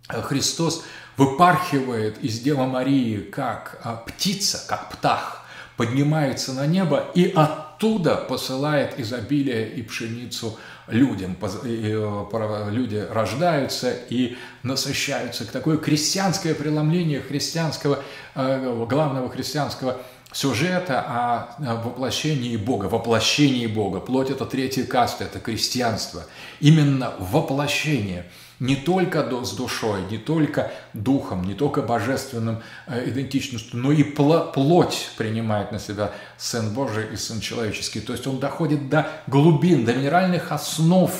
Христос 0.07 0.83
выпархивает 1.17 2.17
из 2.23 2.39
Девы 2.39 2.65
Марии 2.65 3.17
как 3.17 4.05
птица, 4.05 4.63
как 4.67 4.89
птах, 4.89 5.41
поднимается 5.77 6.53
на 6.53 6.67
небо 6.67 7.05
и 7.15 7.31
оттуда 7.35 8.15
посылает 8.15 8.99
изобилие 8.99 9.67
и 9.69 9.81
пшеницу 9.81 10.59
людям. 10.87 11.35
Э, 11.41 12.69
люди 12.69 13.03
рождаются 13.09 13.91
и 14.09 14.37
насыщаются. 14.63 15.51
Такое 15.51 15.77
крестьянское 15.77 16.53
преломление 16.53 17.21
христианского, 17.21 18.03
э, 18.35 18.85
главного 18.87 19.29
христианского 19.29 19.97
сюжета 20.31 21.01
о 21.01 21.75
воплощении 21.77 22.57
Бога, 22.57 22.85
воплощении 22.85 23.67
Бога. 23.67 23.99
Плоть– 23.99 24.29
это 24.31 24.45
третья 24.45 24.83
каста, 24.83 25.25
это 25.25 25.39
крестьянство. 25.39 26.25
Именно 26.59 27.13
воплощение– 27.19 28.25
не 28.61 28.75
только 28.75 29.27
с 29.43 29.53
душой, 29.53 30.03
не 30.11 30.19
только 30.19 30.71
духом, 30.93 31.43
не 31.43 31.55
только 31.55 31.81
божественным 31.81 32.61
э, 32.85 33.09
идентичностью, 33.09 33.79
но 33.79 33.91
и 33.91 34.03
плоть 34.03 35.09
принимает 35.17 35.71
на 35.71 35.79
себя 35.79 36.11
Сын 36.37 36.71
Божий 36.71 37.11
и 37.11 37.15
Сын 37.15 37.39
человеческий. 37.39 38.01
То 38.01 38.13
есть 38.13 38.27
он 38.27 38.39
доходит 38.39 38.87
до 38.87 39.09
глубин, 39.25 39.83
до 39.83 39.95
минеральных 39.95 40.51
основ 40.51 41.11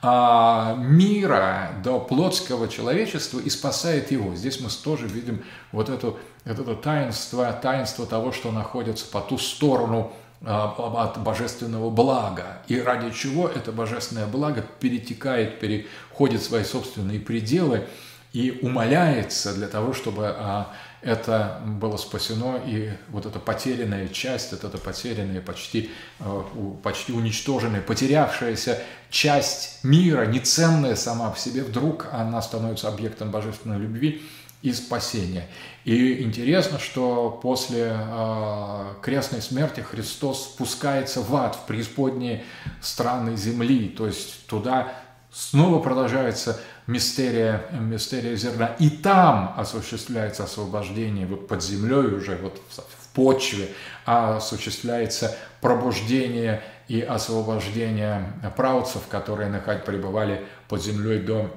мира, 0.00 1.70
до 1.82 1.98
плотского 1.98 2.68
человечества 2.68 3.40
и 3.40 3.50
спасает 3.50 4.12
его. 4.12 4.34
Здесь 4.36 4.60
мы 4.60 4.68
тоже 4.84 5.08
видим 5.08 5.42
вот 5.72 5.88
это, 5.88 6.14
вот 6.44 6.58
это 6.58 6.74
таинство, 6.76 7.52
таинство 7.52 8.06
того, 8.06 8.30
что 8.30 8.52
находится 8.52 9.06
по 9.06 9.20
ту 9.20 9.38
сторону 9.38 10.12
а, 10.44 10.72
от 11.02 11.20
божественного 11.20 11.90
блага, 11.90 12.62
и 12.68 12.80
ради 12.80 13.10
чего 13.10 13.48
это 13.48 13.72
божественное 13.72 14.26
благо 14.26 14.64
перетекает, 14.78 15.58
переходит 15.58 16.44
свои 16.44 16.62
собственные 16.62 17.18
пределы 17.18 17.86
и 18.32 18.60
умоляется 18.62 19.52
для 19.52 19.66
того, 19.66 19.92
чтобы 19.92 20.26
а, 20.28 20.68
это 21.02 21.60
было 21.64 21.96
спасено, 21.96 22.60
и 22.66 22.92
вот 23.08 23.26
эта 23.26 23.38
потерянная 23.38 24.08
часть, 24.08 24.52
вот 24.52 24.64
эта 24.64 24.78
потерянная, 24.78 25.40
почти, 25.40 25.90
а, 26.20 26.44
почти 26.82 27.12
уничтоженная, 27.12 27.80
потерявшаяся 27.80 28.82
часть 29.10 29.84
мира, 29.84 30.26
неценная 30.26 30.96
сама 30.96 31.30
по 31.30 31.38
себе, 31.38 31.62
вдруг 31.62 32.08
она 32.12 32.42
становится 32.42 32.88
объектом 32.88 33.30
божественной 33.30 33.78
любви– 33.78 34.22
и 34.62 34.72
спасения. 34.72 35.46
И 35.84 36.22
интересно, 36.22 36.78
что 36.78 37.38
после 37.42 37.96
э, 37.96 38.84
крестной 39.02 39.40
смерти 39.40 39.80
Христос 39.80 40.44
спускается 40.44 41.20
в 41.22 41.34
ад, 41.36 41.54
в 41.54 41.66
преисподние 41.66 42.44
страны 42.80 43.36
земли, 43.36 43.88
то 43.88 44.06
есть 44.06 44.46
туда, 44.46 44.92
снова 45.30 45.78
продолжается 45.78 46.60
мистерия, 46.88 47.66
мистерия 47.70 48.34
зерна. 48.34 48.74
И 48.80 48.90
там 48.90 49.54
осуществляется 49.56 50.44
освобождение 50.44 51.26
вот 51.26 51.46
под 51.46 51.62
землей 51.62 52.14
уже, 52.14 52.36
вот 52.36 52.60
в 52.70 53.08
почве, 53.14 53.68
осуществляется 54.04 55.36
пробуждение 55.60 56.62
и 56.88 57.00
освобождение 57.00 58.32
правцев, 58.56 59.02
которые 59.08 59.50
пребывали 59.84 60.46
под 60.68 60.82
землей 60.82 61.20
до 61.20 61.54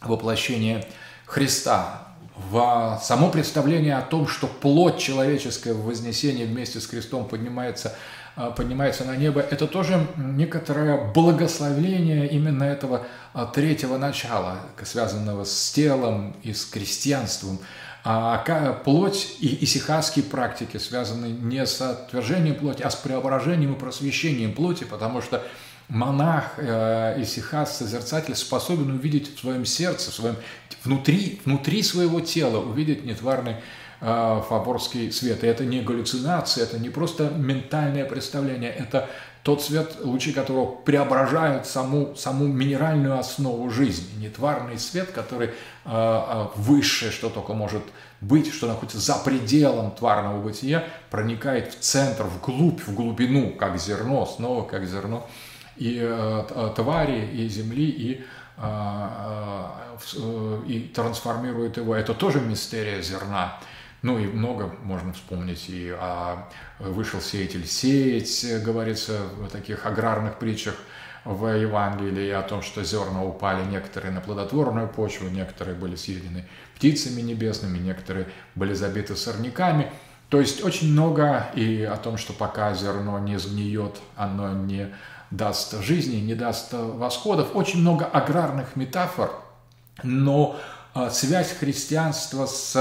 воплощения 0.00 0.86
Христа. 1.26 2.06
В 2.36 2.98
само 3.02 3.28
представление 3.28 3.96
о 3.96 4.02
том, 4.02 4.26
что 4.26 4.46
плоть 4.46 4.98
человеческая 4.98 5.74
в 5.74 5.84
вознесении 5.84 6.44
вместе 6.44 6.80
с 6.80 6.86
Христом 6.86 7.28
поднимается 7.28 7.88
а, 7.88 7.94
поднимается 8.48 9.04
на 9.04 9.16
небо, 9.16 9.40
это 9.40 9.66
тоже 9.66 10.06
некоторое 10.16 11.12
благословление 11.12 12.26
именно 12.28 12.64
этого 12.64 13.06
а, 13.34 13.46
третьего 13.46 13.98
начала, 13.98 14.60
связанного 14.82 15.44
с 15.44 15.72
телом 15.72 16.34
и 16.42 16.54
с 16.54 16.64
крестьянством. 16.64 17.58
А 18.02 18.38
плоть 18.84 19.36
и 19.40 19.62
исихасские 19.64 20.24
практики 20.24 20.78
связаны 20.78 21.26
не 21.26 21.66
с 21.66 21.82
отвержением 21.82 22.54
плоти, 22.54 22.82
а 22.82 22.90
с 22.90 22.96
преображением 22.96 23.74
и 23.74 23.78
просвещением 23.78 24.54
плоти, 24.54 24.84
потому 24.84 25.20
что 25.20 25.44
монах, 25.90 26.54
э, 26.56 27.20
исихас, 27.20 27.76
созерцатель 27.76 28.34
способен 28.36 28.90
увидеть 28.90 29.36
в 29.36 29.40
своем 29.40 29.66
сердце, 29.66 30.10
в 30.10 30.14
своем, 30.14 30.36
внутри, 30.84 31.40
внутри 31.44 31.82
своего 31.82 32.20
тела, 32.20 32.58
увидеть 32.58 33.04
нетварный 33.04 33.56
фаворский 34.00 35.12
свет. 35.12 35.44
И 35.44 35.46
это 35.46 35.64
не 35.64 35.82
галлюцинация, 35.82 36.64
это 36.64 36.78
не 36.78 36.88
просто 36.88 37.28
ментальное 37.28 38.06
представление, 38.06 38.70
это 38.70 39.08
тот 39.42 39.62
свет, 39.62 39.96
лучи 40.02 40.32
которого 40.32 40.66
преображают 40.66 41.66
саму, 41.66 42.14
саму 42.14 42.46
минеральную 42.46 43.18
основу 43.18 43.70
жизни. 43.70 44.24
Нетварный 44.24 44.78
свет, 44.78 45.12
который 45.12 45.48
э, 45.48 45.52
э, 45.84 46.46
высшее, 46.56 47.10
что 47.10 47.30
только 47.30 47.54
может 47.54 47.82
быть, 48.20 48.52
что 48.52 48.66
находится 48.66 48.98
за 48.98 49.14
пределом 49.16 49.92
тварного 49.92 50.42
бытия, 50.42 50.84
проникает 51.10 51.72
в 51.72 51.78
центр, 51.80 52.24
вглубь, 52.24 52.82
в 52.82 52.94
глубину, 52.94 53.52
как 53.52 53.78
зерно, 53.78 54.26
снова 54.26 54.66
как 54.66 54.86
зерно, 54.86 55.26
и 55.76 55.98
э, 56.00 56.44
э 56.50 56.72
твари, 56.76 57.26
и 57.32 57.48
земли, 57.48 57.88
и 57.88 58.24
э, 58.58 59.64
э, 60.16 60.62
и 60.66 60.80
трансформирует 60.94 61.78
его. 61.78 61.94
Это 61.94 62.12
тоже 62.12 62.40
мистерия 62.40 63.00
зерна. 63.00 63.58
Ну 64.02 64.18
и 64.18 64.26
много 64.26 64.74
можно 64.82 65.12
вспомнить. 65.12 65.68
И 65.68 65.94
а, 65.96 66.48
вышел 66.78 67.20
сеятель 67.20 67.66
сеять, 67.66 68.62
говорится 68.64 69.20
в 69.36 69.48
таких 69.48 69.84
аграрных 69.86 70.38
притчах 70.38 70.74
в 71.24 71.46
Евангелии 71.46 72.30
о 72.30 72.42
том, 72.42 72.62
что 72.62 72.82
зерна 72.82 73.22
упали 73.22 73.64
некоторые 73.64 74.12
на 74.12 74.20
плодотворную 74.20 74.88
почву, 74.88 75.28
некоторые 75.28 75.76
были 75.76 75.96
съедены 75.96 76.46
птицами 76.76 77.20
небесными, 77.20 77.78
некоторые 77.78 78.28
были 78.54 78.72
забиты 78.72 79.16
сорняками. 79.16 79.92
То 80.30 80.40
есть 80.40 80.64
очень 80.64 80.92
много 80.92 81.50
и 81.54 81.82
о 81.82 81.96
том, 81.96 82.16
что 82.16 82.32
пока 82.32 82.72
зерно 82.72 83.18
не 83.18 83.38
сгниет, 83.38 84.00
оно 84.16 84.54
не 84.54 84.94
даст 85.30 85.78
жизни, 85.82 86.16
не 86.16 86.34
даст 86.34 86.72
восходов. 86.72 87.54
Очень 87.54 87.80
много 87.80 88.06
аграрных 88.06 88.76
метафор, 88.76 89.32
но 90.02 90.58
а, 90.94 91.10
связь 91.10 91.52
христианства 91.52 92.46
с 92.46 92.74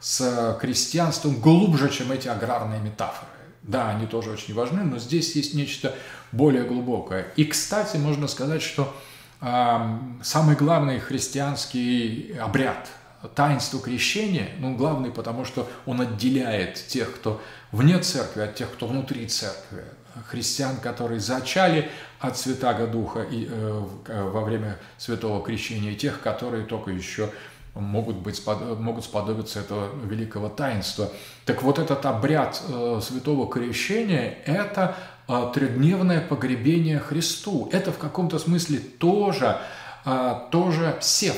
с 0.00 0.58
крестьянством 0.60 1.40
глубже, 1.40 1.90
чем 1.90 2.10
эти 2.12 2.28
аграрные 2.28 2.80
метафоры. 2.80 3.30
Да, 3.62 3.90
они 3.90 4.06
тоже 4.06 4.30
очень 4.30 4.54
важны, 4.54 4.82
но 4.82 4.98
здесь 4.98 5.36
есть 5.36 5.54
нечто 5.54 5.94
более 6.32 6.64
глубокое. 6.64 7.26
И, 7.36 7.44
кстати, 7.44 7.98
можно 7.98 8.26
сказать, 8.26 8.62
что 8.62 8.94
э, 9.40 9.98
самый 10.22 10.56
главный 10.56 10.98
христианский 10.98 12.34
обряд, 12.40 12.88
таинство 13.34 13.78
крещения, 13.78 14.48
ну, 14.58 14.74
главный, 14.76 15.10
потому 15.10 15.44
что 15.44 15.68
он 15.84 16.00
отделяет 16.00 16.82
тех, 16.86 17.14
кто 17.14 17.40
вне 17.70 17.98
церкви, 17.98 18.40
от 18.40 18.54
тех, 18.54 18.72
кто 18.72 18.86
внутри 18.86 19.26
церкви. 19.26 19.84
Христиан, 20.26 20.76
которые 20.78 21.20
зачали 21.20 21.90
от 22.18 22.36
Святаго 22.36 22.86
Духа 22.86 23.22
и, 23.22 23.46
э, 23.48 23.84
во 24.06 24.40
время 24.40 24.78
Святого 24.98 25.44
Крещения, 25.44 25.92
и 25.92 25.96
тех, 25.96 26.20
которые 26.20 26.64
только 26.64 26.90
еще 26.90 27.30
могут, 27.74 28.16
быть, 28.16 28.42
могут 28.78 29.04
сподобиться 29.04 29.60
этого 29.60 29.88
великого 30.04 30.48
таинства. 30.48 31.10
Так 31.44 31.62
вот 31.62 31.78
этот 31.78 32.04
обряд 32.06 32.60
э, 32.68 33.00
святого 33.02 33.50
крещения– 33.50 34.38
это 34.44 34.96
э, 35.28 35.50
трехдневное 35.54 36.20
погребение 36.20 36.98
Христу. 36.98 37.68
Это 37.72 37.92
в 37.92 37.98
каком-то 37.98 38.38
смысле 38.38 38.78
тоже, 38.78 39.58
э, 40.04 40.34
тоже 40.50 40.96
сев. 41.00 41.36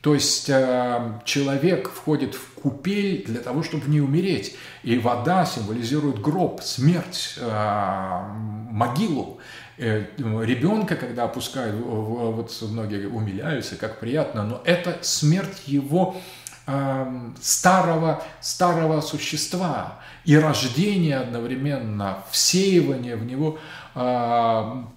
То 0.00 0.14
есть 0.14 0.46
человек 0.46 1.90
входит 1.90 2.36
в 2.36 2.54
купель 2.60 3.24
для 3.26 3.40
того, 3.40 3.64
чтобы 3.64 3.90
не 3.90 4.00
умереть. 4.00 4.54
И 4.84 4.98
вода 4.98 5.44
символизирует 5.44 6.20
гроб, 6.20 6.62
смерть, 6.62 7.36
могилу. 8.70 9.40
Э, 9.78 10.04
ребенка, 10.16 10.96
когда 10.96 11.24
опускают, 11.24 11.76
вот 11.76 12.56
многие 12.62 13.06
умиляются, 13.08 13.76
как 13.76 14.00
приятно, 14.00 14.44
но 14.44 14.62
это 14.64 14.98
смерть 15.02 15.62
его 15.66 16.16
старого, 17.40 18.24
старого 18.40 19.00
существа 19.00 20.00
и 20.24 20.36
рождение 20.36 21.18
одновременно, 21.18 22.24
всеивание 22.32 23.14
в 23.14 23.24
него 23.24 23.60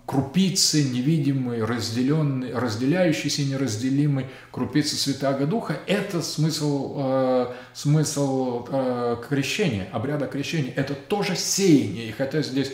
крупицы 0.05 0.83
невидимые, 0.83 1.63
разделенные, 1.63 2.53
разделяющиеся 2.53 3.43
неразделимые 3.43 4.27
крупицы 4.51 4.97
Святаго 4.97 5.45
Духа– 5.45 5.77
это 5.87 6.21
смысл, 6.21 6.95
э, 6.97 7.47
смысл 7.73 8.67
э, 8.69 9.15
крещения, 9.29 9.87
обряда 9.93 10.27
крещения. 10.27 10.73
Это 10.75 10.95
тоже 10.95 11.37
сеяние. 11.37 12.09
И 12.09 12.11
хотя 12.11 12.41
здесь 12.41 12.73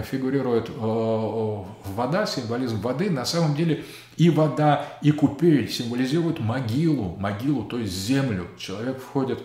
фигурирует 0.00 0.70
э, 0.70 0.72
э, 0.72 1.64
вода, 1.94 2.26
символизм 2.26 2.80
воды, 2.80 3.10
на 3.10 3.24
самом 3.26 3.54
деле 3.54 3.84
и 4.16 4.30
вода, 4.30 4.86
и 5.02 5.12
купель 5.12 5.70
символизируют 5.70 6.40
могилу, 6.40 7.16
могилу, 7.18 7.64
то 7.64 7.78
есть 7.78 7.92
землю. 7.92 8.46
Человек 8.56 8.98
входит 9.00 9.42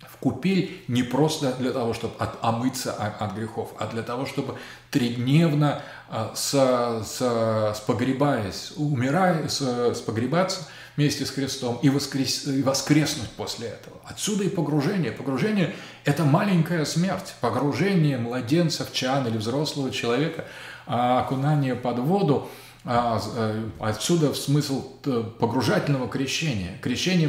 в 0.00 0.16
купель 0.16 0.80
не 0.88 1.02
просто 1.02 1.52
для 1.58 1.72
того, 1.72 1.92
чтобы 1.92 2.14
от, 2.18 2.38
омыться 2.42 2.92
от, 2.92 3.20
от 3.20 3.36
грехов, 3.36 3.74
а 3.78 3.86
для 3.88 4.02
того, 4.02 4.24
чтобы 4.24 4.54
тридневно 4.90 5.82
с, 6.34 6.54
с, 7.04 7.20
с 7.20 7.80
погребаясь, 7.86 8.72
умирая, 8.76 9.48
с 9.48 10.00
погребаться– 10.06 10.66
вместе 10.96 11.26
с 11.26 11.30
Христом 11.30 11.78
и, 11.82 11.90
воскрес, 11.90 12.46
и 12.46 12.62
воскреснуть 12.62 13.30
после 13.30 13.68
этого. 13.68 13.96
Отсюда 14.04 14.44
и 14.44 14.48
погружение. 14.48 15.12
Погружение– 15.12 15.74
это 16.04 16.24
маленькая 16.24 16.84
смерть. 16.84 17.34
Погружение 17.40 18.18
младенца 18.18 18.84
в 18.84 18.92
чан 18.92 19.26
или 19.26 19.36
взрослого 19.36 19.90
человека, 19.90 20.44
а 20.86 21.20
окунание 21.20 21.74
под 21.74 21.98
воду 21.98 22.48
а, 22.84 23.20
э, 23.36 23.68
Отсюда 23.80 24.34
смысл 24.34 24.84
э, 25.06 25.24
погружательного 25.38 26.08
крещения. 26.08 26.78
Крещение 26.82 27.28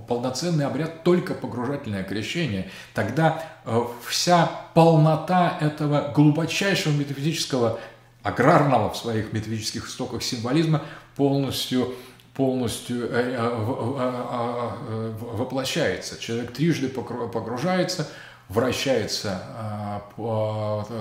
полноценный 0.00 0.66
обряд 0.66 1.04
только 1.04 1.34
погружательное 1.34 2.02
крещение, 2.02 2.70
тогда 2.94 3.44
э, 3.64 3.78
вся 4.06 4.50
полнота 4.74 5.58
этого 5.60 6.12
глубочайшего 6.14 6.92
метафизического, 6.94 7.78
аграрного 8.22 8.90
в 8.90 8.96
своих 8.96 9.32
метафизических 9.32 9.88
истоках 9.88 10.22
символизма 10.22 10.82
полностью 11.16 11.94
полностью 12.34 13.08
э, 13.10 13.36
э, 13.36 13.38
э, 13.38 15.14
воплощается. 15.20 16.18
Человек 16.18 16.52
трижды 16.52 16.88
погружается, 16.88 18.08
вращается 18.48 19.42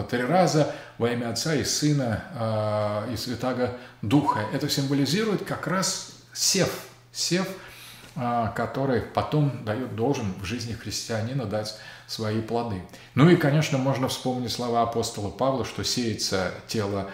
три 0.09 0.23
раза 0.23 0.73
во 0.97 1.09
имя 1.09 1.31
Отца 1.31 1.55
и 1.55 1.63
Сына 1.63 3.05
и 3.11 3.17
Святаго 3.17 3.77
Духа. 4.01 4.39
Это 4.53 4.69
символизирует 4.69 5.43
как 5.43 5.67
раз 5.67 6.13
сев, 6.33 6.69
сев, 7.11 7.47
который 8.55 9.01
потом 9.01 9.65
дает, 9.65 9.95
должен 9.97 10.33
в 10.39 10.45
жизни 10.45 10.73
христианина 10.73 11.45
дать 11.45 11.75
свои 12.07 12.41
плоды. 12.41 12.81
Ну 13.15 13.29
и, 13.29 13.35
конечно, 13.35 13.77
можно 13.77 14.07
вспомнить 14.07 14.51
слова 14.51 14.83
апостола 14.83 15.29
Павла, 15.29 15.65
что 15.65 15.83
сеется 15.83 16.51
тело 16.67 17.09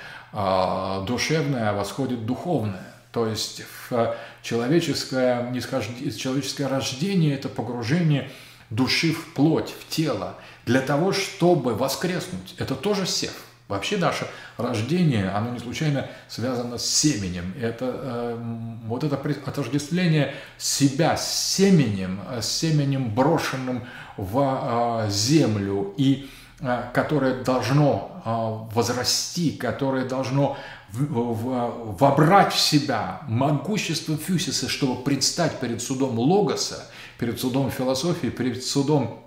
душевное, 1.07 1.72
а 1.72 1.74
восходит 1.74 2.28
духовное. 2.28 2.96
То 3.18 3.26
есть 3.26 3.63
в 3.89 4.15
человеческое, 4.43 5.51
человеческое 5.59 6.68
рождение– 6.68 7.34
это 7.36 7.49
погружение 7.49 8.30
души 8.70 9.11
в 9.11 9.34
плоть, 9.34 9.72
в 9.72 9.89
тело, 9.89 10.36
для 10.68 10.82
того, 10.82 11.13
чтобы 11.13 11.74
воскреснуть. 11.74 12.53
Это 12.59 12.76
тоже 12.76 13.07
сев. 13.07 13.34
Вообще 13.68 13.97
наше 13.97 14.28
рождение, 14.57 15.30
оно 15.30 15.49
не 15.49 15.57
случайно 15.57 16.07
связано 16.28 16.78
с 16.78 16.86
семенем. 16.86 17.55
Это, 17.59 17.91
э, 17.91 18.39
вот 18.86 19.03
это 19.03 19.20
отождествление 19.47 20.36
себя 20.59 21.18
с 21.18 21.55
семенем, 21.55 22.22
с 22.39 22.45
семенем, 22.45 23.15
брошенным 23.15 23.88
в 24.15 25.07
э, 25.07 25.09
землю, 25.09 25.95
и 25.97 26.30
э, 26.59 26.84
которое 26.93 27.43
должно 27.43 28.22
э, 28.24 28.76
возрасти, 28.76 29.53
которое 29.53 30.05
должно 30.05 30.55
вобрать 30.93 32.53
в 32.53 32.59
себя 32.59 33.21
могущество 33.27 34.17
Фюсиса, 34.17 34.69
чтобы 34.69 35.03
предстать 35.03 35.59
перед 35.59 35.81
судом 35.81 36.17
Логоса, 36.17 36.89
перед 37.17 37.39
судом 37.39 37.71
философии, 37.71 38.27
перед 38.27 38.63
судом 38.63 39.23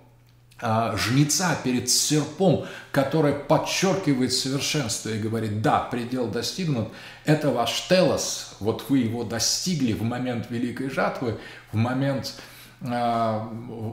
а, 0.63 0.97
жнеца, 0.97 1.57
перед 1.63 1.91
серпом, 1.91 2.67
который 2.93 3.35
подчеркивает 3.35 4.33
совершенство 4.33 5.11
и 5.11 5.19
говорит, 5.19 5.63
да, 5.63 5.81
предел 5.81 6.29
достигнут, 6.29 6.89
это 7.25 7.51
ваш 7.51 7.87
телос, 7.89 8.57
вот 8.61 8.87
вы 8.89 8.99
его 8.99 9.25
достигли 9.25 9.93
в 9.93 10.03
момент 10.03 10.51
великой 10.51 10.91
жатвы, 10.91 11.39
в 11.73 11.77
момент 11.77 12.35
э, 12.83 13.41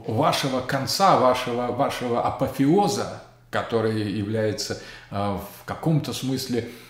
вашего 0.06 0.60
конца, 0.60 1.18
вашего, 1.18 1.68
вашего 1.68 2.26
апофеоза, 2.26 3.22
который 3.50 4.10
является 4.10 4.78
э, 5.10 5.14
в 5.16 5.64
каком-то 5.64 6.12
смысле 6.12 6.68
Э, 6.68 6.87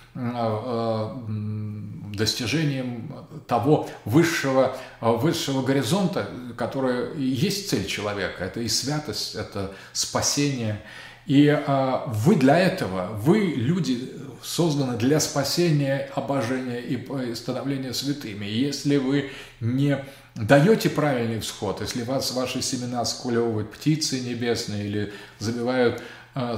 достижением 2.19 3.13
того 3.47 3.89
высшего, 4.05 4.77
высшего 5.01 5.63
горизонта, 5.63 6.29
который 6.57 7.17
есть 7.21 7.71
цель 7.71 7.87
человека. 7.87 8.45
Это 8.45 8.61
и 8.61 8.69
святость, 8.69 9.35
это 9.35 9.73
спасение. 9.93 10.81
И 11.27 11.47
э, 11.47 11.99
вы 12.07 12.37
для 12.37 12.59
этого, 12.59 13.11
вы, 13.13 13.53
люди, 13.55 14.13
созданы 14.43 14.97
для 14.97 15.21
спасения, 15.21 16.11
обожения 16.15 16.81
и 16.81 17.35
становления 17.35 17.93
святыми. 17.93 18.47
Если 18.47 18.97
вы 18.97 19.31
не 19.61 20.05
даете 20.35 20.89
правильный 20.89 21.41
всход, 21.41 21.81
если 21.81 22.03
вас 22.03 22.33
ваши 22.33 22.63
семена 22.63 23.05
скулевывают 23.05 23.73
птицы 23.73 24.21
небесные 24.21 24.87
или 24.87 25.13
забивают 25.39 26.01
Э, 26.01 26.03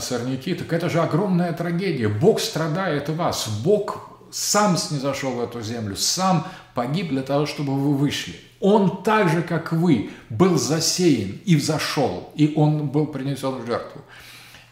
сорняки, 0.01 0.55
так 0.55 0.73
это 0.73 0.89
же 0.89 1.01
огромная 1.01 1.53
трагедия. 1.53 2.09
Бог 2.09 2.41
страдает 2.41 3.09
вас. 3.09 3.49
Бог 3.65 4.11
сам 4.31 4.77
снизошел 4.77 5.33
в 5.33 5.41
эту 5.41 5.61
землю, 5.61 5.97
сам 5.97 6.47
погиб 6.75 7.09
для 7.09 7.23
того, 7.23 7.47
чтобы 7.47 7.75
вы 7.75 7.95
вышли. 7.95 8.37
Он 8.61 9.03
так 9.03 9.29
же, 9.29 9.43
как 9.43 9.73
вы, 9.73 10.11
был 10.29 10.59
засеян 10.59 11.39
и 11.45 11.57
взошел, 11.57 12.31
и 12.35 12.53
он 12.57 12.89
был 12.89 13.07
принесен 13.07 13.63
в 13.63 13.67
жертву. 13.67 14.03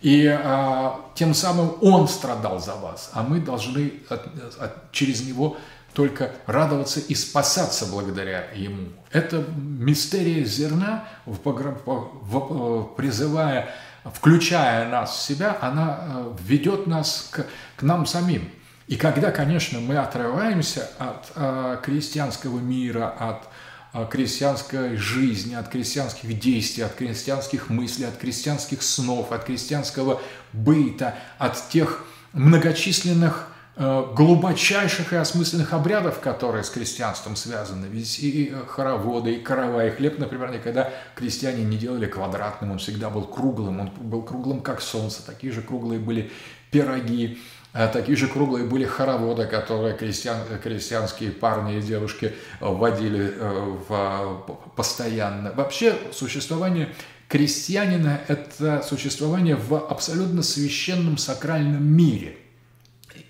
И 0.00 0.26
а, 0.26 1.00
тем 1.14 1.34
самым 1.34 1.74
он 1.80 2.06
страдал 2.06 2.60
за 2.60 2.76
вас, 2.76 3.10
а 3.14 3.22
мы 3.22 3.40
должны 3.40 3.94
от, 4.08 4.26
от, 4.60 4.92
через 4.92 5.26
него 5.26 5.56
только 5.92 6.30
радоваться 6.46 7.00
и 7.00 7.14
спасаться 7.16 7.86
благодаря 7.86 8.44
ему. 8.54 8.90
Это 9.10 9.44
мистерия 9.56 10.44
зерна, 10.44 11.08
в, 11.26 11.38
в, 11.42 11.82
в, 11.84 12.94
призывая 12.94 13.70
включая 14.04 14.88
нас 14.88 15.16
в 15.16 15.22
себя, 15.22 15.56
она 15.60 16.00
э, 16.00 16.36
ведет 16.44 16.86
нас 16.86 17.28
к, 17.30 17.46
к 17.76 17.82
нам 17.82 18.06
самим. 18.06 18.50
И 18.86 18.96
когда, 18.96 19.30
конечно, 19.30 19.80
мы 19.80 19.96
отрываемся 19.96 20.88
от 20.98 21.30
э, 21.34 21.78
крестьянского 21.82 22.58
мира, 22.58 23.08
от 23.18 23.48
э, 23.92 24.06
крестьянской 24.10 24.96
жизни, 24.96 25.54
от 25.54 25.68
крестьянских 25.68 26.38
действий, 26.38 26.84
от 26.84 26.94
крестьянских 26.94 27.68
мыслей, 27.68 28.06
от 28.06 28.16
крестьянских 28.16 28.82
снов, 28.82 29.30
от 29.32 29.44
крестьянского 29.44 30.22
быта, 30.52 31.14
от 31.38 31.68
тех 31.68 32.04
многочисленных 32.32 33.48
глубочайших 33.78 35.12
и 35.12 35.16
осмысленных 35.16 35.72
обрядов, 35.72 36.18
которые 36.18 36.64
с 36.64 36.70
крестьянством 36.70 37.36
связаны. 37.36 37.86
Ведь 37.86 38.18
и 38.18 38.52
хороводы, 38.66 39.34
и 39.34 39.40
корова, 39.40 39.86
и 39.86 39.90
хлеб, 39.90 40.18
например, 40.18 40.50
никогда 40.50 40.90
крестьяне 41.14 41.62
не 41.62 41.76
делали 41.76 42.06
квадратным, 42.06 42.72
он 42.72 42.78
всегда 42.78 43.08
был 43.08 43.22
круглым, 43.22 43.80
он 43.80 43.90
был 43.90 44.22
круглым, 44.22 44.62
как 44.62 44.80
солнце. 44.80 45.24
Такие 45.24 45.52
же 45.52 45.62
круглые 45.62 46.00
были 46.00 46.32
пироги, 46.72 47.38
э, 47.72 47.88
Такие 47.92 48.16
же 48.16 48.26
круглые 48.26 48.64
были 48.64 48.84
хороводы, 48.84 49.46
которые 49.46 49.94
крестьян, 49.94 50.38
крестьянские 50.60 51.30
парни 51.30 51.78
и 51.78 51.80
девушки 51.80 52.34
вводили 52.58 53.32
э, 53.32 53.76
в, 53.88 54.60
постоянно. 54.74 55.52
Вообще 55.52 55.94
существование 56.12 56.92
крестьянина– 57.28 58.22
это 58.26 58.82
существование 58.82 59.54
в 59.54 59.76
абсолютно 59.76 60.42
священном 60.42 61.16
сакральном 61.16 61.84
мире– 61.84 62.38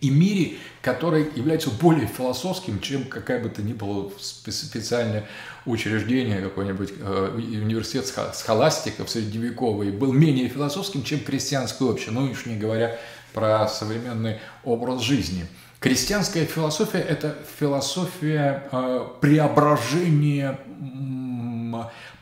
и 0.00 0.10
мире, 0.10 0.56
который 0.82 1.26
является 1.34 1.70
более 1.70 2.06
философским, 2.06 2.80
чем 2.80 3.04
какая 3.04 3.42
бы 3.42 3.48
то 3.48 3.62
ни 3.62 3.72
было 3.72 4.10
специальное 4.18 5.26
учреждение, 5.66 6.40
какой-нибудь 6.40 6.92
э, 6.98 7.30
университет 7.36 8.06
схоластиков 8.34 9.10
средневековый, 9.10 9.90
был 9.90 10.12
менее 10.12 10.48
философским, 10.48 11.02
чем 11.02 11.20
крестьянское 11.20 11.84
общество, 11.84 12.12
ну 12.12 12.30
уж 12.30 12.46
не 12.46 12.56
говоря 12.56 12.98
про 13.32 13.68
современный 13.68 14.38
образ 14.64 15.02
жизни. 15.02 15.46
Крестьянская 15.80 16.44
философия– 16.44 16.98
это 17.08 17.36
философия 17.58 18.68
э, 18.72 19.06
преображения 19.20 20.58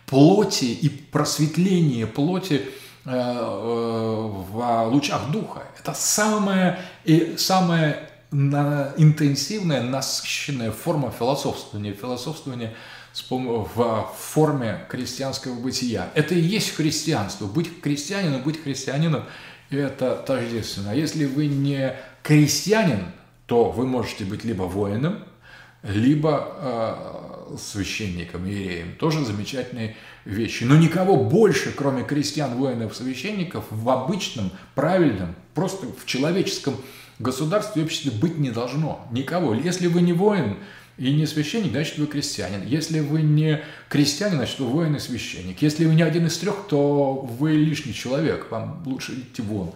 плоти 0.07 0.67
и 0.67 0.89
просветления 0.89 2.07
плоти 2.07 2.63
Э, 2.63 2.63
э, 2.63 2.86
в 3.07 4.89
лучах 4.91 5.31
духа. 5.31 5.63
Это 5.79 5.95
самая, 5.95 6.81
и 7.05 7.37
самая 7.39 8.11
интенсивная, 8.33 9.83
насыщенная 9.83 10.73
форма 10.73 11.11
философствования. 11.17 11.93
Философствование 11.95 12.75
в 13.31 14.11
форме 14.19 14.85
крестьянского 14.91 15.55
бытия. 15.55 16.11
Это 16.15 16.35
и 16.35 16.41
есть 16.41 16.75
христианство. 16.75 17.47
Быть 17.47 17.81
крестьянином, 17.81 18.43
быть 18.43 18.63
христианином– 18.63 19.25
это 19.71 20.17
тождественно. 20.17 20.93
Если 20.93 21.25
вы 21.25 21.47
не 21.47 21.95
крестьянин, 22.23 23.07
то 23.47 23.71
вы 23.71 23.87
можете 23.87 24.25
быть 24.25 24.45
либо 24.45 24.65
воином, 24.65 25.25
либо 25.89 26.57
э, 26.59 27.57
священником, 27.59 28.47
иереем. 28.47 28.95
Тоже 28.99 29.25
замечательные 29.25 29.97
вещи. 30.25 30.65
Но 30.65 30.77
никого 30.77 31.17
больше, 31.17 31.73
кроме 31.73 32.03
крестьян, 32.03 32.55
воинов, 32.57 32.97
священников, 32.97 33.65
в 33.71 33.89
обычном, 33.89 34.51
правильном, 34.75 35.35
просто 35.55 35.87
в 35.87 36.07
человеческом 36.07 36.77
государстве 37.19 37.83
и 37.83 37.85
обществе 37.85 38.11
быть 38.11 38.39
не 38.39 38.51
должно. 38.51 39.07
Никого. 39.11 39.55
Если 39.55 39.87
вы 39.87 40.03
не 40.03 40.13
воин 40.13 40.57
и 40.99 41.13
не 41.13 41.27
священник, 41.27 41.71
значит 41.71 41.99
вы 41.99 42.07
крестьянин. 42.07 42.67
Если 42.67 43.01
вы 43.01 43.23
не 43.23 43.63
крестьянин, 43.89 44.37
значит 44.37 44.59
вы 44.59 44.67
воин 44.67 44.97
и 44.97 44.99
священник. 44.99 45.63
Если 45.63 45.87
вы 45.87 45.95
не 45.95 46.03
один 46.03 46.27
из 46.27 46.37
трех, 46.39 46.67
то 46.69 47.15
вы 47.15 47.53
лишний 47.53 47.95
человек, 47.95 48.51
вам 48.51 48.83
лучше 48.87 49.13
идти 49.13 49.43
вон. 49.43 49.73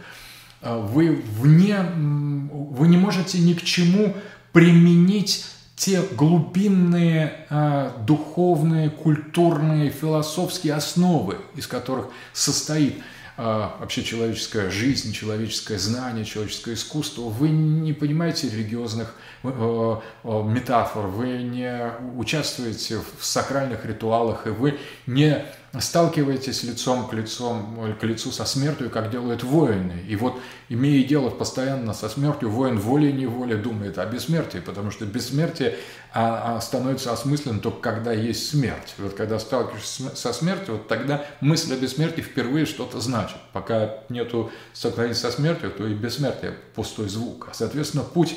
А 0.62 0.78
вы, 0.78 1.22
вне, 1.38 1.78
вы 1.82 2.88
не 2.88 2.98
можете 2.98 3.38
ни 3.38 3.54
к 3.54 3.62
чему 3.62 4.14
применить 4.52 5.46
те 5.80 6.02
глубинные 6.02 7.46
э, 7.48 7.92
духовные, 8.06 8.90
культурные, 8.90 9.88
философские 9.88 10.74
основы, 10.74 11.38
из 11.56 11.66
которых 11.66 12.08
состоит 12.34 12.98
э, 12.98 13.00
вообще 13.38 14.04
человеческая 14.04 14.68
жизнь, 14.68 15.14
человеческое 15.14 15.78
знание, 15.78 16.26
человеческое 16.26 16.74
искусство, 16.74 17.22
вы 17.22 17.48
не 17.48 17.94
понимаете 17.94 18.50
религиозных 18.50 19.14
э, 19.42 19.48
э, 19.48 20.42
метафор, 20.42 21.06
вы 21.06 21.42
не 21.44 21.90
участвуете 22.14 22.98
в 23.18 23.24
сакральных 23.24 23.86
ритуалах, 23.86 24.46
и 24.46 24.50
вы 24.50 24.78
не 25.06 25.42
сталкиваетесь 25.78 26.64
лицом 26.64 27.06
к, 27.06 27.12
лицом, 27.12 27.94
к 28.00 28.02
лицу 28.02 28.32
со 28.32 28.44
смертью, 28.44 28.90
как 28.90 29.10
делают 29.10 29.44
воины. 29.44 30.04
И 30.08 30.16
вот, 30.16 30.40
имея 30.68 31.06
дело 31.06 31.30
постоянно 31.30 31.94
со 31.94 32.08
смертью, 32.08 32.50
воин 32.50 32.80
волей-неволей 32.80 33.56
думает 33.56 33.98
о 33.98 34.06
бессмертии, 34.06 34.58
потому 34.58 34.90
что 34.90 35.06
бессмертие 35.06 35.76
а, 36.12 36.56
а 36.56 36.60
становится 36.60 37.12
осмысленным 37.12 37.60
только 37.60 37.80
когда 37.80 38.12
есть 38.12 38.50
смерть. 38.50 38.94
Вот 38.98 39.14
когда 39.14 39.38
сталкиваешься 39.38 40.16
со 40.16 40.32
смертью, 40.32 40.74
вот 40.74 40.88
тогда 40.88 41.24
мысль 41.40 41.72
о 41.72 41.76
бессмертии 41.76 42.22
впервые 42.22 42.66
что-то 42.66 43.00
значит. 43.00 43.36
Пока 43.52 43.94
нету 44.08 44.50
столкновения 44.72 45.14
со 45.14 45.30
смертью, 45.30 45.70
то 45.70 45.86
и 45.86 45.94
бессмертие– 45.94 46.56
пустой 46.74 47.08
звук. 47.08 47.46
А, 47.48 47.54
соответственно, 47.54 48.02
путь 48.02 48.36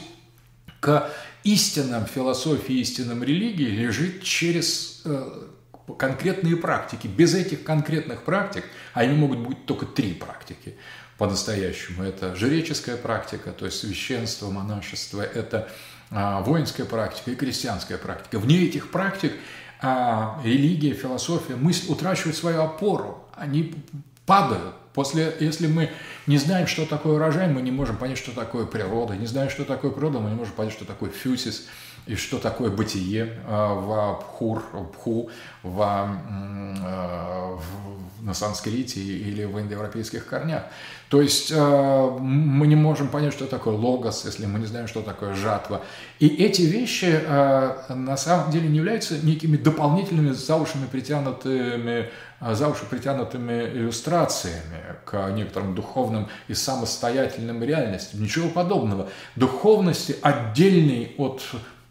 к 0.79 1.09
истинам 1.43 2.05
философии, 2.05 2.75
истинам 2.75 3.23
религии 3.23 3.65
лежит 3.65 4.21
через 4.21 5.01
э, 5.05 5.47
конкретные 5.97 6.55
практики. 6.55 7.07
Без 7.07 7.36
этих 7.36 7.63
конкретных 7.63 8.23
практик, 8.23 8.65
а 8.93 9.01
они 9.01 9.15
могут 9.15 9.39
быть 9.39 9.65
только 9.65 9.86
три 9.86 10.13
практики 10.13 10.75
по-настоящему. 11.17 12.03
Это 12.03 12.36
жреческая 12.36 12.97
практика, 12.97 13.51
то 13.51 13.65
есть 13.65 13.79
священство, 13.79 14.49
монашество, 14.49 15.21
это 15.21 15.69
а, 16.09 16.41
воинская 16.41 16.86
практика 16.86 17.31
и 17.31 17.36
крестьянская 17.36 17.97
практика. 17.97 18.39
Вне 18.39 18.63
этих 18.63 18.91
практик 18.91 19.34
а, 19.81 20.39
религия, 20.43 20.93
философия, 20.93 21.55
мысль 21.55 21.91
утрачивают 21.91 22.38
свою 22.38 22.61
опору, 22.61 23.25
они 23.36 23.75
падают. 24.25 24.75
После, 24.93 25.36
если 25.39 25.67
мы 25.67 25.89
не 26.27 26.38
знаем, 26.38 26.67
что 26.67 26.86
такое 26.86 27.15
урожай, 27.15 27.47
мы 27.47 27.61
не 27.61 27.71
можем 27.71 27.97
понять, 27.97 28.17
что 28.17 28.31
такое 28.31 28.65
природа. 28.65 29.15
Не 29.15 29.25
знаем, 29.25 29.49
что 29.49 29.65
такое 29.65 29.89
природа, 29.89 30.19
мы 30.19 30.29
не 30.29 30.36
можем 30.36 30.53
понять, 30.53 30.73
что 30.73 30.86
такое 30.86 31.09
фьюсис. 31.09 31.67
И 32.06 32.16
что 32.16 32.38
такое 32.38 32.70
бытие 32.70 33.39
в 33.47 34.20
Пхур, 34.22 34.64
Пху, 34.93 35.30
в, 35.64 36.10
в, 37.58 37.62
на 38.22 38.34
санскрите 38.34 38.99
или 38.99 39.45
в 39.45 39.60
индоевропейских 39.60 40.26
корнях. 40.26 40.64
То 41.10 41.22
есть 41.22 41.51
мы 41.54 42.68
не 42.68 42.76
можем 42.76 43.08
понять, 43.08 43.34
что 43.34 43.45
такое 43.45 43.76
логос, 43.76 44.26
если 44.26 44.45
мы 44.47 44.60
не 44.60 44.66
знаем, 44.66 44.88
что 44.88 45.01
такое 45.01 45.36
жатва. 45.36 45.82
И 46.20 46.28
эти 46.28 46.64
вещи 46.64 47.22
на 47.89 48.18
самом 48.18 48.51
деле 48.51 48.68
не 48.68 48.78
являются 48.78 49.24
некими 49.24 49.58
дополнительными 49.58 50.32
за 50.32 50.56
уши 50.56 50.78
притянутыми 50.91 52.10
а, 52.45 52.56
за 52.56 52.68
уши 52.68 52.84
притянутыми 52.89 53.70
иллюстрациями 53.70 54.97
к 55.06 55.32
некоторым 55.32 55.76
духовным 55.76 56.28
и 56.49 56.54
самостоятельным 56.54 57.64
реальностям. 57.64 58.22
Ничего 58.22 58.49
подобного. 58.49 59.08
Духовности 59.38 60.18
отдельной 60.22 61.16
от 61.18 61.41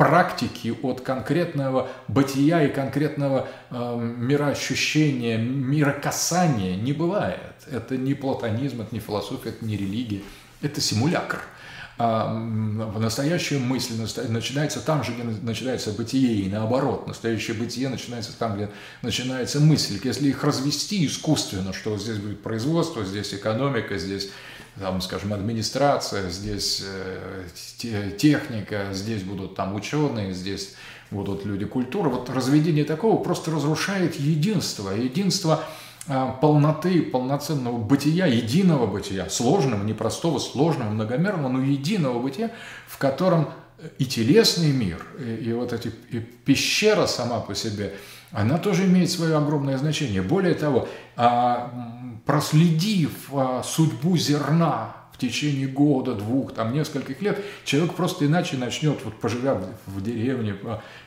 практики, 0.03 0.75
от 0.83 1.01
конкретного 1.01 1.89
бытия 2.09 2.63
и 2.65 2.73
конкретного 2.73 3.49
э, 3.71 3.97
мироощущения, 4.01 5.39
мирокасания 5.39 6.77
не 6.77 6.93
бывает. 6.93 7.39
Это 7.71 7.97
не 7.97 8.15
платонизм, 8.15 8.83
это 8.83 8.95
не 8.95 9.01
философия, 9.01 9.51
это 9.51 9.65
не 9.65 9.77
религия, 9.77 10.23
это 10.61 10.81
симулякр– 10.81 11.41
а, 11.99 12.33
настоящая 12.33 13.59
мысль 13.59 13.95
начинается 14.29 14.81
там 14.81 15.05
же, 15.05 15.13
где 15.13 15.23
начинается 15.23 15.93
бытие, 15.93 16.47
и 16.47 16.49
наоборот, 16.49 17.07
настоящее 17.07 17.57
бытие 17.57 17.89
начинается 17.89 18.37
там, 18.37 18.57
где 18.57 18.71
начинается 19.03 19.61
мысль. 19.61 20.01
Если 20.03 20.29
их 20.29 20.43
развести 20.43 21.07
искусственно, 21.07 21.73
что 21.73 21.97
здесь 21.99 22.17
будет 22.17 22.43
производство, 22.43 23.05
здесь 23.05 23.35
экономика, 23.35 23.99
здесь 23.99 24.31
там, 24.79 25.01
скажем, 25.01 25.33
администрация, 25.33 26.31
здесь 26.31 26.83
э, 26.85 28.11
техника, 28.17 28.89
здесь 28.93 29.23
будут 29.23 29.55
там 29.55 29.75
ученые, 29.75 30.33
здесь 30.33 30.75
будут 31.11 31.45
люди 31.45 31.67
культуры. 31.67 32.09
Вот 32.09 32.31
разведение 32.31 32.85
такого 32.85 33.23
просто 33.23 33.51
разрушает 33.51 34.17
единство. 34.17 34.91
Единство– 34.91 35.65
а, 36.09 36.33
полноты, 36.33 37.01
полноценного 37.03 37.79
бытия, 37.79 38.27
единого 38.27 38.87
бытия, 38.87 39.29
сложного, 39.31 39.85
непростого, 39.85 40.41
сложного, 40.41 40.91
многомерного, 40.91 41.49
но 41.49 41.63
единого 41.63 42.19
бытия, 42.19 42.51
в 42.89 42.99
котором 42.99 43.51
и 43.99 44.05
телесный 44.05 44.73
мир, 44.73 45.05
и, 45.21 45.51
и 45.51 45.53
вот 45.53 45.73
эти 45.73 45.93
и 46.11 46.19
пещера 46.19 47.07
сама 47.07 47.39
по 47.39 47.55
себе, 47.55 47.95
она 48.33 48.59
тоже 48.59 48.85
имеет 48.87 49.13
свое 49.13 49.37
огромное 49.37 49.79
значение. 49.79 50.23
Более 50.23 50.55
того, 50.55 50.89
а, 51.15 52.01
проследив 52.25 53.31
а, 53.35 53.63
судьбу 53.63 54.17
зерна 54.17 54.97
в 55.13 55.19
течение 55.19 55.67
года, 55.67 56.15
двух, 56.15 56.55
там, 56.55 56.73
нескольких 56.73 57.21
лет, 57.21 57.39
человек 57.65 57.95
просто 57.95 58.27
иначе 58.27 58.57
начнет, 58.57 59.05
вот, 59.05 59.15
поживя 59.21 59.61
в 59.87 60.03
деревне, 60.03 60.57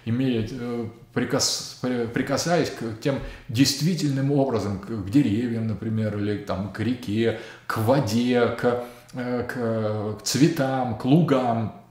имея 0.05 0.47
э, 0.49 0.88
прикас, 1.13 1.82
прикасаясь 1.82 2.70
к 2.70 3.01
тем 3.01 3.20
действительным 3.49 4.32
образом, 4.32 4.80
к, 4.80 5.09
деревьям, 5.09 5.68
например, 5.68 6.18
или 6.18 6.38
там, 6.38 6.72
к 6.72 6.80
реке, 6.80 7.39
к 7.66 7.80
воде, 7.80 8.47
к, 8.47 8.86
э, 9.13 9.43
к 9.43 10.24
цветам, 10.24 10.97
к 10.97 11.05
лугам, 11.05 11.82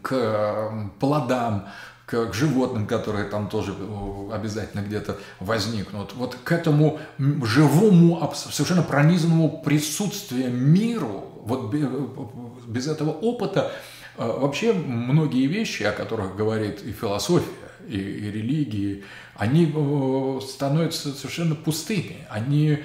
к 0.00 0.90
плодам, 1.00 1.66
к, 2.08 2.30
к 2.30 2.34
животным, 2.34 2.86
которые 2.86 3.26
там 3.26 3.48
тоже 3.48 3.74
э, 3.78 4.30
обязательно 4.32 4.80
где-то 4.80 5.18
возникнут. 5.40 6.14
Вот 6.14 6.36
к 6.42 6.52
этому 6.52 6.98
живому, 7.18 8.32
совершенно 8.34 8.82
пронизанному 8.82 9.62
присутствию 9.62 10.50
миру, 10.50 11.24
вот 11.44 11.72
без 12.66 12.88
этого 12.88 13.10
опыта 13.10 13.72
вообще 14.16 14.72
многие 14.72 15.46
вещи, 15.46 15.84
о 15.84 15.92
которых 15.92 16.34
говорит 16.34 16.82
и 16.82 16.92
философия, 16.92 17.46
и, 17.86 17.96
и 17.96 18.30
религии, 18.30 19.04
они 19.34 19.72
э, 19.74 20.40
становятся 20.46 21.12
совершенно 21.12 21.54
пустыми, 21.54 22.26
они 22.28 22.82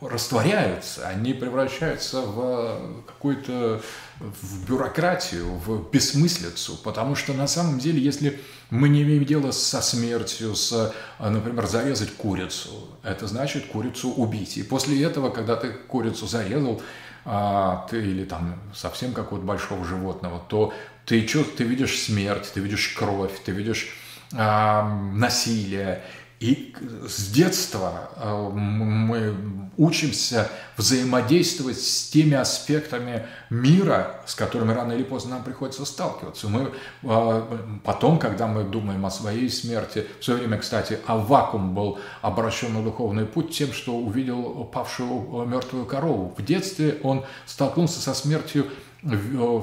растворяются, 0.00 1.08
они 1.08 1.34
превращаются 1.34 2.20
в 2.22 3.02
какую-то 3.06 3.82
в 4.22 4.68
бюрократию, 4.68 5.46
в 5.46 5.90
бессмыслицу, 5.90 6.76
потому 6.82 7.16
что 7.16 7.32
на 7.34 7.46
самом 7.46 7.78
деле, 7.78 8.00
если 8.00 8.40
мы 8.70 8.88
не 8.88 9.02
имеем 9.02 9.24
дела 9.24 9.50
со 9.50 9.82
смертью, 9.82 10.54
с, 10.54 10.94
например, 11.18 11.66
зарезать 11.66 12.12
курицу, 12.12 12.70
это 13.02 13.26
значит 13.26 13.66
курицу 13.66 14.10
убить. 14.10 14.56
И 14.56 14.62
после 14.62 15.02
этого, 15.02 15.30
когда 15.30 15.56
ты 15.56 15.72
курицу 15.72 16.26
зарезал, 16.26 16.80
а, 17.24 17.86
ты 17.90 18.00
или 18.00 18.24
там 18.24 18.58
совсем 18.74 19.12
какого-то 19.12 19.46
большого 19.46 19.84
животного, 19.84 20.42
то 20.48 20.72
ты, 21.04 21.26
что, 21.26 21.44
ты 21.44 21.64
видишь 21.64 22.00
смерть, 22.00 22.50
ты 22.54 22.60
видишь 22.60 22.94
кровь, 22.96 23.32
ты 23.44 23.52
видишь 23.52 23.96
э, 24.32 24.82
насилие. 25.14 26.02
И 26.42 26.74
с 27.06 27.30
детства 27.30 28.10
э, 28.16 28.48
мы 28.52 29.70
учимся 29.76 30.50
взаимодействовать 30.76 31.80
с 31.80 32.08
теми 32.08 32.34
аспектами 32.34 33.26
мира, 33.48 34.20
с 34.26 34.34
которыми 34.34 34.72
рано 34.72 34.92
или 34.92 35.04
поздно 35.04 35.36
нам 35.36 35.44
приходится 35.44 35.84
сталкиваться. 35.84 36.48
Мы 36.48 36.72
э, 37.04 37.42
потом, 37.84 38.18
когда 38.18 38.48
мы 38.48 38.64
думаем 38.64 39.06
о 39.06 39.10
своей 39.10 39.48
смерти, 39.50 40.04
в 40.18 40.24
свое 40.24 40.40
время, 40.40 40.58
кстати, 40.58 40.98
Авакум 41.06 41.76
был 41.76 42.00
обращен 42.22 42.74
на 42.74 42.82
духовный 42.82 43.24
путь 43.24 43.56
тем, 43.56 43.72
что 43.72 43.94
увидел 43.94 44.64
павшую 44.64 45.46
мертвую 45.46 45.86
корову. 45.86 46.34
В 46.36 46.44
детстве 46.44 46.98
он 47.04 47.24
столкнулся 47.46 48.00
со 48.00 48.14
смертью 48.14 48.66
Э, 49.04 49.62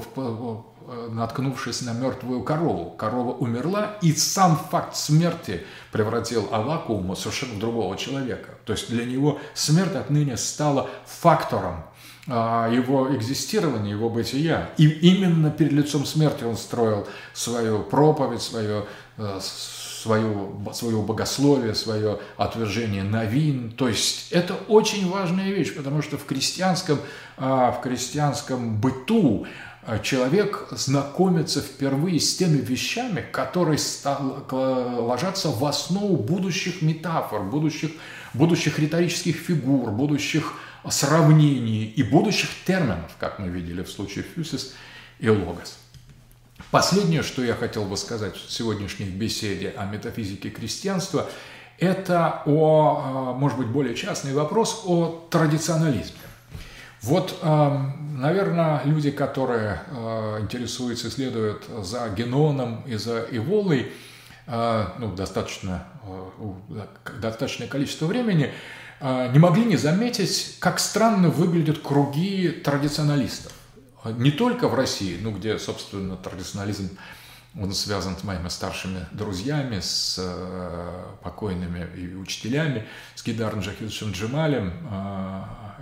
наткнувшись 1.10 1.82
на 1.82 1.92
мертвую 1.92 2.42
корову. 2.42 2.90
Корова 2.90 3.32
умерла, 3.32 3.96
и 4.02 4.12
сам 4.12 4.58
факт 4.70 4.96
смерти 4.96 5.64
превратил 5.92 6.48
Авакума 6.50 7.14
совершенно 7.14 7.54
в 7.54 7.58
другого 7.58 7.96
человека. 7.96 8.54
То 8.64 8.72
есть 8.72 8.90
для 8.90 9.04
него 9.04 9.38
смерть 9.54 9.94
отныне 9.94 10.36
стала 10.36 10.88
фактором 11.06 11.84
а, 12.26 12.68
его 12.70 13.14
экзистирования, 13.14 13.92
его 13.92 14.10
бытия. 14.10 14.70
И 14.76 14.88
именно 14.88 15.50
перед 15.50 15.72
лицом 15.72 16.04
смерти 16.04 16.44
он 16.44 16.56
строил 16.56 17.06
свою 17.34 17.82
проповедь, 17.82 18.42
свое, 18.42 18.84
э, 19.16 19.40
свою, 19.40 20.60
свое 20.72 20.96
богословие, 21.02 21.74
свое 21.74 22.18
отвержение 22.36 23.04
новин. 23.04 23.72
То 23.72 23.88
есть 23.88 24.32
это 24.32 24.54
очень 24.68 25.08
важная 25.08 25.50
вещь, 25.50 25.74
потому 25.74 26.02
что 26.02 26.18
в 26.18 26.24
крестьянском, 26.24 26.98
а, 27.36 27.72
в 27.72 27.80
крестьянском 27.80 28.80
быту 28.80 29.46
человек 29.98 30.68
знакомится 30.70 31.60
впервые 31.60 32.20
с 32.20 32.36
теми 32.36 32.58
вещами, 32.58 33.24
которые 33.32 33.78
ложатся 34.50 35.48
в 35.48 35.64
основу 35.64 36.16
будущих 36.16 36.82
метафор, 36.82 37.42
будущих, 37.42 37.90
будущих 38.32 38.78
риторических 38.78 39.36
фигур, 39.36 39.90
будущих 39.90 40.54
сравнений 40.88 41.84
и 41.84 42.02
будущих 42.02 42.50
терминов, 42.64 43.10
как 43.18 43.38
мы 43.38 43.48
видели 43.48 43.82
в 43.82 43.90
случае 43.90 44.24
фюсис 44.24 44.74
и 45.18 45.28
логос. 45.28 45.78
Последнее, 46.70 47.22
что 47.22 47.42
я 47.42 47.54
хотел 47.54 47.84
бы 47.84 47.96
сказать 47.96 48.36
в 48.36 48.50
сегодняшней 48.50 49.06
беседе 49.06 49.74
о 49.76 49.86
метафизике 49.86 50.50
крестьянства, 50.50 51.28
это 51.78 52.42
о, 52.46 53.02
а, 53.02 53.32
может 53.32 53.58
быть, 53.58 53.68
более 53.68 53.94
частный 53.94 54.34
вопрос 54.34 54.82
о 54.84 55.26
традиционализме. 55.30 56.18
Вот, 57.02 57.40
наверное, 58.20 58.82
люди, 58.84 59.10
которые 59.10 59.80
э, 59.86 60.38
интересуются, 60.42 61.08
исследуют 61.08 61.64
за 61.82 62.08
геноном 62.10 62.82
и 62.86 62.96
за 62.96 63.26
Эволой, 63.30 63.92
э, 64.46 64.86
ну, 64.98 65.14
достаточно, 65.14 65.88
э, 66.04 66.82
достаточное 67.20 67.66
количество 67.68 68.06
времени, 68.06 68.52
не 69.02 69.38
могли 69.38 69.64
не 69.64 69.78
заметить, 69.78 70.58
как 70.58 70.78
странно 70.78 71.30
выглядят 71.30 71.78
круги 71.78 72.50
традиционалистов. 72.50 73.50
Не 74.04 74.30
только 74.30 74.68
в 74.68 74.74
России, 74.74 75.18
ну, 75.22 75.30
где, 75.30 75.58
собственно, 75.58 76.18
традиционализм 76.18 76.98
он 77.58 77.72
связан 77.72 78.18
с 78.18 78.24
моими 78.24 78.48
старшими 78.48 79.06
друзьями, 79.12 79.80
с 79.80 80.22
покойными 81.22 81.88
и 81.96 82.14
учителями, 82.14 82.86
с 83.14 83.24
Гидаром 83.24 83.60
Джахидовичем 83.60 84.12
Джемалем, 84.12 84.74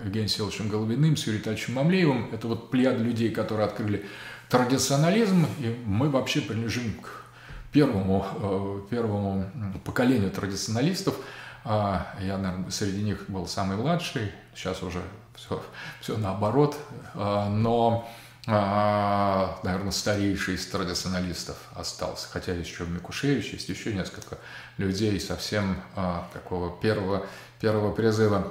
Евгением 0.04 0.28
Селовичем 0.28 0.68
Головиным, 0.68 1.16
с 1.16 1.26
Юрием 1.26 1.40
Витальевичем 1.40 1.74
Мамлеевым. 1.74 2.30
Это 2.32 2.48
вот 2.48 2.70
плеяд 2.70 2.98
людей, 2.98 3.30
которые 3.30 3.66
открыли 3.66 4.06
традиционализм, 4.48 5.46
и 5.58 5.76
мы 5.84 6.08
вообще 6.10 6.40
принадлежим 6.40 6.94
к 7.00 7.24
первому, 7.72 8.26
э, 8.40 8.80
первому 8.90 9.50
поколению 9.84 10.30
традиционалистов. 10.30 11.16
А 11.64 12.14
я, 12.20 12.38
наверное, 12.38 12.70
среди 12.70 13.02
них 13.02 13.24
был 13.28 13.46
самый 13.46 13.76
младший, 13.76 14.32
сейчас 14.54 14.82
уже 14.82 15.02
все, 15.34 15.62
все 16.00 16.16
наоборот, 16.16 16.78
но 17.14 18.08
а, 18.50 19.60
наверное, 19.62 19.90
старейший 19.90 20.54
из 20.54 20.66
традиционалистов 20.66 21.58
остался. 21.74 22.28
Хотя 22.30 22.54
есть 22.54 22.70
еще 22.70 22.86
Микушевич, 22.86 23.52
есть 23.52 23.68
еще 23.68 23.92
несколько 23.92 24.38
людей 24.78 25.20
совсем 25.20 25.76
а, 25.94 26.26
такого 26.32 26.80
первого, 26.80 27.26
первого 27.60 27.92
призыва. 27.92 28.50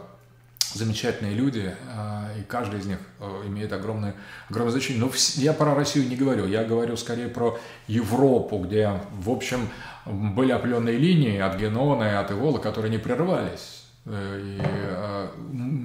Замечательные 0.74 1.34
люди, 1.34 1.76
и 2.40 2.44
каждый 2.44 2.80
из 2.80 2.86
них 2.86 3.00
имеет 3.46 3.74
огромное, 3.74 4.16
огромное 4.50 4.72
значение. 4.72 5.02
Но 5.04 5.12
я 5.36 5.54
про 5.54 5.76
Россию 5.76 6.08
не 6.10 6.16
говорю, 6.16 6.48
я 6.48 6.64
говорю 6.64 6.98
скорее 6.98 7.28
про 7.28 7.60
Европу, 7.88 8.60
где, 8.60 9.00
в 9.12 9.30
общем, 9.30 9.70
были 10.06 10.52
определенные 10.52 10.98
линии 10.98 11.40
от 11.40 11.58
Генона 11.58 12.04
и 12.04 12.14
от 12.14 12.32
Ивола, 12.32 12.60
которые 12.60 12.92
не 12.92 12.98
прерывались. 12.98 13.84
И, 14.06 14.62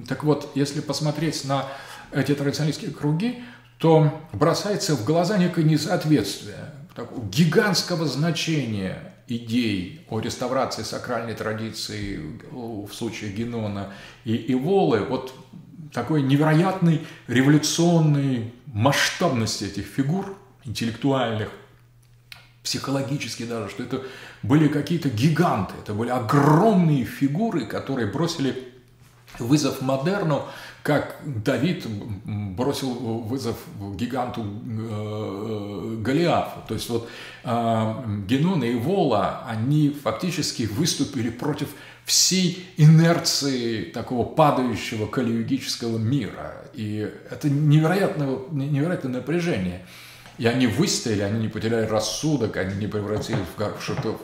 так 0.08 0.24
вот, 0.24 0.52
если 0.54 0.80
посмотреть 0.80 1.44
на 1.44 1.66
эти 2.12 2.34
традиционалистские 2.34 2.90
круги, 2.90 3.42
то 3.78 4.20
бросается 4.32 4.94
в 4.94 5.04
глаза 5.04 5.38
некое 5.38 5.64
несоответствие 5.64 6.72
такого 6.94 7.24
гигантского 7.26 8.06
значения 8.06 9.11
идей 9.36 10.04
о 10.08 10.20
реставрации 10.20 10.82
сакральной 10.82 11.34
традиции 11.34 12.20
в 12.50 12.90
случае 12.92 13.32
Генона 13.32 13.92
и 14.24 14.52
Иволы, 14.52 15.00
вот 15.00 15.34
такой 15.92 16.22
невероятной 16.22 17.06
революционной 17.26 18.52
масштабности 18.66 19.64
этих 19.64 19.86
фигур 19.86 20.36
интеллектуальных, 20.64 21.50
психологически 22.62 23.44
даже, 23.44 23.70
что 23.70 23.82
это 23.82 24.02
были 24.42 24.68
какие-то 24.68 25.10
гиганты, 25.10 25.74
это 25.82 25.94
были 25.94 26.10
огромные 26.10 27.04
фигуры, 27.04 27.66
которые 27.66 28.06
бросили 28.06 28.72
вызов 29.38 29.80
модерну, 29.80 30.46
как 30.82 31.16
Давид 31.24 31.86
бросил 32.24 32.92
вызов 32.92 33.56
гиганту 33.94 34.44
э, 34.44 35.96
Голиафу. 36.00 36.60
То 36.66 36.74
есть 36.74 36.88
вот 36.88 37.08
э, 37.44 37.94
Генон 38.26 38.64
и 38.64 38.74
Вола, 38.74 39.44
они 39.46 39.90
фактически 39.90 40.64
выступили 40.64 41.30
против 41.30 41.68
всей 42.04 42.66
инерции 42.76 43.84
такого 43.84 44.24
падающего 44.26 45.06
калиюгического 45.06 45.98
мира. 45.98 46.64
И 46.74 47.08
это 47.30 47.48
невероятное, 47.48 48.38
невероятное 48.50 49.12
напряжение– 49.12 49.86
и 50.38 50.46
они 50.46 50.66
выстояли, 50.66 51.22
они 51.22 51.42
не 51.42 51.48
потеряли 51.48 51.86
рассудок, 51.86 52.56
они 52.56 52.74
не 52.76 52.86
превратились 52.86 53.40
в, 53.56 53.80
шутов, 53.80 54.20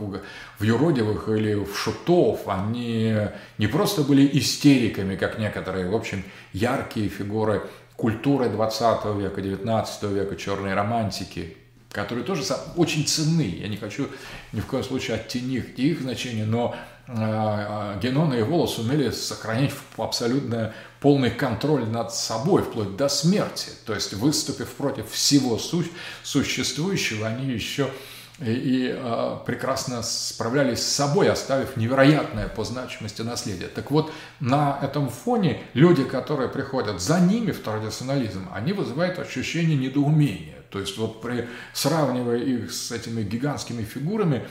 в 0.59 0.63
юродивых 0.63 1.29
или 1.29 1.55
в 1.55 1.77
шутов. 1.77 2.41
Они 2.47 3.15
не 3.59 3.67
просто 3.67 4.03
были 4.03 4.29
истериками, 4.39 5.17
как 5.17 5.39
некоторые, 5.39 5.89
в 5.89 5.95
общем, 5.95 6.25
яркие 6.53 7.09
фигуры 7.09 7.63
культуры 7.97 8.49
20 8.49 9.05
века, 9.17 9.43
19 9.43 10.03
века, 10.05 10.37
черной 10.37 10.75
романтики, 10.75 11.57
которые 11.91 12.25
тоже 12.25 12.43
очень 12.77 13.07
ценны. 13.07 13.59
Я 13.61 13.69
не 13.69 13.77
хочу 13.77 14.09
ни 14.53 14.61
в 14.61 14.67
коем 14.67 14.85
случае 14.85 15.17
оттенить 15.17 15.79
их 15.79 16.01
значение, 16.01 16.47
но 16.47 16.77
а, 17.09 17.95
а, 17.97 17.99
Генон 18.01 18.35
и 18.35 18.43
Волос 18.43 18.77
сумели 18.77 19.11
сохранить 19.11 19.73
абсолютно 19.97 20.75
полный 21.01 21.31
контроль 21.31 21.87
над 21.87 22.13
собой, 22.13 22.63
вплоть 22.63 22.97
до 22.97 23.09
смерти. 23.09 23.71
То 23.87 23.95
есть, 23.95 24.13
выступив 24.15 24.69
против 24.73 25.11
всего 25.11 25.59
су 25.59 25.85
существующего, 26.23 27.27
они 27.27 27.53
еще 27.53 27.91
и, 28.41 28.53
и 28.53 28.95
э, 28.95 29.37
прекрасно 29.47 30.03
справлялись 30.03 30.81
с 30.81 30.87
собой, 30.87 31.31
оставив 31.31 31.77
невероятное 31.77 32.49
по 32.49 32.65
значимости 32.65 33.23
наследие. 33.23 33.69
Так 33.69 33.91
вот, 33.91 34.13
на 34.41 34.79
этом 34.83 35.09
фоне 35.09 35.63
люди, 35.75 36.05
которые 36.05 36.49
приходят 36.49 37.01
за 37.01 37.19
ними 37.21 37.51
в 37.51 37.61
традиционализм, 37.61 38.49
они 38.53 38.73
вызывают 38.73 39.19
ощущение 39.19 39.77
недоумения. 39.77 40.57
То 40.71 40.79
есть, 40.81 40.97
вот 40.99 41.21
при, 41.21 41.49
сравнивая 41.73 42.39
их 42.39 42.73
с 42.73 42.93
этими 42.93 43.23
гигантскими 43.23 43.83
фигурами, 43.83 44.47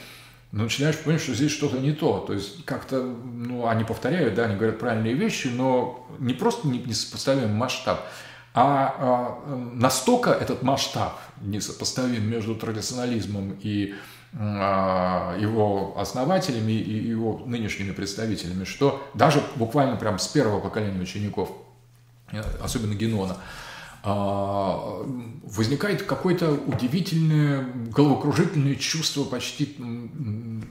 начинаешь 0.52 0.98
понимать, 0.98 1.22
что 1.22 1.34
здесь 1.34 1.52
что-то 1.52 1.78
не 1.78 1.92
то. 1.92 2.20
То 2.20 2.34
есть 2.34 2.64
как-то, 2.66 3.02
ну, 3.02 3.68
они 3.68 3.84
повторяют, 3.84 4.36
да, 4.36 4.46
они 4.46 4.56
говорят 4.56 4.80
правильные 4.80 5.14
вещи, 5.14 5.48
но 5.48 6.08
не 6.20 6.34
просто 6.34 6.68
несопоставимый 6.68 7.48
масштаб, 7.48 8.02
а, 8.54 8.96
а 8.98 9.56
настолько 9.74 10.32
этот 10.32 10.64
масштаб 10.64 11.20
несопоставим 11.42 12.28
между 12.28 12.56
традиционализмом 12.56 13.56
и 13.62 13.94
а, 14.34 15.38
его 15.40 15.94
основателями 15.98 16.72
и 16.72 17.08
его 17.08 17.44
нынешними 17.46 17.92
представителями, 17.92 18.64
что 18.64 19.08
даже 19.14 19.44
буквально 19.56 19.96
прям 19.96 20.18
с 20.20 20.28
первого 20.28 20.60
поколения 20.60 21.00
учеников, 21.00 21.52
э, 22.32 22.42
особенно 22.62 22.94
Генона, 22.94 23.38
возникает 24.08 26.04
какое-то 26.04 26.52
удивительное 26.52 27.68
головокружительное 27.92 28.76
чувство 28.76 29.26
почти 29.26 29.78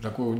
такого 0.00 0.38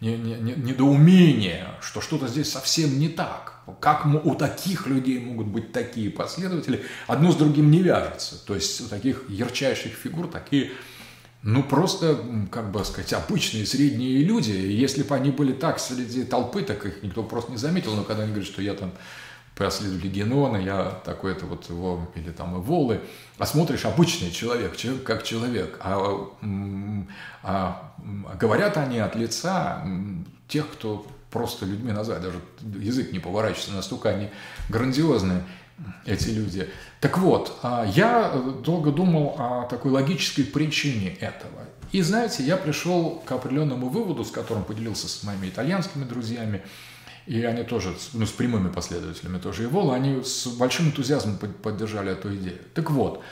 недоумения, 0.00 1.66
что 1.80 2.00
что-то 2.00 2.28
здесь 2.28 2.50
совсем 2.50 2.98
не 2.98 3.08
так. 3.08 3.62
Как 3.80 4.06
у 4.06 4.34
таких 4.34 4.86
людей 4.86 5.18
могут 5.18 5.48
быть 5.48 5.72
такие 5.72 6.10
последователи, 6.10 6.84
одно 7.06 7.32
с 7.32 7.36
другим 7.36 7.70
не 7.70 7.82
вяжется. 7.82 8.44
То 8.44 8.54
есть 8.54 8.80
у 8.80 8.88
таких 8.88 9.24
ярчайших 9.28 9.92
фигур 9.92 10.28
такие, 10.28 10.70
ну 11.42 11.62
просто, 11.62 12.18
как 12.50 12.70
бы 12.70 12.84
сказать, 12.84 13.12
обычные 13.12 13.66
средние 13.66 14.24
люди. 14.24 14.52
Если 14.52 15.02
бы 15.02 15.14
они 15.14 15.30
были 15.30 15.52
так 15.52 15.80
среди 15.80 16.24
толпы, 16.24 16.62
так 16.62 16.84
их 16.86 17.02
никто 17.02 17.22
просто 17.22 17.50
не 17.52 17.58
заметил. 17.58 17.94
Но 17.94 18.04
когда 18.04 18.22
они 18.22 18.32
говорят, 18.32 18.50
что 18.50 18.62
я 18.62 18.74
там 18.74 18.92
последователи 19.66 20.08
Генона, 20.08 20.56
я 20.56 21.00
такой-то 21.04 21.46
вот 21.46 21.68
его, 21.68 22.08
или 22.14 22.30
там 22.30 22.56
и 22.56 22.60
Волы, 22.60 23.00
а 23.38 23.46
смотришь 23.46 23.84
обычный 23.84 24.30
человек, 24.30 24.76
человек 24.76 25.04
как 25.04 25.22
человек, 25.22 25.78
а, 25.80 26.28
а, 27.42 27.92
а 28.02 28.36
говорят 28.36 28.76
они 28.76 28.98
от 28.98 29.14
лица 29.16 29.84
тех, 30.48 30.70
кто 30.70 31.06
просто 31.30 31.66
людьми 31.66 31.92
назвать, 31.92 32.22
даже 32.22 32.40
язык 32.60 33.12
не 33.12 33.18
поворачивается, 33.18 33.72
настолько 33.72 34.08
они 34.08 34.30
грандиозные, 34.68 35.44
эти 36.04 36.28
люди. 36.28 36.68
Так 37.00 37.18
вот, 37.18 37.58
а, 37.62 37.86
я 37.94 38.32
долго 38.64 38.90
думал 38.90 39.36
о 39.38 39.66
такой 39.68 39.90
логической 39.90 40.44
причине 40.44 41.14
этого. 41.20 41.60
И 41.92 42.02
знаете, 42.02 42.44
я 42.44 42.56
пришел 42.56 43.22
к 43.24 43.32
определенному 43.32 43.88
выводу, 43.88 44.24
с 44.24 44.30
которым 44.30 44.64
поделился 44.64 45.08
с 45.08 45.22
моими 45.22 45.48
итальянскими 45.48 46.04
друзьями, 46.04 46.62
и 47.30 47.44
они 47.44 47.62
тоже, 47.62 47.94
ну, 48.12 48.26
с 48.26 48.30
прямыми 48.30 48.70
последователями 48.72 49.38
тоже 49.38 49.62
Евола, 49.62 49.94
они 49.94 50.24
с 50.24 50.48
большим 50.48 50.88
энтузиазмом 50.88 51.38
поддержали 51.62 52.10
эту 52.10 52.34
идею. 52.34 52.58
Так 52.74 52.90
вот, 52.90 53.22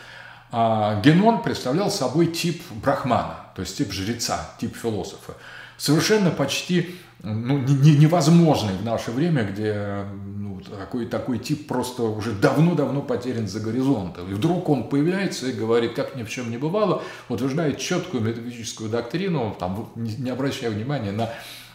а, 0.53 1.01
Генон 1.01 1.43
представлял 1.43 1.91
собой 1.91 2.29
тип 2.29 2.63
брахмана, 2.81 3.49
то 3.57 3.63
есть 3.63 3.77
тип 3.77 3.91
жреца, 3.91 4.51
тип 4.61 4.77
философа. 4.77 5.35
Совершенно 5.79 6.31
почти 6.31 6.95
ну, 7.25 7.59
не, 7.59 7.97
невозможный 7.97 8.75
в 8.75 8.85
наше 8.85 9.11
время, 9.11 9.43
где 9.43 10.05
ну, 10.15 10.61
такой, 10.61 11.07
такой 11.07 11.41
тип 11.41 11.67
просто 11.67 12.05
уже 12.05 12.31
давно-давно 12.31 13.03
потерян 13.03 13.49
за 13.49 13.59
горизонтом. 13.59 14.31
И 14.31 14.35
вдруг 14.35 14.69
он 14.69 14.89
появляется 14.89 15.49
и 15.49 15.53
говорит, 15.53 15.95
как 15.95 16.15
ни 16.15 16.23
в 16.23 16.31
чем 16.31 16.53
не 16.53 16.57
бывало, 16.57 17.03
утверждает 17.29 17.79
четкую 17.79 18.23
метафизическую 18.23 18.91
доктрину, 18.91 19.57
там, 19.59 19.91
не 19.97 20.31
обращая 20.31 20.71
внимания 20.71 21.11
на 21.11 21.31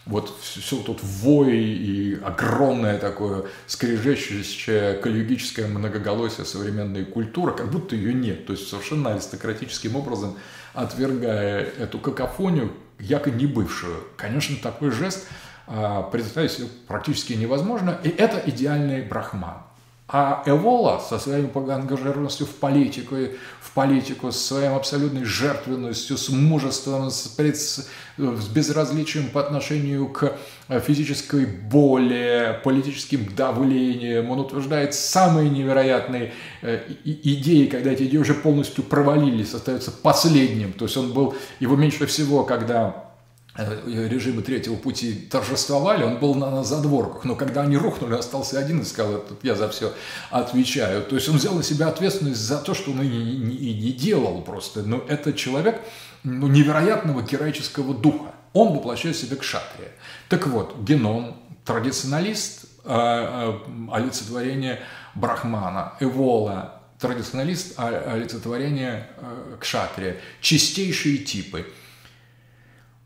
вот 0.06 0.36
все 0.40 0.76
тут 0.82 1.02
вой 1.02 1.56
и 1.56 2.18
огромное 2.22 2.98
такое 2.98 3.44
скрежещущее 3.66 4.94
калюгическое 4.94 5.66
многоголосие 5.66 6.44
современной 6.44 7.04
культуры, 7.04 7.54
как 7.54 7.70
будто 7.70 7.96
ее 7.96 8.12
нет. 8.12 8.46
То 8.46 8.52
есть 8.52 8.68
совершенно 8.68 9.12
аристократическим 9.12 9.96
образом 9.96 10.36
отвергая 10.74 11.62
эту 11.78 11.98
какофонию, 11.98 12.72
якобы 12.98 13.36
не 13.36 13.46
бывшую. 13.46 14.04
Конечно, 14.16 14.56
такой 14.62 14.90
жест 14.90 15.26
а, 15.66 16.02
представить 16.02 16.52
себе 16.52 16.68
практически 16.86 17.32
невозможно, 17.32 17.98
и 18.02 18.08
это 18.08 18.42
идеальный 18.44 19.02
брахман. 19.02 19.62
А 20.06 20.42
Эвола 20.44 20.98
со 20.98 21.18
своей 21.18 21.46
ангажированностью 21.50 22.46
в 22.46 22.50
политику, 22.56 23.16
в 23.62 23.72
политику, 23.72 24.30
с 24.32 24.38
своей 24.38 24.68
абсолютной 24.68 25.24
жертвенностью, 25.24 26.18
с 26.18 26.28
мужеством, 26.28 27.10
с, 27.10 27.26
пред, 27.28 27.56
с 27.56 27.88
безразличием 28.54 29.30
по 29.30 29.40
отношению 29.40 30.08
к 30.08 30.36
физической 30.68 31.46
боли, 31.46 32.60
политическим 32.62 33.34
давлениям. 33.34 34.30
Он 34.30 34.40
утверждает 34.40 34.94
самые 34.94 35.48
невероятные 35.48 36.34
э, 36.60 36.82
идеи, 37.04 37.64
когда 37.64 37.90
эти 37.90 38.02
идеи 38.02 38.18
уже 38.18 38.34
полностью 38.34 38.84
провалились, 38.84 39.54
остается 39.54 39.90
последним. 39.90 40.74
То 40.74 40.84
есть 40.84 40.98
он 40.98 41.14
был, 41.14 41.34
его 41.60 41.76
меньше 41.76 42.04
всего, 42.04 42.44
когда 42.44 43.03
режимы 43.56 44.42
третьего 44.42 44.74
пути 44.74 45.14
торжествовали, 45.14 46.02
он 46.02 46.18
был 46.18 46.34
на, 46.34 46.50
на 46.50 46.64
задворках, 46.64 47.24
но 47.24 47.36
когда 47.36 47.62
они 47.62 47.76
рухнули, 47.76 48.14
остался 48.14 48.58
один 48.58 48.80
и 48.80 48.84
сказал, 48.84 49.20
тут 49.20 49.44
я 49.44 49.54
за 49.54 49.68
все 49.68 49.92
отвечаю. 50.30 51.04
То 51.04 51.14
есть 51.14 51.28
он 51.28 51.36
взял 51.36 51.54
на 51.54 51.62
себя 51.62 51.88
ответственность 51.88 52.40
за 52.40 52.58
то, 52.58 52.74
что 52.74 52.90
он 52.90 53.02
и 53.02 53.06
не, 53.06 53.36
не, 53.36 53.74
не 53.74 53.92
делал 53.92 54.42
просто. 54.42 54.82
Но 54.82 55.04
это 55.08 55.32
человек 55.32 55.80
ну, 56.24 56.48
невероятного 56.48 57.22
героического 57.22 57.94
духа. 57.94 58.32
Он 58.52 58.72
воплощает 58.72 59.16
себя 59.16 59.36
к 59.36 59.44
шатре. 59.44 59.92
Так 60.28 60.48
вот, 60.48 60.76
Генон, 60.80 61.36
традиционалист, 61.64 62.64
э, 62.84 62.88
э, 62.88 63.52
олицетворение 63.92 64.80
Брахмана, 65.14 65.94
Эвола, 66.00 66.80
традиционалист, 66.98 67.74
а, 67.76 68.14
олицетворение 68.14 69.08
э, 69.16 69.56
к 69.60 69.64
шатре, 69.64 70.20
чистейшие 70.40 71.18
типы– 71.18 71.66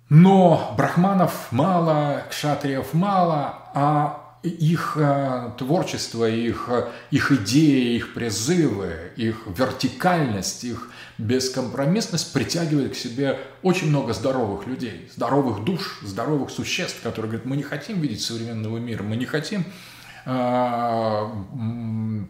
но 0.09 0.75
брахманов 0.77 1.49
мало, 1.51 2.25
кшатриев 2.31 2.95
мало, 2.95 3.59
а 3.75 4.25
их 4.43 4.97
э, 4.97 5.51
творчество, 5.59 6.29
их, 6.29 6.67
э, 6.69 6.89
их 7.11 7.33
идеи, 7.33 7.97
их 7.97 8.15
призывы, 8.15 9.13
их 9.17 9.43
вертикальность, 9.47 10.65
их 10.65 10.91
бескомпромиссность 11.19 12.33
притягивает 12.33 12.93
к 12.93 12.97
себе 12.97 13.39
очень 13.63 13.89
много 13.89 14.13
здоровых 14.13 14.67
людей, 14.67 15.11
здоровых 15.15 15.65
душ, 15.65 15.99
здоровых 16.03 16.51
существ, 16.51 17.03
которые 17.03 17.31
говорят, 17.31 17.47
мы 17.47 17.57
не 17.57 17.65
хотим 17.65 18.01
видеть 18.01 18.23
современного 18.23 18.79
мира, 18.79 19.03
мы 19.03 19.17
не 19.17 19.27
хотим 19.27 19.65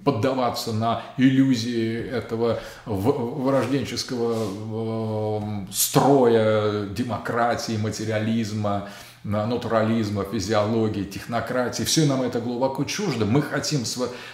поддаваться 0.05 0.73
на 0.73 1.03
иллюзии 1.17 2.01
этого 2.01 2.61
вырожденческого 2.87 5.67
строя 5.73 6.87
демократии, 6.87 7.77
материализма, 7.77 8.89
натурализма, 9.25 10.25
физиологии, 10.25 11.03
технократии. 11.03 11.83
Все 11.83 12.07
нам 12.07 12.23
это 12.23 12.41
глубоко 12.41 12.85
чуждо. 12.85 13.25
Мы 13.25 13.43
хотим 13.43 13.81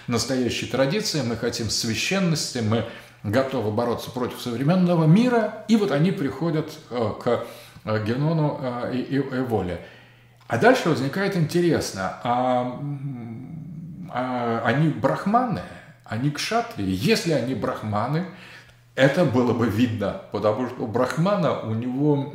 настоящей 0.09 0.67
традиции, 0.67 1.23
мы 1.23 1.37
хотим 1.37 1.71
священности, 1.71 2.59
мы 2.59 2.85
готовы 3.25 3.71
бороться 3.71 4.11
против 4.11 4.41
современного 4.41 5.07
мира. 5.07 5.65
И 5.69 5.77
вот 5.77 5.91
они 5.91 6.13
приходят 6.13 6.71
э, 6.91 7.13
к 7.23 7.45
э, 7.85 8.05
Генону 8.05 8.61
э, 8.61 8.95
и, 8.95 8.99
и, 8.99 9.17
и 9.17 9.41
Воле. 9.41 9.81
А 10.47 10.59
дальше 10.59 10.91
возникает 10.91 11.37
интересно, 11.37 12.21
а, 12.23 12.79
а 14.17 14.63
они 14.65 14.91
брахманы, 14.91 15.63
они 16.05 16.31
кшатрии. 16.31 16.87
Если 16.87 17.33
они 17.33 17.57
брахманы, 17.57 18.27
это 18.95 19.25
было 19.25 19.53
бы 19.53 19.67
видно, 19.67 20.23
потому 20.31 20.69
что 20.69 20.85
у 20.85 20.87
Брахмана, 20.87 21.63
у 21.63 21.75
него 21.75 22.33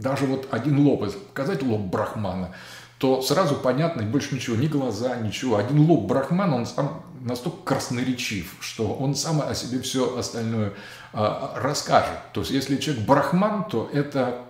даже 0.00 0.26
вот 0.26 0.46
один 0.52 0.78
лоб, 0.86 1.04
показать 1.28 1.64
лоб 1.64 1.80
Брахмана, 1.80 2.54
то 2.98 3.22
сразу 3.22 3.56
понятно, 3.56 4.04
больше 4.04 4.36
ничего, 4.36 4.54
ни 4.54 4.68
глаза, 4.68 5.16
ничего. 5.16 5.56
Один 5.56 5.80
лоб 5.80 6.06
Брахмана, 6.06 6.54
он 6.54 6.66
сам 6.66 7.02
настолько 7.22 7.56
красноречив, 7.64 8.54
что 8.60 8.94
он 8.94 9.16
сам 9.16 9.42
о 9.42 9.52
себе 9.52 9.82
все 9.82 10.16
остальное 10.16 10.74
а, 11.12 11.54
расскажет. 11.56 12.18
То 12.32 12.42
есть, 12.42 12.52
если 12.52 12.76
человек 12.76 13.04
Брахман, 13.04 13.64
то 13.64 13.90
это 13.92 14.42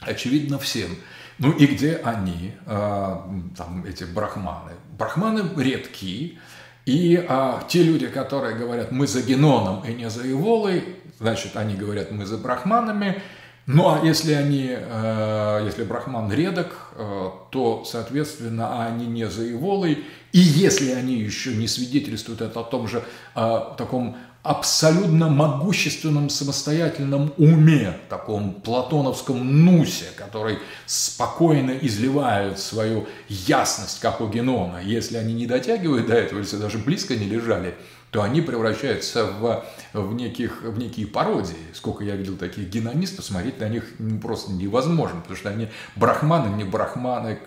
очевидно 0.00 0.58
всем. 0.58 0.90
Ну 1.38 1.52
и 1.52 1.66
где 1.66 1.96
они, 1.96 2.52
а, 2.66 3.30
там, 3.56 3.84
эти 3.84 4.04
брахманы? 4.04 4.72
Брахманы 4.98 5.44
редкие, 5.56 6.38
и 6.84 7.24
а, 7.28 7.62
те 7.68 7.82
люди, 7.82 8.08
которые 8.08 8.56
говорят, 8.56 8.90
мы 8.90 9.06
за 9.06 9.22
Геноном 9.22 9.84
и 9.84 9.94
не 9.94 10.10
за 10.10 10.28
Иволой, 10.28 10.96
значит, 11.18 11.56
они 11.56 11.74
говорят, 11.74 12.10
мы 12.10 12.26
за 12.26 12.38
брахманами. 12.38 13.22
Ну 13.66 13.90
а 13.90 14.00
если 14.02 14.32
они, 14.32 14.68
э, 14.70 15.62
если 15.66 15.84
брахман 15.84 16.32
редок, 16.32 16.74
э, 16.96 17.30
то, 17.50 17.84
соответственно, 17.84 18.86
они 18.86 19.06
не 19.06 19.28
за 19.28 19.50
Иволой. 19.52 20.06
И 20.32 20.38
если 20.38 20.92
они 20.92 21.16
еще 21.16 21.54
не 21.54 21.68
свидетельствуют 21.68 22.40
это 22.40 22.60
о 22.60 22.64
том 22.64 22.88
же 22.88 23.04
э, 23.34 23.60
таком 23.76 24.16
абсолютно 24.42 25.28
могущественном 25.28 26.30
самостоятельном 26.30 27.32
уме, 27.36 27.98
таком 28.08 28.54
платоновском 28.54 29.64
нусе, 29.64 30.06
который 30.16 30.58
спокойно 30.86 31.72
изливает 31.72 32.58
свою 32.58 33.06
ясность, 33.28 34.00
как 34.00 34.20
у 34.20 34.28
Генона. 34.28 34.80
Если 34.82 35.16
они 35.16 35.34
не 35.34 35.46
дотягивают 35.46 36.06
до 36.06 36.14
этого, 36.14 36.38
если 36.38 36.56
даже 36.56 36.78
близко 36.78 37.16
не 37.16 37.26
лежали, 37.26 37.74
то 38.10 38.22
они 38.22 38.40
превращаются 38.40 39.26
в, 39.26 39.64
в, 39.92 40.14
неких, 40.14 40.62
в 40.62 40.78
некие 40.78 41.06
пародии. 41.06 41.56
Сколько 41.74 42.04
я 42.04 42.16
видел 42.16 42.36
таких 42.36 42.70
генонистов, 42.70 43.26
смотреть 43.26 43.60
на 43.60 43.68
них 43.68 43.84
просто 44.22 44.52
невозможно, 44.52 45.20
потому 45.20 45.36
что 45.36 45.50
они 45.50 45.68
брахманы, 45.94 46.56
не 46.56 46.64
брахманы, 46.64 47.38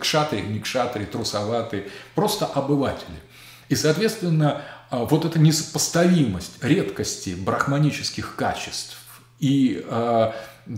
кшатри, 0.00 0.42
не 0.42 0.58
кшатри, 0.58 1.04
трусоватые, 1.04 1.86
просто 2.16 2.46
обыватели. 2.46 3.20
И, 3.68 3.76
соответственно, 3.76 4.62
вот 4.90 5.24
эта 5.24 5.38
несопоставимость 5.38 6.62
редкости 6.62 7.30
брахманических 7.30 8.34
качеств 8.36 8.98
и 9.38 9.84
э, 9.86 10.32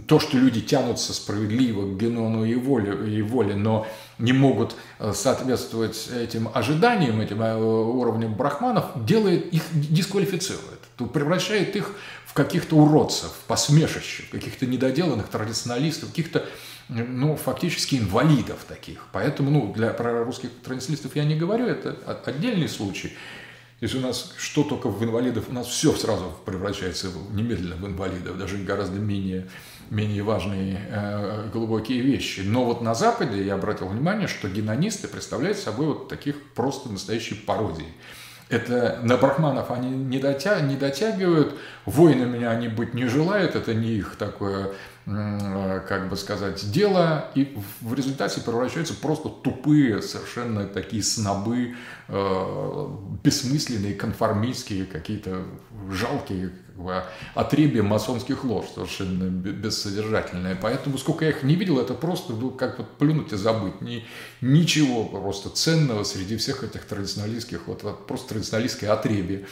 то, 0.07 0.21
что 0.21 0.37
люди 0.37 0.61
тянутся 0.61 1.13
справедливо 1.13 1.87
к 1.87 1.99
Генону 1.99 2.45
и 2.45 2.55
воле, 2.55 3.17
и 3.17 3.23
воле, 3.23 3.57
но 3.57 3.87
не 4.19 4.33
могут 4.33 4.77
а, 4.99 5.13
соответствовать 5.13 6.09
этим 6.15 6.49
ожиданиям, 6.53 7.21
этим 7.21 7.41
уровням 7.41 8.35
брахманов, 8.35 9.05
делает 9.05 9.53
их, 9.53 9.63
дисквалифицирует, 9.73 10.81
превращает 11.13 11.75
их 11.75 11.97
в 12.25 12.35
каких-то 12.35 12.77
уродцев, 12.77 13.33
посмешищев, 13.49 14.31
каких-то 14.31 14.67
недоделанных 14.67 15.29
традиционалистов, 15.29 16.11
каких-то 16.11 16.47
ну, 16.89 17.37
фактически 17.37 17.97
инвалидов 17.97 18.61
таких. 18.69 19.07
Поэтому, 19.13 19.51
ну, 19.51 19.73
для 19.73 19.91
про 19.91 20.25
русских 20.25 20.51
традиционалистов 20.63 21.17
я 21.17 21.25
не 21.25 21.35
говорю, 21.35 21.67
это 21.67 21.97
отдельный 22.25 22.69
случай. 22.69 23.13
Если 23.81 23.97
у 23.97 24.03
нас 24.03 24.35
что 24.37 24.63
только 24.63 24.89
в 24.89 25.03
инвалидов, 25.03 25.47
у 25.49 25.53
нас 25.53 25.67
все 25.67 25.93
сразу 25.95 26.33
превращается 26.45 27.09
немедленно 27.33 27.77
в 27.77 27.87
инвалидов, 27.87 28.37
даже 28.37 28.59
гораздо 28.59 28.99
менее, 28.99 29.49
менее 29.89 30.23
важные 30.23 30.87
э, 30.91 31.49
глубокие 31.51 32.03
вещи. 32.03 32.41
Но 32.41 32.67
вот 32.67 32.83
на 32.83 32.95
Западе 32.95 33.43
я 33.43 33.55
обратил 33.55 33.89
внимание, 33.89 34.29
что 34.29 34.49
генонисты 34.49 35.09
представляют 35.09 35.57
собой 35.57 35.87
вот 35.87 36.09
таких 36.09 36.53
просто 36.53 36.91
настоящие 36.91 37.39
пародии. 37.39 37.89
Это 38.51 38.99
на 39.03 39.17
брахманов 39.17 39.71
они 39.71 39.89
не, 39.89 40.19
дотя, 40.19 40.61
не 40.61 40.77
дотягивают, 40.77 41.55
воинами 41.87 42.45
они 42.45 42.69
быть 42.69 42.95
не 42.95 43.07
желают, 43.07 43.55
это 43.55 43.73
не 43.73 43.93
их 43.93 44.17
такое 44.17 44.73
как 45.89 46.09
бы 46.09 46.17
сказать, 46.17 46.71
дело, 46.71 47.31
и 47.35 47.57
в 47.81 47.95
результате 47.95 48.41
превращаются 48.41 48.95
просто 48.95 49.29
тупые, 49.29 50.03
совершенно 50.03 50.67
такие 50.67 51.03
снобы, 51.03 51.75
э, 52.09 52.87
бессмысленные, 53.25 53.95
конформистские, 53.95 54.85
какие-то 54.85 55.45
жалкие 55.91 56.51
как 56.51 56.77
бы, 56.77 57.03
отребья 57.35 57.83
масонских 57.83 58.45
лож, 58.45 58.67
совершенно 58.75 59.25
бессодержательные. 59.25 60.57
Поэтому, 60.61 60.97
сколько 60.97 61.25
я 61.25 61.33
их 61.33 61.43
не 61.43 61.57
видел, 61.57 61.81
это 61.81 61.95
просто 61.95 62.33
ну, 62.33 62.51
как 62.51 62.79
вот 62.79 62.97
плюнуть 62.99 63.33
и 63.33 63.37
забыть. 63.37 63.81
Ни, 63.81 64.05
ничего 64.41 65.05
просто 65.05 65.51
ценного 65.51 66.05
среди 66.05 66.37
всех 66.37 66.63
этих 66.63 66.85
традиционалистских, 66.85 67.67
вот, 67.67 67.83
вот 67.83 68.07
просто 68.07 68.29
традиционалистское 68.35 68.93
отребье. 68.93 69.47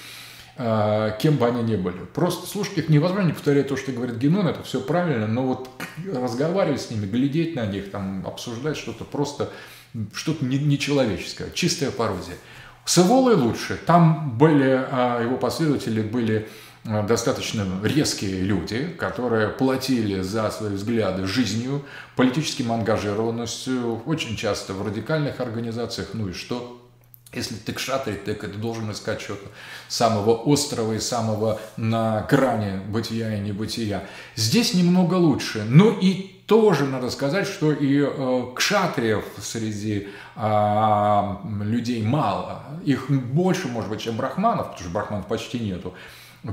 А, 0.61 1.13
кем 1.13 1.37
бы 1.37 1.47
они 1.47 1.63
ни 1.63 1.77
были. 1.77 1.99
Просто 2.13 2.49
слушать 2.49 2.79
их 2.79 2.89
невозможно, 2.89 3.29
не 3.29 3.33
повторять 3.33 3.69
то, 3.69 3.77
что 3.77 3.93
говорит 3.93 4.17
Генон, 4.17 4.49
это 4.49 4.65
все 4.65 4.81
правильно, 4.81 5.29
но 5.29 5.45
вот 5.45 5.71
разговаривать 6.13 6.83
с 6.83 6.91
ними, 6.91 7.07
глядеть 7.07 7.55
на 7.55 7.65
них, 7.65 7.93
там, 7.93 8.27
обсуждать 8.27 8.77
что-то 8.77 9.05
просто, 9.05 9.51
что-то 10.13 10.45
нечеловеческое, 10.45 11.51
чистая 11.51 11.93
пародия. 11.93 12.35
С 12.85 12.99
Эволой 12.99 13.37
лучше. 13.37 13.79
Там 13.87 14.37
были, 14.37 14.85
а, 14.91 15.23
его 15.23 15.37
последователи 15.37 16.03
были 16.03 16.49
а, 16.85 17.05
достаточно 17.05 17.65
резкие 17.85 18.41
люди, 18.41 18.89
которые 18.99 19.51
платили 19.51 20.23
за 20.23 20.51
свои 20.51 20.75
взгляды 20.75 21.29
жизнью, 21.29 21.85
политическим 22.17 22.73
ангажированностью, 22.73 24.03
очень 24.07 24.37
часто 24.37 24.73
в 24.73 24.85
радикальных 24.85 25.39
организациях, 25.39 26.09
ну 26.15 26.31
и 26.31 26.33
что, 26.33 26.78
если 27.33 27.57
ты 27.57 27.73
кшатри, 27.73 28.15
ты 28.15 28.33
это 28.33 28.49
должен 28.49 28.91
искать 28.91 29.21
что-то 29.21 29.49
самого 29.89 30.51
острого 30.51 30.95
и 30.95 30.99
самого 30.99 31.61
на 31.77 32.23
грани 32.23 32.81
бытия 32.89 33.37
и 33.37 33.41
небытия. 33.41 34.05
Здесь 34.35 34.75
немного 34.75 35.15
лучше. 35.15 35.65
Но 35.69 35.91
и 35.91 36.39
тоже 36.47 36.87
надо 36.87 37.11
сказать, 37.11 37.47
что 37.47 37.73
и 37.73 38.01
э, 38.01 38.47
кшатриев 38.57 39.25
среди 39.43 40.09
э, 40.37 41.35
людей 41.61 42.03
мало. 42.03 42.63
Их 42.87 43.11
больше, 43.11 43.69
может 43.69 43.91
быть, 43.91 44.01
чем 44.01 44.17
брахманов, 44.17 44.69
потому 44.69 44.81
что 44.81 44.91
брахманов 44.91 45.27
почти 45.27 45.59
нету 45.59 45.93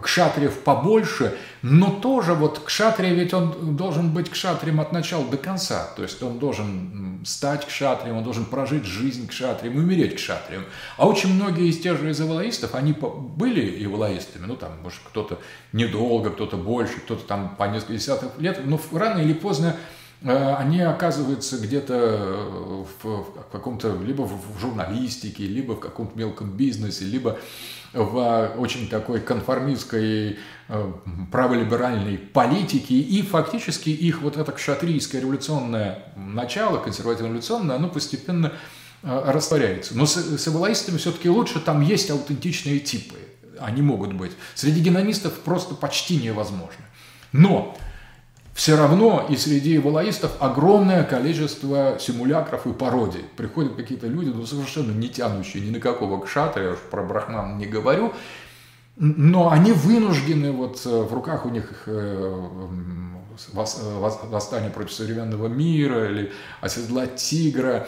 кшатриев 0.02 0.60
побольше, 0.60 1.38
но 1.62 1.92
тоже 1.92 2.34
вот 2.34 2.60
кшатрия, 2.60 3.14
ведь 3.14 3.34
он 3.34 3.76
должен 3.76 4.12
быть 4.12 4.30
кшатрием 4.30 4.82
от 4.82 4.92
начала 4.92 5.26
до 5.26 5.38
конца, 5.38 5.88
то 5.96 6.02
есть 6.02 6.22
он 6.24 6.40
должен 6.40 7.22
стать 7.24 7.66
кшатрием, 7.68 8.18
он 8.18 8.24
должен 8.24 8.46
прожить 8.46 8.86
жизнь 8.86 9.28
кшатрием 9.28 9.76
и 9.76 9.80
умереть 9.80 10.16
кшатрием. 10.16 10.66
А 10.98 11.08
очень 11.08 11.34
многие 11.34 11.70
из 11.70 11.80
тех 11.80 12.00
же 12.00 12.10
из 12.10 12.20
иволаистов, 12.20 12.74
они 12.74 12.94
были 12.94 13.84
иволаистами, 13.84 14.46
ну 14.46 14.56
там, 14.56 14.72
может, 14.82 15.00
кто-то 15.06 15.40
недолго, 15.72 16.32
кто-то 16.32 16.58
больше, 16.58 17.00
кто-то 17.02 17.24
там 17.26 17.56
по 17.56 17.66
несколько 17.66 17.94
десятков 17.94 18.40
лет, 18.40 18.62
но 18.66 18.80
рано 18.92 19.20
или 19.20 19.34
поздно 19.34 19.78
э, 20.24 20.56
они 20.56 20.82
оказываются 20.82 21.60
где-то 21.60 22.86
в 23.04 23.26
каком-то, 23.52 23.96
либо 24.04 24.24
в 24.24 24.60
журналистике, 24.60 25.44
либо 25.44 25.74
в 25.74 25.80
каком-то 25.80 26.18
мелком 26.18 26.50
бизнесе, 26.52 27.06
либо 27.06 27.38
в 27.96 28.54
очень 28.58 28.90
такой 28.90 29.22
конформистской 29.22 30.38
э, 30.68 30.94
праволиберальной 31.32 32.18
политике, 32.18 32.96
и 32.96 33.22
фактически 33.22 33.90
их 33.90 34.22
вот 34.22 34.38
это 34.38 34.52
кшатрийское 34.52 35.22
революционное 35.22 36.04
начало, 36.16 36.78
консервативно-революционное, 36.80 37.78
оно 37.78 37.88
постепенно 37.88 38.52
э, 39.02 39.24
растворяется. 39.32 39.98
Но 39.98 40.06
с, 40.06 40.16
с 40.16 40.48
эволаистами 40.48 40.98
все-таки 40.98 41.30
лучше, 41.30 41.60
там 41.60 41.82
есть 41.82 42.12
аутентичные 42.12 42.80
типы, 42.80 43.16
они 43.60 43.82
могут 43.82 44.14
быть. 44.14 44.34
Среди 44.54 44.82
генонистов 44.82 45.40
просто 45.40 45.74
почти 45.74 46.18
невозможно. 46.18 46.84
Но 47.32 47.78
все 48.56 48.78
равно 48.78 49.28
и 49.30 49.36
среди 49.36 49.78
валаистов 49.78 50.32
огромное 50.40 51.04
количество 51.04 51.98
симулякров 52.00 52.66
и 52.66 52.72
пародий. 52.72 53.26
Приходят 53.36 53.76
какие-то 53.76 54.08
люди, 54.08 54.30
ну, 54.34 54.46
совершенно 54.46 54.94
не 54.94 55.10
тянущие 55.10 55.62
ни 55.62 55.72
на 55.72 55.82
какого 55.82 56.22
кшата, 56.22 56.62
я 56.62 56.72
уж 56.72 56.80
про 56.90 57.04
брахман 57.04 57.58
не 57.58 57.66
говорю, 57.66 58.14
но 58.96 59.52
они 59.52 59.74
вынуждены, 59.74 60.54
вот 60.54 60.82
э, 60.86 60.90
в 60.90 61.14
руках 61.14 61.46
у 61.46 61.50
них 61.50 61.84
э, 61.88 62.50
восстание 63.54 64.70
против 64.70 64.94
современного 64.94 65.48
мира 65.48 66.10
или 66.10 66.32
оседлать 66.62 67.16
тигра, 67.16 67.88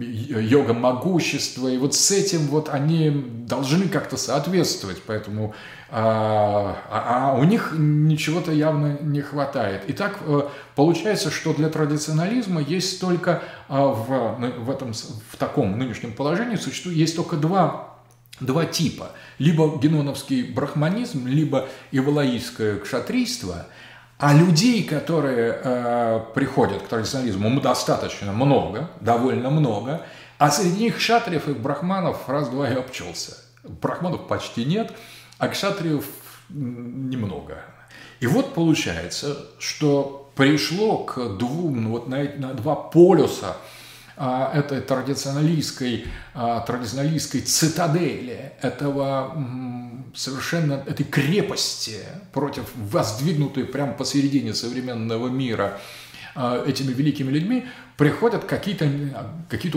йога 0.00 0.72
могущества, 0.74 1.68
и 1.68 1.78
вот 1.78 1.94
с 1.94 2.10
этим 2.10 2.48
вот 2.48 2.68
они 2.68 3.10
должны 3.46 3.88
как-то 3.88 4.16
соответствовать, 4.16 5.02
поэтому 5.06 5.54
а, 5.94 6.78
а, 6.90 7.32
а 7.32 7.38
у 7.38 7.44
них 7.44 7.74
ничего-то 7.76 8.50
явно 8.50 8.96
не 9.02 9.20
хватает. 9.20 9.82
И 9.90 9.92
так 9.92 10.20
э, 10.24 10.48
получается, 10.74 11.30
что 11.30 11.52
для 11.52 11.68
традиционализма 11.68 12.62
есть 12.62 12.98
только 12.98 13.42
а, 13.68 13.88
в, 13.88 14.38
в, 14.64 14.70
этом, 14.70 14.94
в 14.94 15.36
таком 15.36 15.78
нынешнем 15.78 16.14
положении 16.14 16.56
существует, 16.56 16.96
есть 16.96 17.14
только 17.14 17.36
два 17.36 17.91
два 18.40 18.64
типа. 18.64 19.12
Либо 19.38 19.78
геноновский 19.78 20.42
брахманизм, 20.42 21.26
либо 21.26 21.68
ивалаистское 21.90 22.78
кшатрийство. 22.78 23.66
А 24.18 24.34
людей, 24.34 24.84
которые 24.84 25.60
э, 25.62 26.20
приходят 26.34 26.82
к 26.82 26.88
традиционализму, 26.88 27.60
достаточно 27.60 28.32
много, 28.32 28.90
довольно 29.00 29.50
много. 29.50 30.06
А 30.38 30.50
среди 30.50 30.84
них 30.84 30.96
кшатриев 30.96 31.48
и 31.48 31.52
брахманов 31.52 32.28
раз-два 32.28 32.68
и 32.68 32.74
обчелся. 32.74 33.36
Брахманов 33.64 34.28
почти 34.28 34.64
нет, 34.64 34.92
а 35.38 35.48
кшатриев 35.48 36.04
немного. 36.50 37.58
И 38.20 38.26
вот 38.26 38.54
получается, 38.54 39.36
что 39.58 40.30
пришло 40.36 40.98
к 40.98 41.36
двум, 41.38 41.82
ну 41.82 41.90
вот 41.90 42.08
на, 42.08 42.22
на 42.36 42.54
два 42.54 42.76
полюса– 42.76 43.56
этой 44.54 44.80
традиционалистской, 44.80 46.06
а, 46.34 46.60
традиционалистской 46.60 47.40
цитадели, 47.40 48.52
этого 48.60 49.36
совершенно 50.14 50.84
этой 50.86 51.04
крепости 51.04 51.98
против 52.32 52.64
воздвигнутой 52.74 53.64
прямо 53.64 53.94
посередине 53.94 54.54
современного 54.54 55.28
мира 55.28 55.78
а, 56.34 56.64
этими 56.66 56.92
великими 56.92 57.30
людьми, 57.30 57.66
приходят 57.96 58.44
какие-то 58.44 58.88
какие 59.48 59.70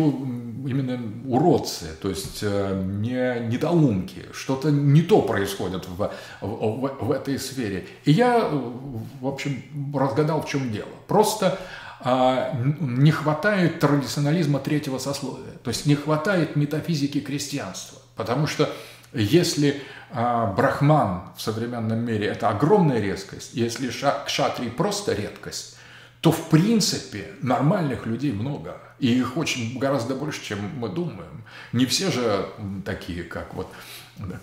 именно 0.68 1.00
уродцы, 1.28 1.86
то 2.02 2.10
есть 2.10 2.40
э, 2.42 2.84
не 2.84 3.48
недоумки, 3.48 4.24
что-то 4.34 4.72
не 4.72 5.02
то 5.02 5.22
происходит 5.22 5.88
в, 5.88 6.12
в, 6.42 7.06
в 7.06 7.12
этой 7.12 7.38
сфере. 7.38 7.86
И 8.04 8.12
я, 8.12 8.50
в 8.50 9.28
общем, 9.28 9.64
разгадал, 9.94 10.42
в 10.42 10.48
чем 10.48 10.72
дело. 10.72 10.90
Просто 11.08 11.48
а, 11.50 11.60
не 12.04 13.12
хватает 13.12 13.80
традиционализма 13.80 14.60
третьего 14.60 14.98
сословия, 14.98 15.54
то 15.64 15.70
есть 15.70 15.86
не 15.86 15.96
хватает 15.96 16.56
метафизики 16.56 17.20
крестьянства, 17.20 18.00
потому 18.16 18.48
что 18.48 18.70
если 19.14 19.82
а, 20.12 20.48
брахман 20.48 21.30
в 21.38 21.42
современном 21.42 22.00
мире– 22.00 22.28
это 22.28 22.50
огромная 22.50 23.00
резкость, 23.00 23.54
если 23.54 23.90
кшатри– 24.26 24.70
просто 24.78 25.14
редкость, 25.14 25.78
то 26.20 26.32
в 26.32 26.50
принципе 26.50 27.34
нормальных 27.42 28.06
людей 28.06 28.32
много, 28.32 28.82
и 29.00 29.08
их 29.08 29.38
очень 29.38 29.78
гораздо 29.78 30.16
больше, 30.16 30.44
чем 30.44 30.60
мы 30.78 30.90
думаем. 30.90 31.44
Не 31.72 31.86
все 31.86 32.12
же 32.12 32.50
такие, 32.84 33.24
как 33.24 33.54
вот 33.54 33.72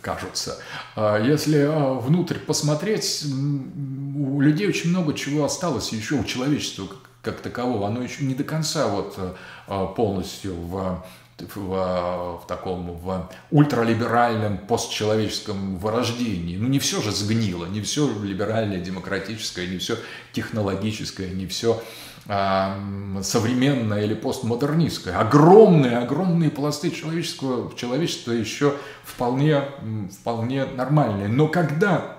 кажутся. 0.00 0.58
А 0.94 1.18
если 1.18 1.68
внутрь 2.00 2.38
посмотреть, 2.38 3.24
у 3.26 4.40
людей 4.40 4.68
очень 4.68 4.90
много 4.90 5.14
чего 5.14 5.44
осталось 5.44 5.92
еще 5.92 6.14
у 6.14 6.24
человечества, 6.24 6.86
как 7.23 7.40
такового, 7.40 7.86
оно 7.86 8.03
еще 8.03 8.24
не 8.24 8.35
до 8.35 8.44
конца 8.44 8.89
вот 8.89 9.16
э, 9.16 9.86
полностью 9.97 10.55
в 10.55 11.05
в, 11.55 12.40
в 12.43 12.47
таком 12.47 12.93
в 12.93 13.28
ультралиберальном 13.51 14.59
постчеловеческом 14.59 15.78
вырождении. 15.78 16.57
Ну, 16.57 16.69
не 16.69 16.78
все 16.78 17.01
же 17.01 17.11
сгнило, 17.11 17.66
не 17.66 17.81
все 17.81 18.09
либеральное, 18.23 18.81
демократическое, 18.81 19.66
не 19.66 19.78
все 19.78 19.97
технологическое, 20.32 21.31
не 21.31 21.47
все 21.47 21.82
а, 22.28 22.78
современное 23.23 24.05
или 24.05 24.15
постмодернистское. 24.15 25.19
Огромные, 25.19 25.99
огромные 25.99 26.51
пласты 26.51 26.90
человеческого, 26.90 27.74
человечества 27.77 28.32
еще 28.32 28.77
вполне, 29.05 29.65
вполне 30.20 30.65
нормальные. 30.65 31.28
Но 31.28 31.49
когда 31.49 32.19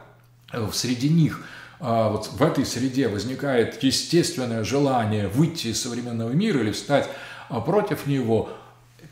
среди 0.71 1.09
них 1.09 1.43
вот 1.83 2.27
в 2.27 2.41
этой 2.41 2.65
среде 2.65 3.09
возникает 3.09 3.83
естественное 3.83 4.63
желание 4.63 5.27
выйти 5.27 5.67
из 5.67 5.81
современного 5.81 6.29
мира 6.29 6.61
или 6.61 6.71
встать 6.71 7.09
а, 7.49 7.59
против 7.59 8.07
него, 8.07 8.49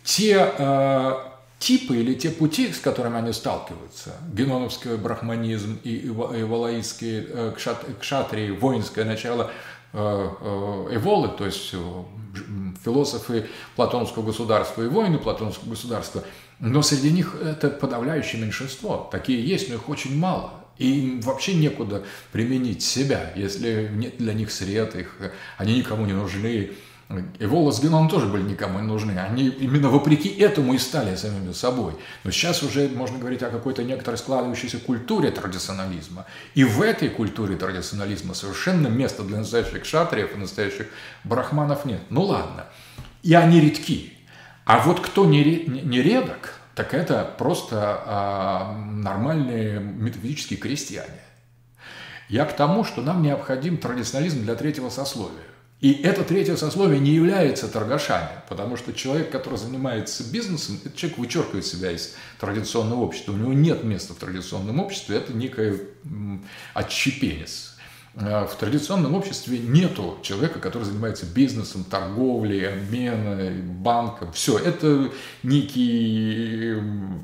те 0.03 0.37
а, 0.39 1.31
типы 1.61 1.97
или 1.97 2.15
те 2.15 2.29
пути, 2.29 2.73
с 2.73 2.79
которыми 2.79 3.17
они 3.17 3.33
сталкиваются, 3.33 4.15
геноновский 4.33 4.95
брахманизм 4.95 5.79
и 5.83 6.09
валаистские 6.09 7.25
э, 7.29 7.53
кшатрии, 7.99 8.49
воинское 8.49 9.05
начало 9.05 9.51
э, 9.93 9.97
э, 9.99 10.95
Эволы, 10.95 11.27
то 11.27 11.45
есть 11.45 11.75
философы 12.83 13.47
платонского 13.75 14.23
государства 14.23 14.81
и 14.81 14.87
воины 14.87 15.19
платонского 15.19 15.69
государства, 15.69 16.23
но 16.59 16.81
среди 16.81 17.11
них 17.11 17.35
это 17.35 17.69
подавляющее 17.69 18.41
меньшинство. 18.41 19.07
Такие 19.11 19.45
есть, 19.45 19.69
но 19.69 19.75
их 19.75 19.87
очень 19.87 20.17
мало. 20.17 20.60
И 20.81 20.99
им 20.99 21.21
вообще 21.21 21.53
некуда 21.53 22.03
применить 22.31 22.81
себя, 22.81 23.31
если 23.35 23.87
нет 23.93 24.17
для 24.17 24.33
них 24.33 24.51
сред, 24.51 24.95
их, 24.95 25.15
они 25.59 25.77
никому 25.77 26.07
не 26.07 26.13
нужны. 26.13 26.71
И 27.37 27.45
волос 27.45 27.77
с 27.77 27.83
Геном 27.83 28.09
тоже 28.09 28.25
были 28.25 28.41
никому 28.41 28.79
не 28.79 28.87
нужны. 28.87 29.11
Они 29.11 29.49
именно 29.49 29.89
вопреки 29.89 30.29
этому 30.29 30.73
и 30.73 30.79
стали 30.79 31.15
самими 31.15 31.51
собой. 31.51 31.93
Но 32.23 32.31
сейчас 32.31 32.63
уже 32.63 32.89
можно 32.89 33.19
говорить 33.19 33.43
о 33.43 33.51
какой-то 33.51 33.83
некоторой 33.83 34.17
складывающейся 34.17 34.79
культуре 34.79 35.29
традиционализма. 35.29 36.25
И 36.55 36.63
в 36.63 36.81
этой 36.81 37.09
культуре 37.09 37.57
традиционализма 37.57 38.33
совершенно 38.33 38.87
места 38.87 39.21
для 39.21 39.37
настоящих 39.37 39.85
шатриев 39.85 40.33
и 40.33 40.39
настоящих 40.39 40.87
брахманов 41.23 41.85
нет. 41.85 42.01
Ну 42.09 42.23
ладно. 42.23 42.65
И 43.21 43.35
они 43.35 43.61
редки. 43.61 44.13
А 44.65 44.79
вот 44.79 44.99
кто 44.99 45.25
не, 45.25 45.43
не 45.43 46.01
редок, 46.01 46.60
так 46.75 46.93
это 46.93 47.33
просто 47.37 48.01
а, 48.05 48.75
нормальные 48.77 49.79
метафизические 49.79 50.57
крестьяне. 50.59 51.21
Я 52.29 52.45
к 52.45 52.55
тому, 52.55 52.85
что 52.85 53.01
нам 53.01 53.21
необходим 53.21 53.77
традиционализм 53.77 54.43
для 54.43 54.55
третьего 54.55 54.89
сословия. 54.89 55.43
И 55.81 55.93
это 55.93 56.23
третье 56.23 56.55
сословие 56.55 56.99
не 56.99 57.09
является 57.09 57.67
торгашами, 57.67 58.29
потому 58.47 58.77
что 58.77 58.93
человек, 58.93 59.31
который 59.31 59.57
занимается 59.57 60.23
бизнесом, 60.23 60.77
этот 60.79 60.95
человек 60.95 61.17
вычеркивает 61.17 61.65
себя 61.65 61.91
из 61.91 62.15
традиционного 62.39 63.01
общества. 63.01 63.31
У 63.33 63.37
него 63.37 63.53
нет 63.53 63.83
места 63.83 64.13
в 64.13 64.17
традиционном 64.17 64.79
обществе, 64.79 65.17
это 65.17 65.33
некое 65.33 65.79
отщепенец. 66.75 67.70
Э, 68.13 68.45
в 68.45 68.55
традиционном 68.55 69.15
обществе 69.15 69.57
нету 69.57 70.17
человека, 70.21 70.59
который 70.59 70.83
занимается 70.83 71.25
бизнесом, 71.25 71.85
торговлей, 71.85 72.67
обменом, 72.67 73.81
банком. 73.81 74.33
Все, 74.33 74.57
это 74.57 75.09
некий 75.43 76.75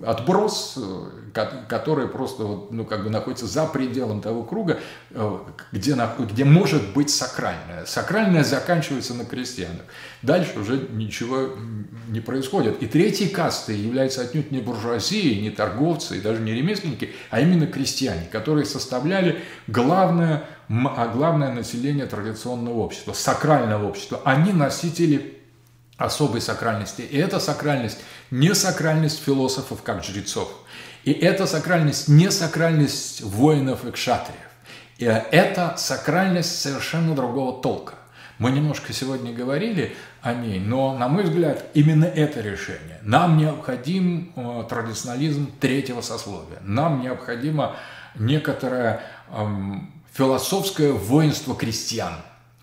отброс, 0.05 0.79
который 1.67 2.07
просто 2.07 2.43
ну, 2.71 2.85
как 2.85 3.03
бы 3.03 3.09
находится 3.09 3.47
за 3.47 3.65
пределом 3.65 4.21
того 4.21 4.43
круга, 4.43 4.79
э, 5.11 5.37
где, 5.73 5.97
где 6.31 6.45
может 6.45 6.93
быть 6.93 7.09
сакральное. 7.09 7.85
Сакральное 7.85 8.45
заканчивается 8.45 9.13
на 9.13 9.25
крестьянах. 9.25 9.83
Дальше 10.21 10.57
уже 10.57 10.87
ничего 10.91 11.49
не 12.07 12.21
происходит. 12.21 12.81
И 12.81 12.87
третьей 12.87 13.27
кастой 13.27 13.75
является 13.75 14.21
отнюдь 14.21 14.51
не 14.51 14.59
буржуазия, 14.59 15.41
не 15.41 15.49
торговцы 15.49 16.17
и 16.17 16.21
даже 16.21 16.41
не 16.41 16.53
ремесленники, 16.53 17.11
а 17.29 17.41
именно 17.41 17.67
крестьяне, 17.67 18.25
которые 18.31 18.65
составляли 18.65 19.39
главное 19.67 20.47
а 20.69 21.07
главное 21.07 21.51
население 21.51 22.05
традиционного 22.05 22.79
общества, 22.79 23.13
сакрального 23.13 23.87
общества. 23.87 24.21
Они 24.25 24.51
носители 24.51 25.41
особой 25.97 26.41
сакральности. 26.41 27.01
И 27.01 27.17
эта 27.17 27.39
сакральность 27.39 27.99
не 28.31 28.53
сакральность 28.53 29.23
философов, 29.23 29.81
как 29.81 30.03
жрецов. 30.03 30.51
И 31.03 31.11
эта 31.11 31.47
сакральность 31.47 32.07
не 32.07 32.29
сакральность 32.31 33.21
воинов 33.21 33.85
и 33.85 33.91
кшатриев. 33.91 34.39
И 34.97 35.05
это 35.05 35.75
сакральность 35.77 36.59
совершенно 36.59 37.15
другого 37.15 37.61
толка. 37.61 37.95
Мы 38.39 38.51
немножко 38.51 38.93
сегодня 38.93 39.33
говорили 39.33 39.95
о 40.21 40.33
ней, 40.33 40.59
но, 40.59 40.95
на 40.95 41.07
мой 41.07 41.23
взгляд, 41.23 41.65
именно 41.73 42.05
это 42.05 42.41
решение. 42.41 42.99
Нам 43.01 43.37
необходим 43.37 44.31
э, 44.35 44.63
традиционализм 44.69 45.51
третьего 45.59 46.01
сословия. 46.01 46.59
Нам 46.61 47.01
необходимо 47.01 47.75
некоторое 48.15 49.01
эм, 49.31 49.91
философское 50.17 50.91
воинство 50.91 51.55
крестьян, 51.55 52.13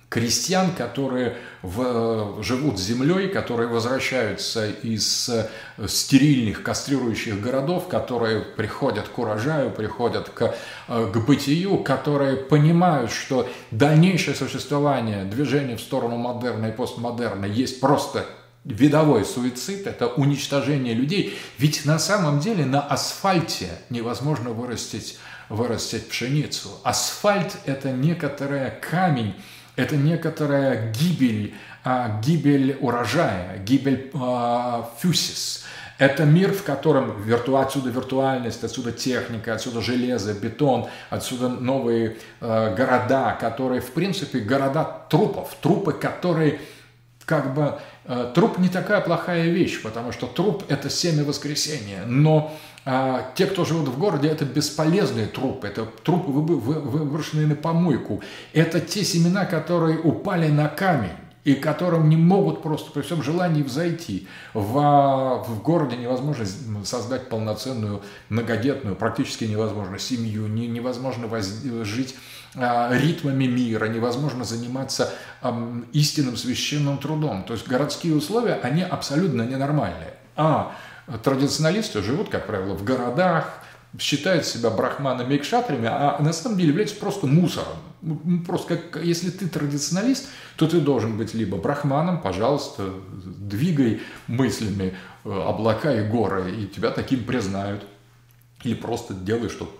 крестьян, 0.09 0.73
которые 0.73 1.37
в, 1.63 2.43
живут 2.43 2.81
землей, 2.81 3.29
которые 3.29 3.69
возвращаются 3.69 4.69
из 4.69 5.29
э, 5.29 5.49
стерильных, 5.87 6.65
кастрирующих 6.65 7.41
городов, 7.41 7.87
которые 7.87 8.41
приходят 8.41 9.09
к 9.09 9.17
урожаю, 9.19 9.71
приходят 9.71 10.31
к, 10.31 10.55
э, 10.89 11.11
к 11.13 11.17
бытию, 11.25 11.79
которые 11.79 12.37
понимают, 12.37 13.13
что 13.13 13.49
дальнейшее 13.71 14.35
существование 14.35 15.25
движения 15.25 15.77
в 15.77 15.81
сторону 15.81 16.17
модерна 16.17 16.67
и 16.67 16.73
постмодерна 16.73 17.47
есть 17.47 17.81
просто 17.81 18.27
видовой 18.65 19.25
суицид, 19.25 19.87
это 19.87 20.09
уничтожение 20.09 20.95
людей. 20.95 21.39
Ведь 21.59 21.85
на 21.85 21.99
самом 21.99 22.41
деле 22.41 22.65
на 22.65 22.81
асфальте 22.81 23.69
невозможно 23.91 24.51
вырастить, 24.51 25.19
вырастить 25.49 26.09
пшеницу. 26.09 26.69
Асфальт– 26.83 27.57
это 27.65 27.91
некоторая 27.91 28.71
камень, 28.71 29.35
это 29.77 29.97
некоторая 29.97 30.93
гибель, 30.93 31.55
а, 31.85 32.21
гибель 32.21 32.77
урожая, 32.81 33.59
гибель 33.59 34.11
а, 34.15 34.89
фюсис. 34.99 35.65
Это 35.99 36.25
мир, 36.25 36.53
в 36.53 36.65
котором 36.65 37.23
вирту... 37.23 37.57
отсюда 37.57 37.91
виртуальность, 37.91 38.65
отсюда 38.65 38.91
техника, 38.91 39.55
отсюда 39.55 39.81
железо, 39.81 40.35
бетон, 40.35 40.89
отсюда 41.09 41.49
новые 41.49 42.16
э, 42.41 42.75
города, 42.75 43.39
которые, 43.41 43.81
в 43.81 43.93
принципе, 43.93 44.41
города 44.41 45.03
трупов, 45.09 45.55
трупы, 45.61 45.93
которые 45.93 46.61
как 47.25 47.55
бы 47.55 47.79
Э, 48.07 48.31
труп 48.35 48.59
не 48.59 48.69
такая 48.69 49.01
плохая 49.01 49.49
вещь, 49.49 49.83
потому 49.83 50.12
что 50.12 50.27
труп– 50.27 50.65
это 50.69 50.91
семя 50.91 51.25
воскресения. 51.25 52.05
Но 52.07 52.55
а, 52.86 53.32
те, 53.35 53.47
кто 53.47 53.65
живут 53.65 53.89
в 53.89 53.98
городе, 53.98 54.28
это 54.28 54.44
бесполезные 54.44 55.27
трупы, 55.27 55.69
это 55.69 55.86
трупы, 56.02 56.31
выброшенные 56.31 57.47
на 57.47 57.55
помойку. 57.55 58.23
Это 58.52 58.81
те 58.81 59.05
семена, 59.05 59.47
которые 59.47 59.98
упали 59.98 60.48
на 60.48 60.69
камень 60.69 61.16
и 61.44 61.55
которым 61.55 62.09
не 62.09 62.16
могут 62.16 62.62
просто 62.62 62.90
при 62.90 63.02
всем 63.02 63.23
желании 63.23 63.62
взойти. 63.62 64.27
В, 64.52 65.44
в 65.47 65.62
городе 65.62 65.97
невозможно 65.97 66.47
создать 66.85 67.28
полноценную, 67.28 68.02
многодетную, 68.28 68.97
практически 68.97 69.44
невозможно 69.44 69.98
семью, 69.98 70.47
не, 70.47 70.66
невозможно 70.66 71.27
воз, 71.27 71.47
жить 71.82 72.15
а, 72.55 72.90
ритмами 72.93 73.47
мира, 73.47 73.86
невозможно 73.86 74.44
заниматься 74.44 75.12
истинным 75.93 76.36
священным 76.36 76.98
трудом. 76.98 77.44
То 77.44 77.55
есть 77.55 77.66
городские 77.66 78.15
условия, 78.15 78.55
они 78.62 78.82
абсолютно 78.82 79.43
ненормальные. 79.43 80.15
А 80.36 80.74
традиционалисты 81.23 82.03
живут, 82.03 82.29
как 82.29 82.47
правило, 82.47 82.75
в 82.75 82.85
городах, 82.85 83.61
считают 83.99 84.45
себя 84.45 84.71
брахманами 84.71 85.35
и 85.35 85.39
кшатрами, 85.39 85.87
а 85.87 86.19
на 86.21 86.33
самом 86.33 86.57
деле 86.57 86.71
являются 86.71 86.97
просто 86.97 87.27
мусором. 87.27 87.77
Ну, 88.03 88.43
просто 88.47 88.77
как, 88.77 89.03
если 89.03 89.31
ты 89.31 89.49
традиционалист, 89.49 90.29
то 90.57 90.67
ты 90.67 90.81
должен 90.81 91.17
быть 91.17 91.33
либо 91.33 91.57
брахманом, 91.57 92.21
пожалуйста, 92.21 92.91
двигай 93.25 94.03
мыслями 94.27 94.97
э, 95.25 95.31
облака 95.31 95.93
и 95.93 96.07
горы, 96.07 96.51
и 96.51 96.67
тебя 96.67 96.91
таким 96.91 97.25
признают. 97.25 97.85
Или 98.63 98.75
просто 98.75 99.15
делай, 99.15 99.49
что 99.49 99.73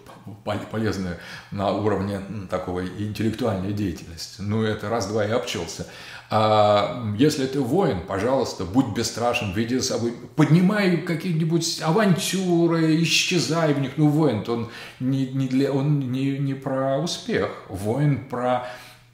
полезное 0.71 1.19
на 1.51 1.71
уровне 1.73 2.21
такого 2.51 2.87
интеллектуальной 2.87 3.73
деятельности. 3.73 4.41
Ну, 4.41 4.63
это 4.63 4.89
раз-два 4.89 5.25
и 5.27 5.31
обчелся. 5.31 5.87
А 6.36 7.15
если 7.16 7.47
ты 7.47 7.61
воин, 7.61 8.01
пожалуйста, 8.09 8.65
будь 8.65 8.89
бесстрашен, 8.89 9.52
веди 9.52 9.77
за 9.78 9.85
собой, 9.85 10.15
поднимай 10.35 10.97
какие-нибудь 10.97 11.81
авантюры, 11.81 13.01
исчезай 13.05 13.73
в 13.73 13.78
них. 13.78 13.93
Ну, 13.98 14.09
воин 14.09 14.43
он 14.48 14.69
не, 14.98 15.28
не, 15.28 15.47
для, 15.47 15.70
он 15.70 16.11
не, 16.11 16.36
не 16.39 16.55
про 16.55 16.98
успех, 16.98 17.51
воин 17.69 18.27
про 18.28 18.66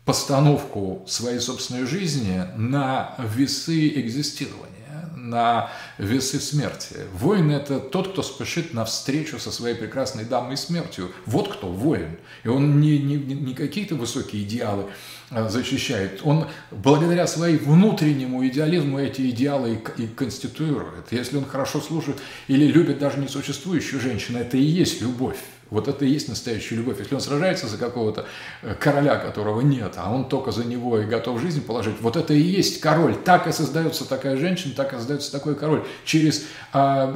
постановку 0.07 1.05
своей 1.07 1.41
собственной 1.41 1.85
жизни 1.85 2.43
на 2.57 3.15
весы 3.19 3.89
экзистирования 4.01 4.71
на 5.15 5.71
весы 5.99 6.41
смерти. 6.41 6.97
Воин– 7.13 7.51
это 7.53 7.79
тот, 7.79 8.13
кто 8.13 8.23
спешит 8.23 8.75
навстречу 8.75 9.39
со 9.39 9.53
своей 9.53 9.77
прекрасной 9.77 10.25
дамой 10.25 10.57
смертью. 10.57 11.13
Вот 11.27 11.53
кто 11.53 11.69
воин. 11.69 12.19
И 12.43 12.49
он 12.49 12.81
не, 12.81 12.99
не, 12.99 13.17
не 13.17 13.55
какие-то 13.55 13.95
высокие 13.95 14.43
идеалы 14.43 14.87
защищает. 15.31 16.21
Он 16.25 16.49
благодаря 16.71 17.27
своему 17.27 17.73
внутреннему 17.73 18.47
идеализму 18.47 18.99
эти 18.99 19.31
идеалы 19.31 19.81
и, 19.97 20.03
и 20.03 20.07
конституирует. 20.09 21.13
Если 21.13 21.37
он 21.37 21.45
хорошо 21.45 21.81
слушает 21.81 22.19
или 22.49 22.67
любит 22.67 22.99
даже 22.99 23.19
несуществующую 23.19 24.01
женщину, 24.01 24.39
это 24.39 24.57
и 24.57 24.63
есть 24.63 25.01
любовь. 25.01 25.39
Вот 25.71 25.89
это 25.89 26.05
и 26.05 26.09
есть 26.09 26.29
настоящая 26.29 26.77
любовь. 26.77 26.99
Если 26.99 27.15
он 27.15 27.21
сражается 27.21 27.69
за 27.69 27.79
какого-то 27.79 28.27
э, 28.63 28.75
короля, 28.75 29.17
которого 29.17 29.61
нет, 29.61 29.95
а 29.97 30.13
он 30.13 30.29
только 30.29 30.51
за 30.51 30.65
него 30.65 30.99
и 30.99 31.07
готов 31.07 31.41
жизнь 31.41 31.65
положить, 31.65 31.95
вот 32.01 32.17
это 32.17 32.35
и 32.35 32.41
есть 32.41 32.81
король. 32.81 33.15
Так 33.17 33.47
и 33.47 33.53
создается 33.53 34.09
такая 34.09 34.37
женщина, 34.37 34.75
так 34.75 34.93
и 34.93 34.97
создается 34.97 35.33
такой 35.33 35.55
король. 35.55 35.85
Через, 36.05 36.47
а, 36.73 37.15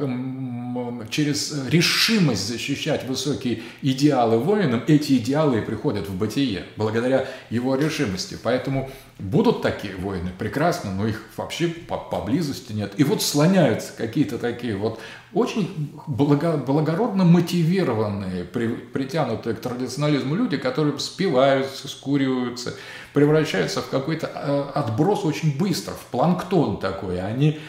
через 1.09 1.67
решимость 1.67 2.47
защищать 2.47 3.05
высокие 3.05 3.63
идеалы 3.81 4.37
воинам, 4.37 4.83
эти 4.87 5.17
идеалы 5.17 5.59
и 5.59 5.61
приходят 5.61 6.07
в 6.07 6.17
бытие, 6.17 6.65
благодаря 6.77 7.27
его 7.49 7.75
решимости. 7.75 8.37
Поэтому 8.41 8.89
Будут 9.17 9.61
такие 9.61 9.95
войны, 9.95 10.31
прекрасно, 10.37 10.91
но 10.91 11.07
их 11.07 11.23
вообще 11.37 11.69
поблизости 11.69 12.73
нет. 12.73 12.91
И 12.97 13.05
вот 13.05 13.21
слоняются 13.21 13.93
какие-то 13.95 14.37
такие 14.37 14.75
вот 14.75 14.99
очень 15.33 15.93
благо, 16.05 16.57
благородно 16.57 17.23
мотивированные, 17.23 18.43
при, 18.51 18.67
притянутые 18.67 19.55
к 19.55 19.59
традиционализму 19.59 20.35
люди, 20.35 20.57
которые 20.57 20.97
спиваются, 20.99 21.87
скуриваются, 21.87 22.75
превращаются 23.13 23.81
в 23.81 23.89
какой-то 23.89 24.31
э, 24.33 24.79
отброс 24.79 25.25
очень 25.25 25.57
быстро, 25.57 25.93
в 25.93 26.05
планктон 26.11 26.79
такой. 26.79 27.21
Они 27.21 27.59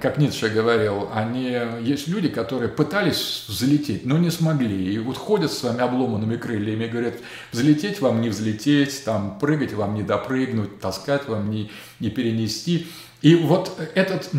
как 0.00 0.18
Ницше 0.18 0.48
говорил, 0.48 1.08
они, 1.14 1.56
есть 1.82 2.08
люди, 2.08 2.28
которые 2.28 2.68
пытались 2.68 3.44
взлететь, 3.46 4.04
но 4.04 4.18
не 4.18 4.30
смогли. 4.30 4.92
И 4.92 4.98
вот 4.98 5.16
ходят 5.16 5.52
с 5.52 5.62
вами 5.62 5.80
обломанными 5.80 6.36
крыльями 6.36 6.84
и 6.84 6.88
говорят, 6.88 7.14
взлететь 7.52 8.00
вам 8.00 8.20
не 8.20 8.28
взлететь, 8.28 9.04
там, 9.04 9.38
прыгать 9.38 9.72
вам 9.74 9.94
не 9.94 10.02
допрыгнуть, 10.02 10.80
таскать 10.80 11.28
вам 11.28 11.50
не, 11.50 11.70
не 12.00 12.10
перенести. 12.10 12.88
И 13.20 13.34
вот 13.34 13.80
этот 13.94 14.30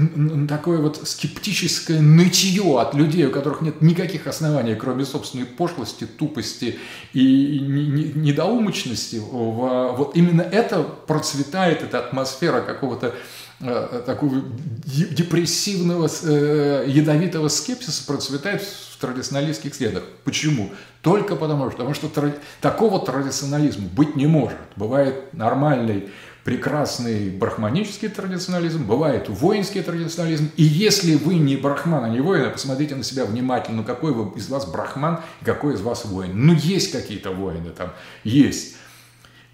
такое 0.47 0.79
вот 0.79 1.01
скептическое 1.07 1.99
нытье 1.99 2.79
от 2.79 2.93
людей, 2.93 3.25
у 3.25 3.31
которых 3.31 3.61
нет 3.61 3.81
никаких 3.81 4.25
оснований, 4.25 4.75
кроме 4.75 5.03
собственной 5.03 5.45
пошлости, 5.45 6.05
тупости 6.05 6.79
и 7.11 7.59
недоумочности, 7.59 9.17
вот 9.17 10.15
именно 10.15 10.41
это 10.41 10.83
процветает, 10.83 11.83
эта 11.83 11.99
атмосфера 11.99 12.61
какого-то 12.61 13.15
Э, 13.61 14.01
такого 14.05 14.41
депрессивного, 14.85 16.07
э, 16.23 16.85
ядовитого 16.87 17.49
скепсиса 17.49 18.05
процветает 18.07 18.61
в 18.61 18.97
традиционалистских 19.01 19.75
следах. 19.75 20.03
Почему? 20.23 20.71
Только 21.01 21.35
потому, 21.35 21.69
что, 21.69 21.79
потому 21.79 21.93
что 21.93 22.09
такого 22.61 23.05
традиционализма 23.05 23.89
быть 23.89 24.15
не 24.15 24.27
может. 24.27 24.57
Бывает 24.77 25.33
нормальный, 25.33 26.09
прекрасный 26.43 27.29
брахманический 27.29 28.09
традиционализм, 28.09 28.85
бывает 28.85 29.29
воинский 29.29 29.81
традиционализм. 29.81 30.51
И 30.55 30.63
если 30.63 31.15
вы 31.15 31.35
не 31.35 31.55
брахман, 31.57 32.05
а 32.05 32.09
не 32.09 32.21
воин, 32.21 32.45
а 32.45 32.49
посмотрите 32.49 32.95
на 32.95 33.03
себя 33.03 33.25
внимательно, 33.25 33.83
какой 33.83 34.13
вы 34.13 34.37
из 34.37 34.49
вас 34.49 34.65
брахман, 34.65 35.19
какой 35.43 35.75
из 35.75 35.81
вас 35.81 36.05
воин. 36.05 36.31
Ну 36.33 36.53
есть 36.53 36.91
какие-то 36.91 37.31
воины 37.31 37.69
там, 37.69 37.91
есть. 38.23 38.75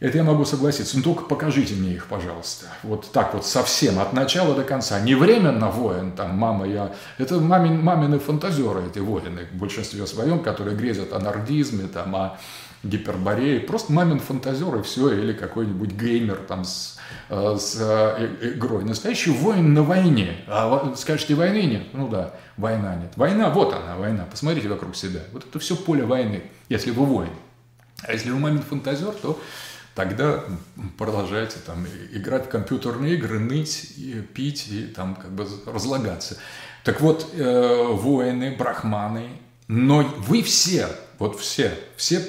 Это 0.01 0.17
я 0.17 0.23
могу 0.23 0.43
согласиться. 0.43 0.97
Но 0.97 1.03
только 1.03 1.23
покажите 1.23 1.73
мне 1.73 1.93
их, 1.93 2.07
пожалуйста. 2.07 2.67
Вот 2.83 3.11
так 3.11 3.33
вот 3.33 3.45
совсем, 3.45 3.97
от 3.97 4.11
начала 4.11 4.53
до 4.53 4.63
конца. 4.63 4.99
Не 4.99 5.15
временно 5.15 5.71
воин, 5.71 6.11
там, 6.11 6.37
мама, 6.37 6.67
я... 6.67 6.93
Это 7.17 7.39
мамин, 7.39 7.81
мамины 7.81 8.19
фантазеры, 8.19 8.87
эти 8.87 8.99
воины, 8.99 9.47
в 9.53 9.57
большинстве 9.57 10.05
своем, 10.05 10.43
которые 10.43 10.75
грезят 10.75 11.13
о 11.13 11.19
нордизме, 11.19 11.87
там, 11.87 12.13
о 12.15 12.37
гиперборее. 12.85 13.59
Просто 13.59 13.91
мамин 13.91 14.19
фантазер 14.19 14.75
и 14.75 14.83
все, 14.83 15.11
или 15.11 15.33
какой-нибудь 15.33 15.91
геймер 15.91 16.37
там 16.47 16.63
с, 16.63 16.97
э, 17.29 17.57
с 17.59 17.77
э, 17.79 18.53
игрой. 18.55 18.83
Настоящий 18.83 19.31
воин 19.31 19.73
на 19.73 19.83
войне. 19.83 20.43
А 20.47 20.93
скажете, 20.95 21.35
войны 21.35 21.63
нет? 21.63 21.87
Ну 21.93 22.07
да, 22.07 22.33
война 22.57 22.95
нет. 22.95 23.13
Война, 23.15 23.49
вот 23.49 23.73
она, 23.73 23.95
война. 23.97 24.25
Посмотрите 24.29 24.67
вокруг 24.67 24.95
себя. 24.95 25.21
Вот 25.31 25.45
это 25.45 25.59
все 25.59 25.75
поле 25.75 26.03
войны, 26.03 26.43
если 26.69 26.91
вы 26.91 27.05
воин. 27.05 27.33
А 28.03 28.13
если 28.13 28.29
вы 28.29 28.39
мамин 28.39 28.61
фантазер, 28.61 29.11
то 29.11 29.39
тогда 29.95 30.43
продолжайте 30.97 31.57
там 31.65 31.85
играть 32.11 32.45
в 32.45 32.49
компьютерные 32.49 33.15
игры, 33.15 33.39
ныть, 33.39 33.93
и 33.97 34.21
пить 34.21 34.67
и 34.69 34.83
там 34.83 35.15
как 35.15 35.31
бы 35.31 35.47
разлагаться. 35.65 36.37
Так 36.83 37.01
вот, 37.01 37.31
э, 37.33 37.87
воины, 37.89 38.55
брахманы, 38.55 39.29
но 39.67 40.03
вы 40.19 40.43
все, 40.43 40.87
вот 41.19 41.39
все, 41.39 41.77
все 41.95 42.21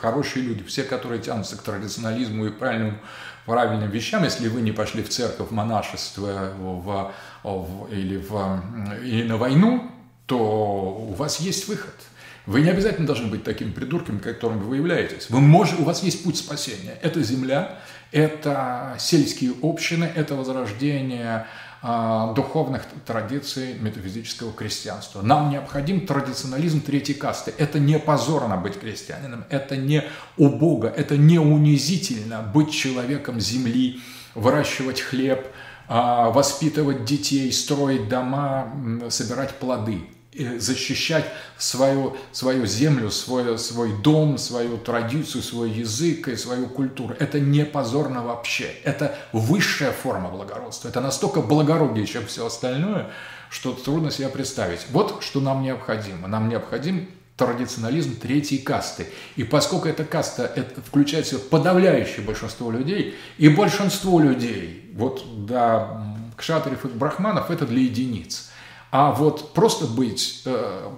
хорошие 0.00 0.44
люди, 0.44 0.62
все, 0.64 0.84
которые 0.84 1.20
тянутся 1.20 1.56
к 1.56 1.62
традиционализму 1.62 2.46
и 2.46 2.50
правильным, 2.50 2.98
правильным 3.46 3.90
вещам, 3.90 4.24
если 4.24 4.48
вы 4.48 4.60
не 4.60 4.72
пошли 4.72 5.02
в 5.02 5.08
церковь, 5.08 5.48
в 5.48 5.52
монашество 5.52 6.52
в, 6.58 7.12
в, 7.42 7.92
или, 7.92 8.16
в, 8.16 8.62
или 9.02 9.24
на 9.24 9.36
войну, 9.36 9.90
то 10.26 10.38
у 10.38 11.12
вас 11.14 11.40
есть 11.40 11.68
выход– 11.68 11.94
Вы 12.46 12.62
не 12.62 12.70
обязательно 12.70 13.06
должны 13.06 13.28
быть 13.28 13.44
такими 13.44 13.70
придурками, 13.70 14.18
которыми 14.18 14.62
вы 14.62 14.76
являетесь. 14.76 15.30
Вы 15.30 15.40
можете, 15.40 15.80
у 15.80 15.84
вас 15.84 16.02
есть 16.02 16.24
путь 16.24 16.36
спасения. 16.36 16.98
Это 17.00 17.22
земля, 17.22 17.78
это 18.10 18.96
сельские 18.98 19.52
общины, 19.62 20.10
это 20.12 20.34
возрождение 20.34 21.46
духовных 21.82 22.84
традиций 23.04 23.74
метафизического 23.80 24.52
крестьянства. 24.52 25.20
Нам 25.20 25.50
необходим 25.50 26.06
традиционализм 26.06 26.80
третьей 26.80 27.16
касты. 27.16 27.52
Это 27.58 27.80
не 27.80 27.98
позорно 27.98 28.56
быть 28.56 28.78
крестьянином, 28.78 29.44
это 29.50 29.76
не 29.76 30.04
убого, 30.36 30.86
это 30.86 31.16
не 31.16 31.40
унизительно 31.40 32.40
быть 32.42 32.70
человеком 32.70 33.40
земли, 33.40 34.00
выращивать 34.36 35.00
хлеб, 35.00 35.48
а, 35.88 36.30
воспитывать 36.30 37.04
детей, 37.04 37.50
строить 37.52 38.08
дома, 38.08 38.72
собирать 39.10 39.50
плоды 39.54 40.02
защищать 40.34 41.26
свою, 41.58 42.16
свою 42.32 42.64
землю, 42.66 43.10
свой, 43.10 43.58
свой 43.58 43.92
дом, 44.02 44.38
свою 44.38 44.78
традицию, 44.78 45.42
свой 45.42 45.70
язык 45.70 46.28
и 46.28 46.36
свою 46.36 46.68
культуру. 46.68 47.14
Это 47.18 47.38
не 47.38 47.64
позорно 47.64 48.22
вообще. 48.22 48.70
Это 48.84 49.14
высшая 49.32 49.92
форма 49.92 50.30
благородства. 50.30 50.88
Это 50.88 51.00
настолько 51.00 51.42
благороднее, 51.42 52.06
чем 52.06 52.26
все 52.26 52.46
остальное, 52.46 53.10
что 53.50 53.72
трудно 53.72 54.10
себе 54.10 54.28
представить. 54.28 54.86
Вот 54.90 55.22
что 55.22 55.40
нам 55.40 55.62
необходимо. 55.62 56.28
Нам 56.28 56.48
необходим 56.48 57.10
традиционализм 57.36 58.18
третьей 58.18 58.58
касты. 58.58 59.08
И 59.36 59.44
поскольку 59.44 59.88
эта 59.88 60.04
каста 60.04 60.44
это 60.44 60.80
включает 60.80 61.26
в 61.26 61.30
себя 61.30 61.40
подавляющее 61.50 62.24
большинство 62.24 62.70
людей, 62.70 63.16
и 63.36 63.48
большинство 63.48 64.18
людей, 64.18 64.90
вот 64.94 65.46
до 65.46 66.04
кшатарев 66.36 66.86
и 66.86 66.88
брахманов, 66.88 67.50
это 67.50 67.66
для 67.66 67.82
единиц– 67.82 68.48
а 68.92 69.10
вот 69.12 69.54
просто 69.54 69.86
быть 69.86 70.42
э, 70.44 70.90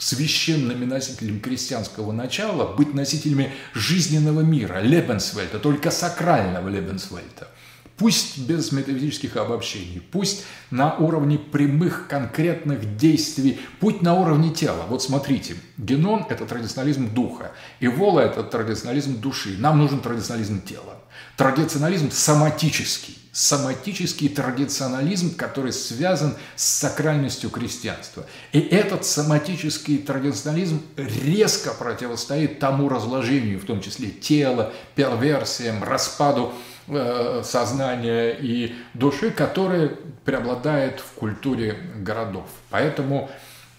священными 0.00 0.84
носителями 0.84 1.38
крестьянского 1.38 2.10
начала, 2.10 2.66
быть 2.74 2.92
носителями 2.92 3.52
жизненного 3.72 4.40
мира, 4.40 4.80
Лебенсвельта, 4.80 5.60
только 5.60 5.92
сакрального 5.92 6.68
Лебенсвельта. 6.68 7.48
Пусть 7.96 8.38
без 8.38 8.72
метафизических 8.72 9.36
обобщений, 9.36 10.00
пусть 10.00 10.44
на 10.70 10.96
уровне 10.96 11.38
прямых 11.38 12.08
конкретных 12.08 12.96
действий, 12.96 13.60
путь 13.78 14.02
на 14.02 14.14
уровне 14.14 14.52
тела. 14.52 14.84
Вот 14.88 15.00
смотрите, 15.02 15.54
генон– 15.78 16.26
это 16.28 16.44
традиционализм 16.44 17.14
духа, 17.14 17.52
и 17.78 17.86
вола– 17.86 18.20
это 18.24 18.42
традиционализм 18.42 19.20
души. 19.20 19.54
Нам 19.58 19.78
нужен 19.78 20.00
традиционализм 20.00 20.60
тела. 20.62 20.98
Традиционализм 21.36 22.10
соматический 22.10 23.18
соматический 23.34 24.28
традиционализм, 24.28 25.34
который 25.34 25.72
связан 25.72 26.36
с 26.54 26.64
сакральностью 26.64 27.50
крестьянства. 27.50 28.24
И 28.52 28.60
этот 28.60 29.04
соматический 29.04 29.98
традиционализм 29.98 30.80
резко 30.96 31.74
противостоит 31.74 32.60
тому 32.60 32.88
разложению, 32.88 33.58
в 33.58 33.64
том 33.64 33.80
числе 33.80 34.10
тела, 34.10 34.72
перверсиям, 34.94 35.82
распаду 35.82 36.54
сознания 37.42 38.30
и 38.30 38.74
души, 38.94 39.30
которые 39.30 39.90
преобладает 40.24 41.00
в 41.00 41.12
культуре 41.12 41.76
городов. 41.96 42.46
Поэтому 42.70 43.30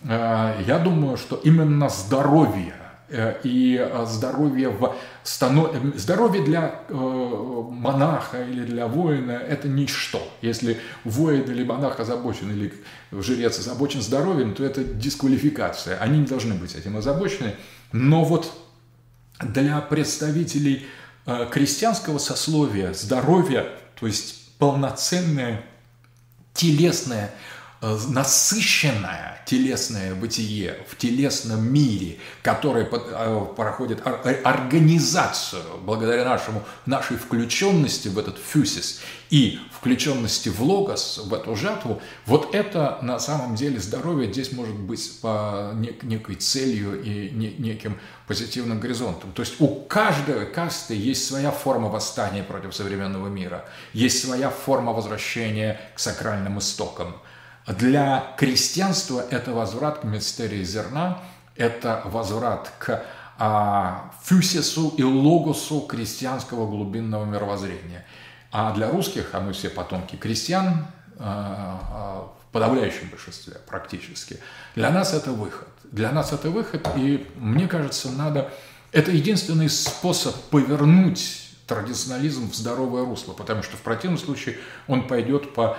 э, 0.03 0.63
я 0.65 0.79
думаю, 0.79 1.17
что 1.17 1.35
именно 1.43 1.89
здоровье 1.89 2.73
Э, 3.07 3.35
и 3.43 3.77
э, 3.79 4.05
здоровье, 4.07 4.69
в 4.69 4.95
станов... 5.23 5.75
здоровье 5.95 6.43
для 6.43 6.81
э, 6.89 6.93
монаха 6.93 8.43
или 8.43 8.65
для 8.65 8.87
воина– 8.87 9.31
это 9.49 9.67
ничто. 9.67 10.27
Если 10.41 10.79
воин 11.03 11.43
или 11.43 11.63
монах 11.63 11.99
озабочен, 11.99 12.51
или 12.51 12.73
жрец 13.11 13.59
озабочен 13.59 14.01
здоровьем, 14.01 14.55
то 14.55 14.65
это 14.65 14.83
дисквалификация. 14.83 15.99
Они 15.99 16.19
не 16.19 16.25
должны 16.25 16.55
быть 16.55 16.73
этим 16.73 16.97
озабочены. 16.97 17.53
Но 17.91 18.23
вот 18.23 18.51
для 19.39 19.79
представителей 19.81 20.87
крестьянского 21.25 22.17
сословия 22.17 22.93
здоровье, 22.93 23.71
то 23.99 24.07
есть 24.07 24.57
полноценное 24.57 25.63
телесное 26.53 27.29
Э, 27.29 27.54
насыщенное 27.81 29.35
телесное 29.45 30.15
бытие 30.15 30.77
в 30.89 30.97
телесном 30.97 31.71
мире, 31.71 32.17
которое 32.41 32.85
э, 32.85 33.45
проходит 33.55 34.01
организацию 34.43 35.61
благодаря 35.81 36.25
нашему, 36.25 36.63
нашей 36.85 37.17
включенности 37.17 38.07
в 38.07 38.17
этот 38.17 38.37
фюсис 38.39 39.01
и 39.29 39.59
включенности 39.71 40.49
в 40.49 40.61
логос, 40.61 41.21
в 41.25 41.33
эту 41.33 41.55
жатву, 41.55 42.01
вот 42.25 42.55
это 42.55 42.97
на 43.01 43.19
самом 43.19 43.55
деле 43.55 43.79
здоровье 43.79 44.31
здесь 44.31 44.51
может 44.51 44.75
быть 44.75 45.19
по 45.21 45.71
некой 45.75 46.35
целью 46.35 47.01
и 47.03 47.29
неким 47.29 47.99
позитивным 48.27 48.79
горизонтом. 48.79 49.31
То 49.33 49.41
есть 49.43 49.55
у 49.59 49.67
каждой 49.67 50.47
касты 50.47 50.95
есть 50.95 51.27
своя 51.27 51.51
форма 51.51 51.89
восстания 51.89 52.43
против 52.43 52.73
современного 52.73 53.27
мира, 53.27 53.65
есть 53.93 54.23
своя 54.23 54.49
форма 54.49 54.91
возвращения 54.91 55.79
к 55.93 55.99
сакральным 55.99 56.57
истокам– 56.57 57.15
для 57.67 58.35
крестьянства 58.37 59.25
это 59.29 59.51
возврат 59.51 59.99
к 59.99 60.03
мистерии 60.03 60.63
зерна, 60.63 61.19
это 61.55 62.01
возврат 62.05 62.71
к 62.77 63.03
а, 63.37 64.11
фюсису 64.23 64.93
и 64.97 65.03
логосу 65.03 65.81
крестьянского 65.81 66.67
глубинного 66.67 67.25
мировоззрения. 67.25 68.05
А 68.51 68.73
для 68.73 68.89
русских, 68.89 69.29
а 69.33 69.41
мы 69.41 69.53
все 69.53 69.69
потомки 69.69 70.15
крестьян, 70.15 70.87
а, 71.17 71.79
а, 71.91 72.33
в 72.41 72.51
подавляющем 72.51 73.09
большинстве 73.09 73.55
практически, 73.67 74.39
для 74.75 74.91
нас 74.91 75.13
это 75.13 75.31
выход. 75.31 75.67
Для 75.91 76.11
нас 76.11 76.33
это 76.33 76.49
выход, 76.49 76.87
и 76.95 77.27
мне 77.35 77.67
кажется, 77.67 78.11
надо... 78.11 78.51
Это 78.91 79.11
единственный 79.11 79.69
способ 79.69 80.35
повернуть 80.51 81.45
традиционализм 81.67 82.49
в 82.49 82.55
здоровое 82.55 83.05
русло, 83.05 83.33
потому 83.33 83.63
что 83.63 83.75
в 83.75 83.81
противном 83.81 84.19
случае 84.19 84.57
он 84.87 85.07
пойдет 85.07 85.53
по 85.53 85.77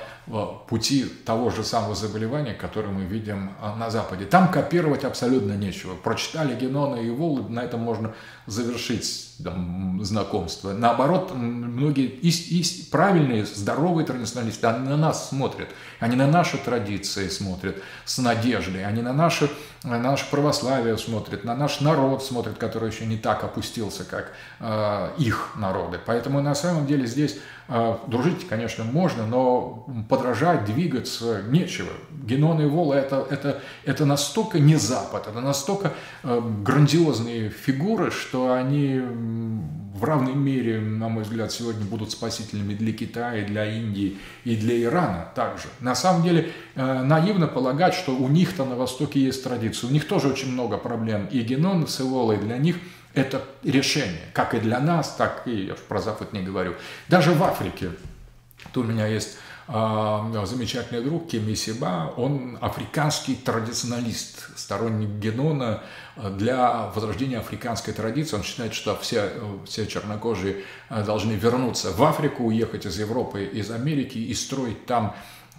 пути 0.68 1.04
того 1.24 1.50
же 1.50 1.62
самого 1.62 1.94
заболевания, 1.94 2.52
которое 2.52 2.88
мы 2.88 3.04
видим 3.04 3.52
а, 3.60 3.76
на 3.76 3.90
Западе. 3.90 4.24
Там 4.24 4.50
копировать 4.50 5.04
абсолютно 5.04 5.52
нечего. 5.52 5.94
Прочитали 5.94 6.58
Генона 6.58 6.96
и 6.96 7.10
Волы, 7.10 7.48
на 7.48 7.60
этом 7.60 7.80
можно 7.80 8.12
завершить 8.46 9.36
там, 9.42 10.00
знакомство. 10.02 10.72
Наоборот, 10.72 11.32
многие 11.34 12.06
и, 12.06 12.30
и 12.30 12.64
правильные, 12.90 13.44
здоровые 13.44 14.06
традиционалисты, 14.06 14.66
они 14.66 14.88
на 14.88 14.96
нас 14.96 15.28
смотрят, 15.28 15.68
они 16.00 16.16
на 16.16 16.26
наши 16.26 16.58
традиции 16.58 17.28
смотрят 17.28 17.76
с 18.04 18.18
надеждой, 18.18 18.84
они 18.84 19.02
на 19.02 19.12
наше, 19.12 19.50
на 19.84 19.98
наше 19.98 20.28
православие 20.30 20.98
смотрят, 20.98 21.44
на 21.44 21.54
наш 21.54 21.80
народ 21.80 22.24
смотрят, 22.24 22.58
который 22.58 22.90
еще 22.90 23.06
не 23.06 23.16
так 23.16 23.44
опустился, 23.44 24.04
как 24.04 24.32
э, 24.60 25.10
их 25.18 25.52
народы. 25.56 26.00
Поэтому 26.04 26.40
на 26.40 26.54
самом 26.54 26.86
деле 26.86 27.06
здесь 27.06 27.34
э, 27.34 27.38
дружить, 28.06 28.46
конечно, 28.46 28.84
можно, 28.84 29.26
но 29.26 29.86
подражать, 30.08 30.64
двигаться, 30.66 31.42
нечего. 31.48 31.90
Генон 32.24 32.60
и 32.60 32.66
Вола 32.66 32.94
это, 32.94 33.26
это, 33.28 33.60
это 33.84 34.06
настолько 34.06 34.58
не 34.58 34.76
Запад, 34.76 35.26
это 35.26 35.40
настолько 35.40 35.92
э, 36.22 36.40
грандиозные 36.62 37.50
фигуры, 37.50 38.10
что 38.10 38.52
они 38.52 39.02
в 39.96 40.04
равной 40.04 40.34
мере, 40.34 40.78
на 40.78 41.08
мой 41.08 41.24
взгляд, 41.24 41.52
сегодня 41.52 41.84
будут 41.84 42.10
спасителями 42.10 42.74
для 42.74 42.92
Китая, 42.92 43.44
для 43.46 43.64
Индии 43.64 44.18
и 44.44 44.54
для 44.54 44.82
Ирана 44.82 45.28
также. 45.34 45.68
На 45.80 45.94
самом 45.94 46.22
деле 46.22 46.50
э, 46.74 47.02
наивно 47.02 47.46
полагать, 47.46 47.94
что 47.94 48.14
у 48.14 48.28
них-то 48.28 48.64
на 48.64 48.76
Востоке 48.76 49.20
есть 49.20 49.42
традиция. 49.42 49.88
У 49.88 49.92
них 49.92 50.06
тоже 50.06 50.28
очень 50.28 50.52
много 50.52 50.76
проблем. 50.76 51.26
И 51.30 51.40
Генон 51.40 51.86
с 51.86 52.00
Иволой 52.00 52.36
для 52.36 52.58
них 52.58 52.76
это 53.16 53.42
решение, 53.64 54.20
как 54.34 54.54
и 54.54 54.60
для 54.60 54.78
нас, 54.78 55.16
так 55.16 55.42
и, 55.46 55.66
я 55.66 55.74
про 55.74 56.00
Запад 56.00 56.32
не 56.32 56.42
говорю. 56.42 56.74
Даже 57.08 57.32
в 57.32 57.42
Африке, 57.42 57.90
тут 58.72 58.84
у 58.84 58.88
меня 58.88 59.06
есть 59.06 59.38
а, 59.68 60.44
замечательный 60.44 61.02
друг 61.02 61.26
Кеми 61.26 61.54
Сиба, 61.54 62.12
он 62.16 62.58
африканский 62.60 63.34
традиционалист, 63.34 64.56
сторонник 64.56 65.08
Генона 65.18 65.82
для 66.16 66.88
возрождения 66.94 67.38
африканской 67.38 67.94
традиции. 67.94 68.36
Он 68.36 68.42
считает, 68.42 68.74
что 68.74 68.96
все, 68.96 69.32
все 69.64 69.86
чернокожие 69.86 70.64
а, 70.90 71.02
должны 71.02 71.32
вернуться 71.32 71.92
в 71.92 72.04
Африку, 72.04 72.44
уехать 72.44 72.84
из 72.84 72.98
Европы, 72.98 73.44
из 73.44 73.70
Америки 73.70 74.18
и 74.18 74.34
строить 74.34 74.84
там 74.84 75.16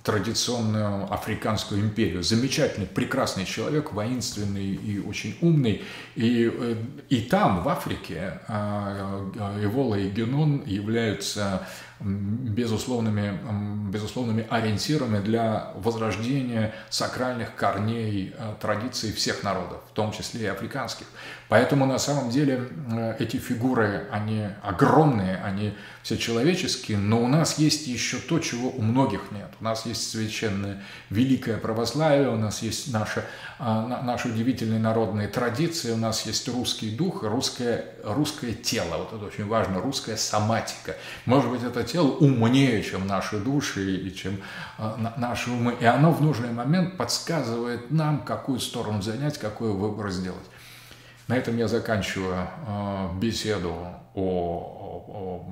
традиционную 0.07 1.13
африканскую 1.13 1.81
империю. 1.81 2.23
Замечательный, 2.23 2.87
прекрасный 2.87 3.43
человек, 3.43 3.91
воинственный 3.91 4.73
и 4.73 4.99
очень 4.99 5.37
умный. 5.41 5.83
И, 6.15 6.49
э, 6.49 6.75
и 7.09 7.23
там, 7.23 7.61
в 7.61 7.67
Африке, 7.67 8.39
Эвола 8.47 9.95
и 9.95 10.09
Генон 10.09 10.63
являются 10.65 11.67
безусловными, 11.99 13.37
безусловными 13.91 14.45
ориентирами 14.49 15.19
для 15.19 15.73
возрождения 15.75 16.73
сакральных 16.89 17.55
корней 17.55 18.33
э, 18.37 18.53
традиций 18.61 19.11
всех 19.11 19.43
народов, 19.43 19.81
в 19.91 19.93
том 19.93 20.13
числе 20.13 20.43
и 20.43 20.45
африканских. 20.45 21.07
Поэтому 21.49 21.85
на 21.85 21.97
самом 21.97 22.29
деле 22.29 22.67
э, 22.91 23.15
эти 23.19 23.37
фигуры, 23.37 24.07
они 24.11 24.47
огромные, 24.61 25.37
они 25.37 25.73
все 26.03 26.17
человеческие, 26.17 26.97
но 26.97 27.21
у 27.23 27.27
нас 27.27 27.57
есть 27.57 27.87
еще 27.87 28.17
то, 28.17 28.39
чего 28.39 28.69
у 28.69 28.81
многих 28.81 29.31
нет. 29.31 29.49
У 29.61 29.63
нас 29.63 29.85
есть 29.85 30.09
священное 30.09 30.81
великое 31.09 31.57
православие, 31.57 32.29
у 32.29 32.35
нас 32.35 32.61
есть 32.61 32.91
наша, 32.91 33.25
а, 33.59 34.01
наши 34.03 34.27
удивительные 34.27 34.79
народные 34.79 35.29
традиции, 35.29 35.91
у 35.91 35.97
нас 35.97 36.25
есть 36.25 36.47
русский 36.49 36.95
дух, 36.95 37.23
русское, 37.23 37.85
русское 38.03 38.53
тело. 38.53 38.97
Вот 38.97 39.13
это 39.13 39.25
очень 39.25 39.47
важно, 39.47 39.79
русская 39.79 40.17
соматика. 40.17 40.95
Может 41.25 41.49
быть, 41.49 41.63
это 41.63 41.83
тело 41.83 42.07
умнее, 42.07 42.83
чем 42.83 43.07
наши 43.07 43.37
души 43.37 43.95
и 43.95 44.13
чем 44.13 44.41
а, 44.77 45.13
наши 45.17 45.49
умы. 45.49 45.75
И 45.79 45.85
оно 45.85 46.11
в 46.11 46.21
нужный 46.21 46.51
момент 46.51 46.97
подсказывает 46.97 47.89
нам, 47.89 48.23
какую 48.23 48.59
сторону 48.59 49.01
занять, 49.01 49.37
какой 49.37 49.71
выбор 49.71 50.09
сделать. 50.09 50.43
На 51.27 51.35
этом 51.35 51.57
я 51.57 51.67
заканчиваю 51.67 52.47
э, 52.65 53.09
беседу 53.19 53.75
о, 54.15 55.45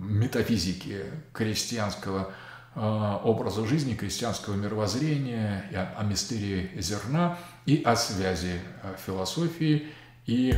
метафизике 0.00 1.04
крестьянского 1.32 2.30
э, 2.74 3.18
образа 3.22 3.66
жизни, 3.66 3.94
крестьянского 3.94 4.54
мировоззрения, 4.54 5.64
о, 5.98 6.02
мистерии 6.02 6.70
зерна 6.78 7.36
и 7.66 7.82
о 7.82 7.94
связи 7.94 8.60
э, 8.82 8.94
философии 9.04 9.88
и 10.24 10.54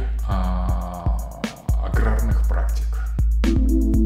аграрных 1.82 2.48
практик. 2.48 4.03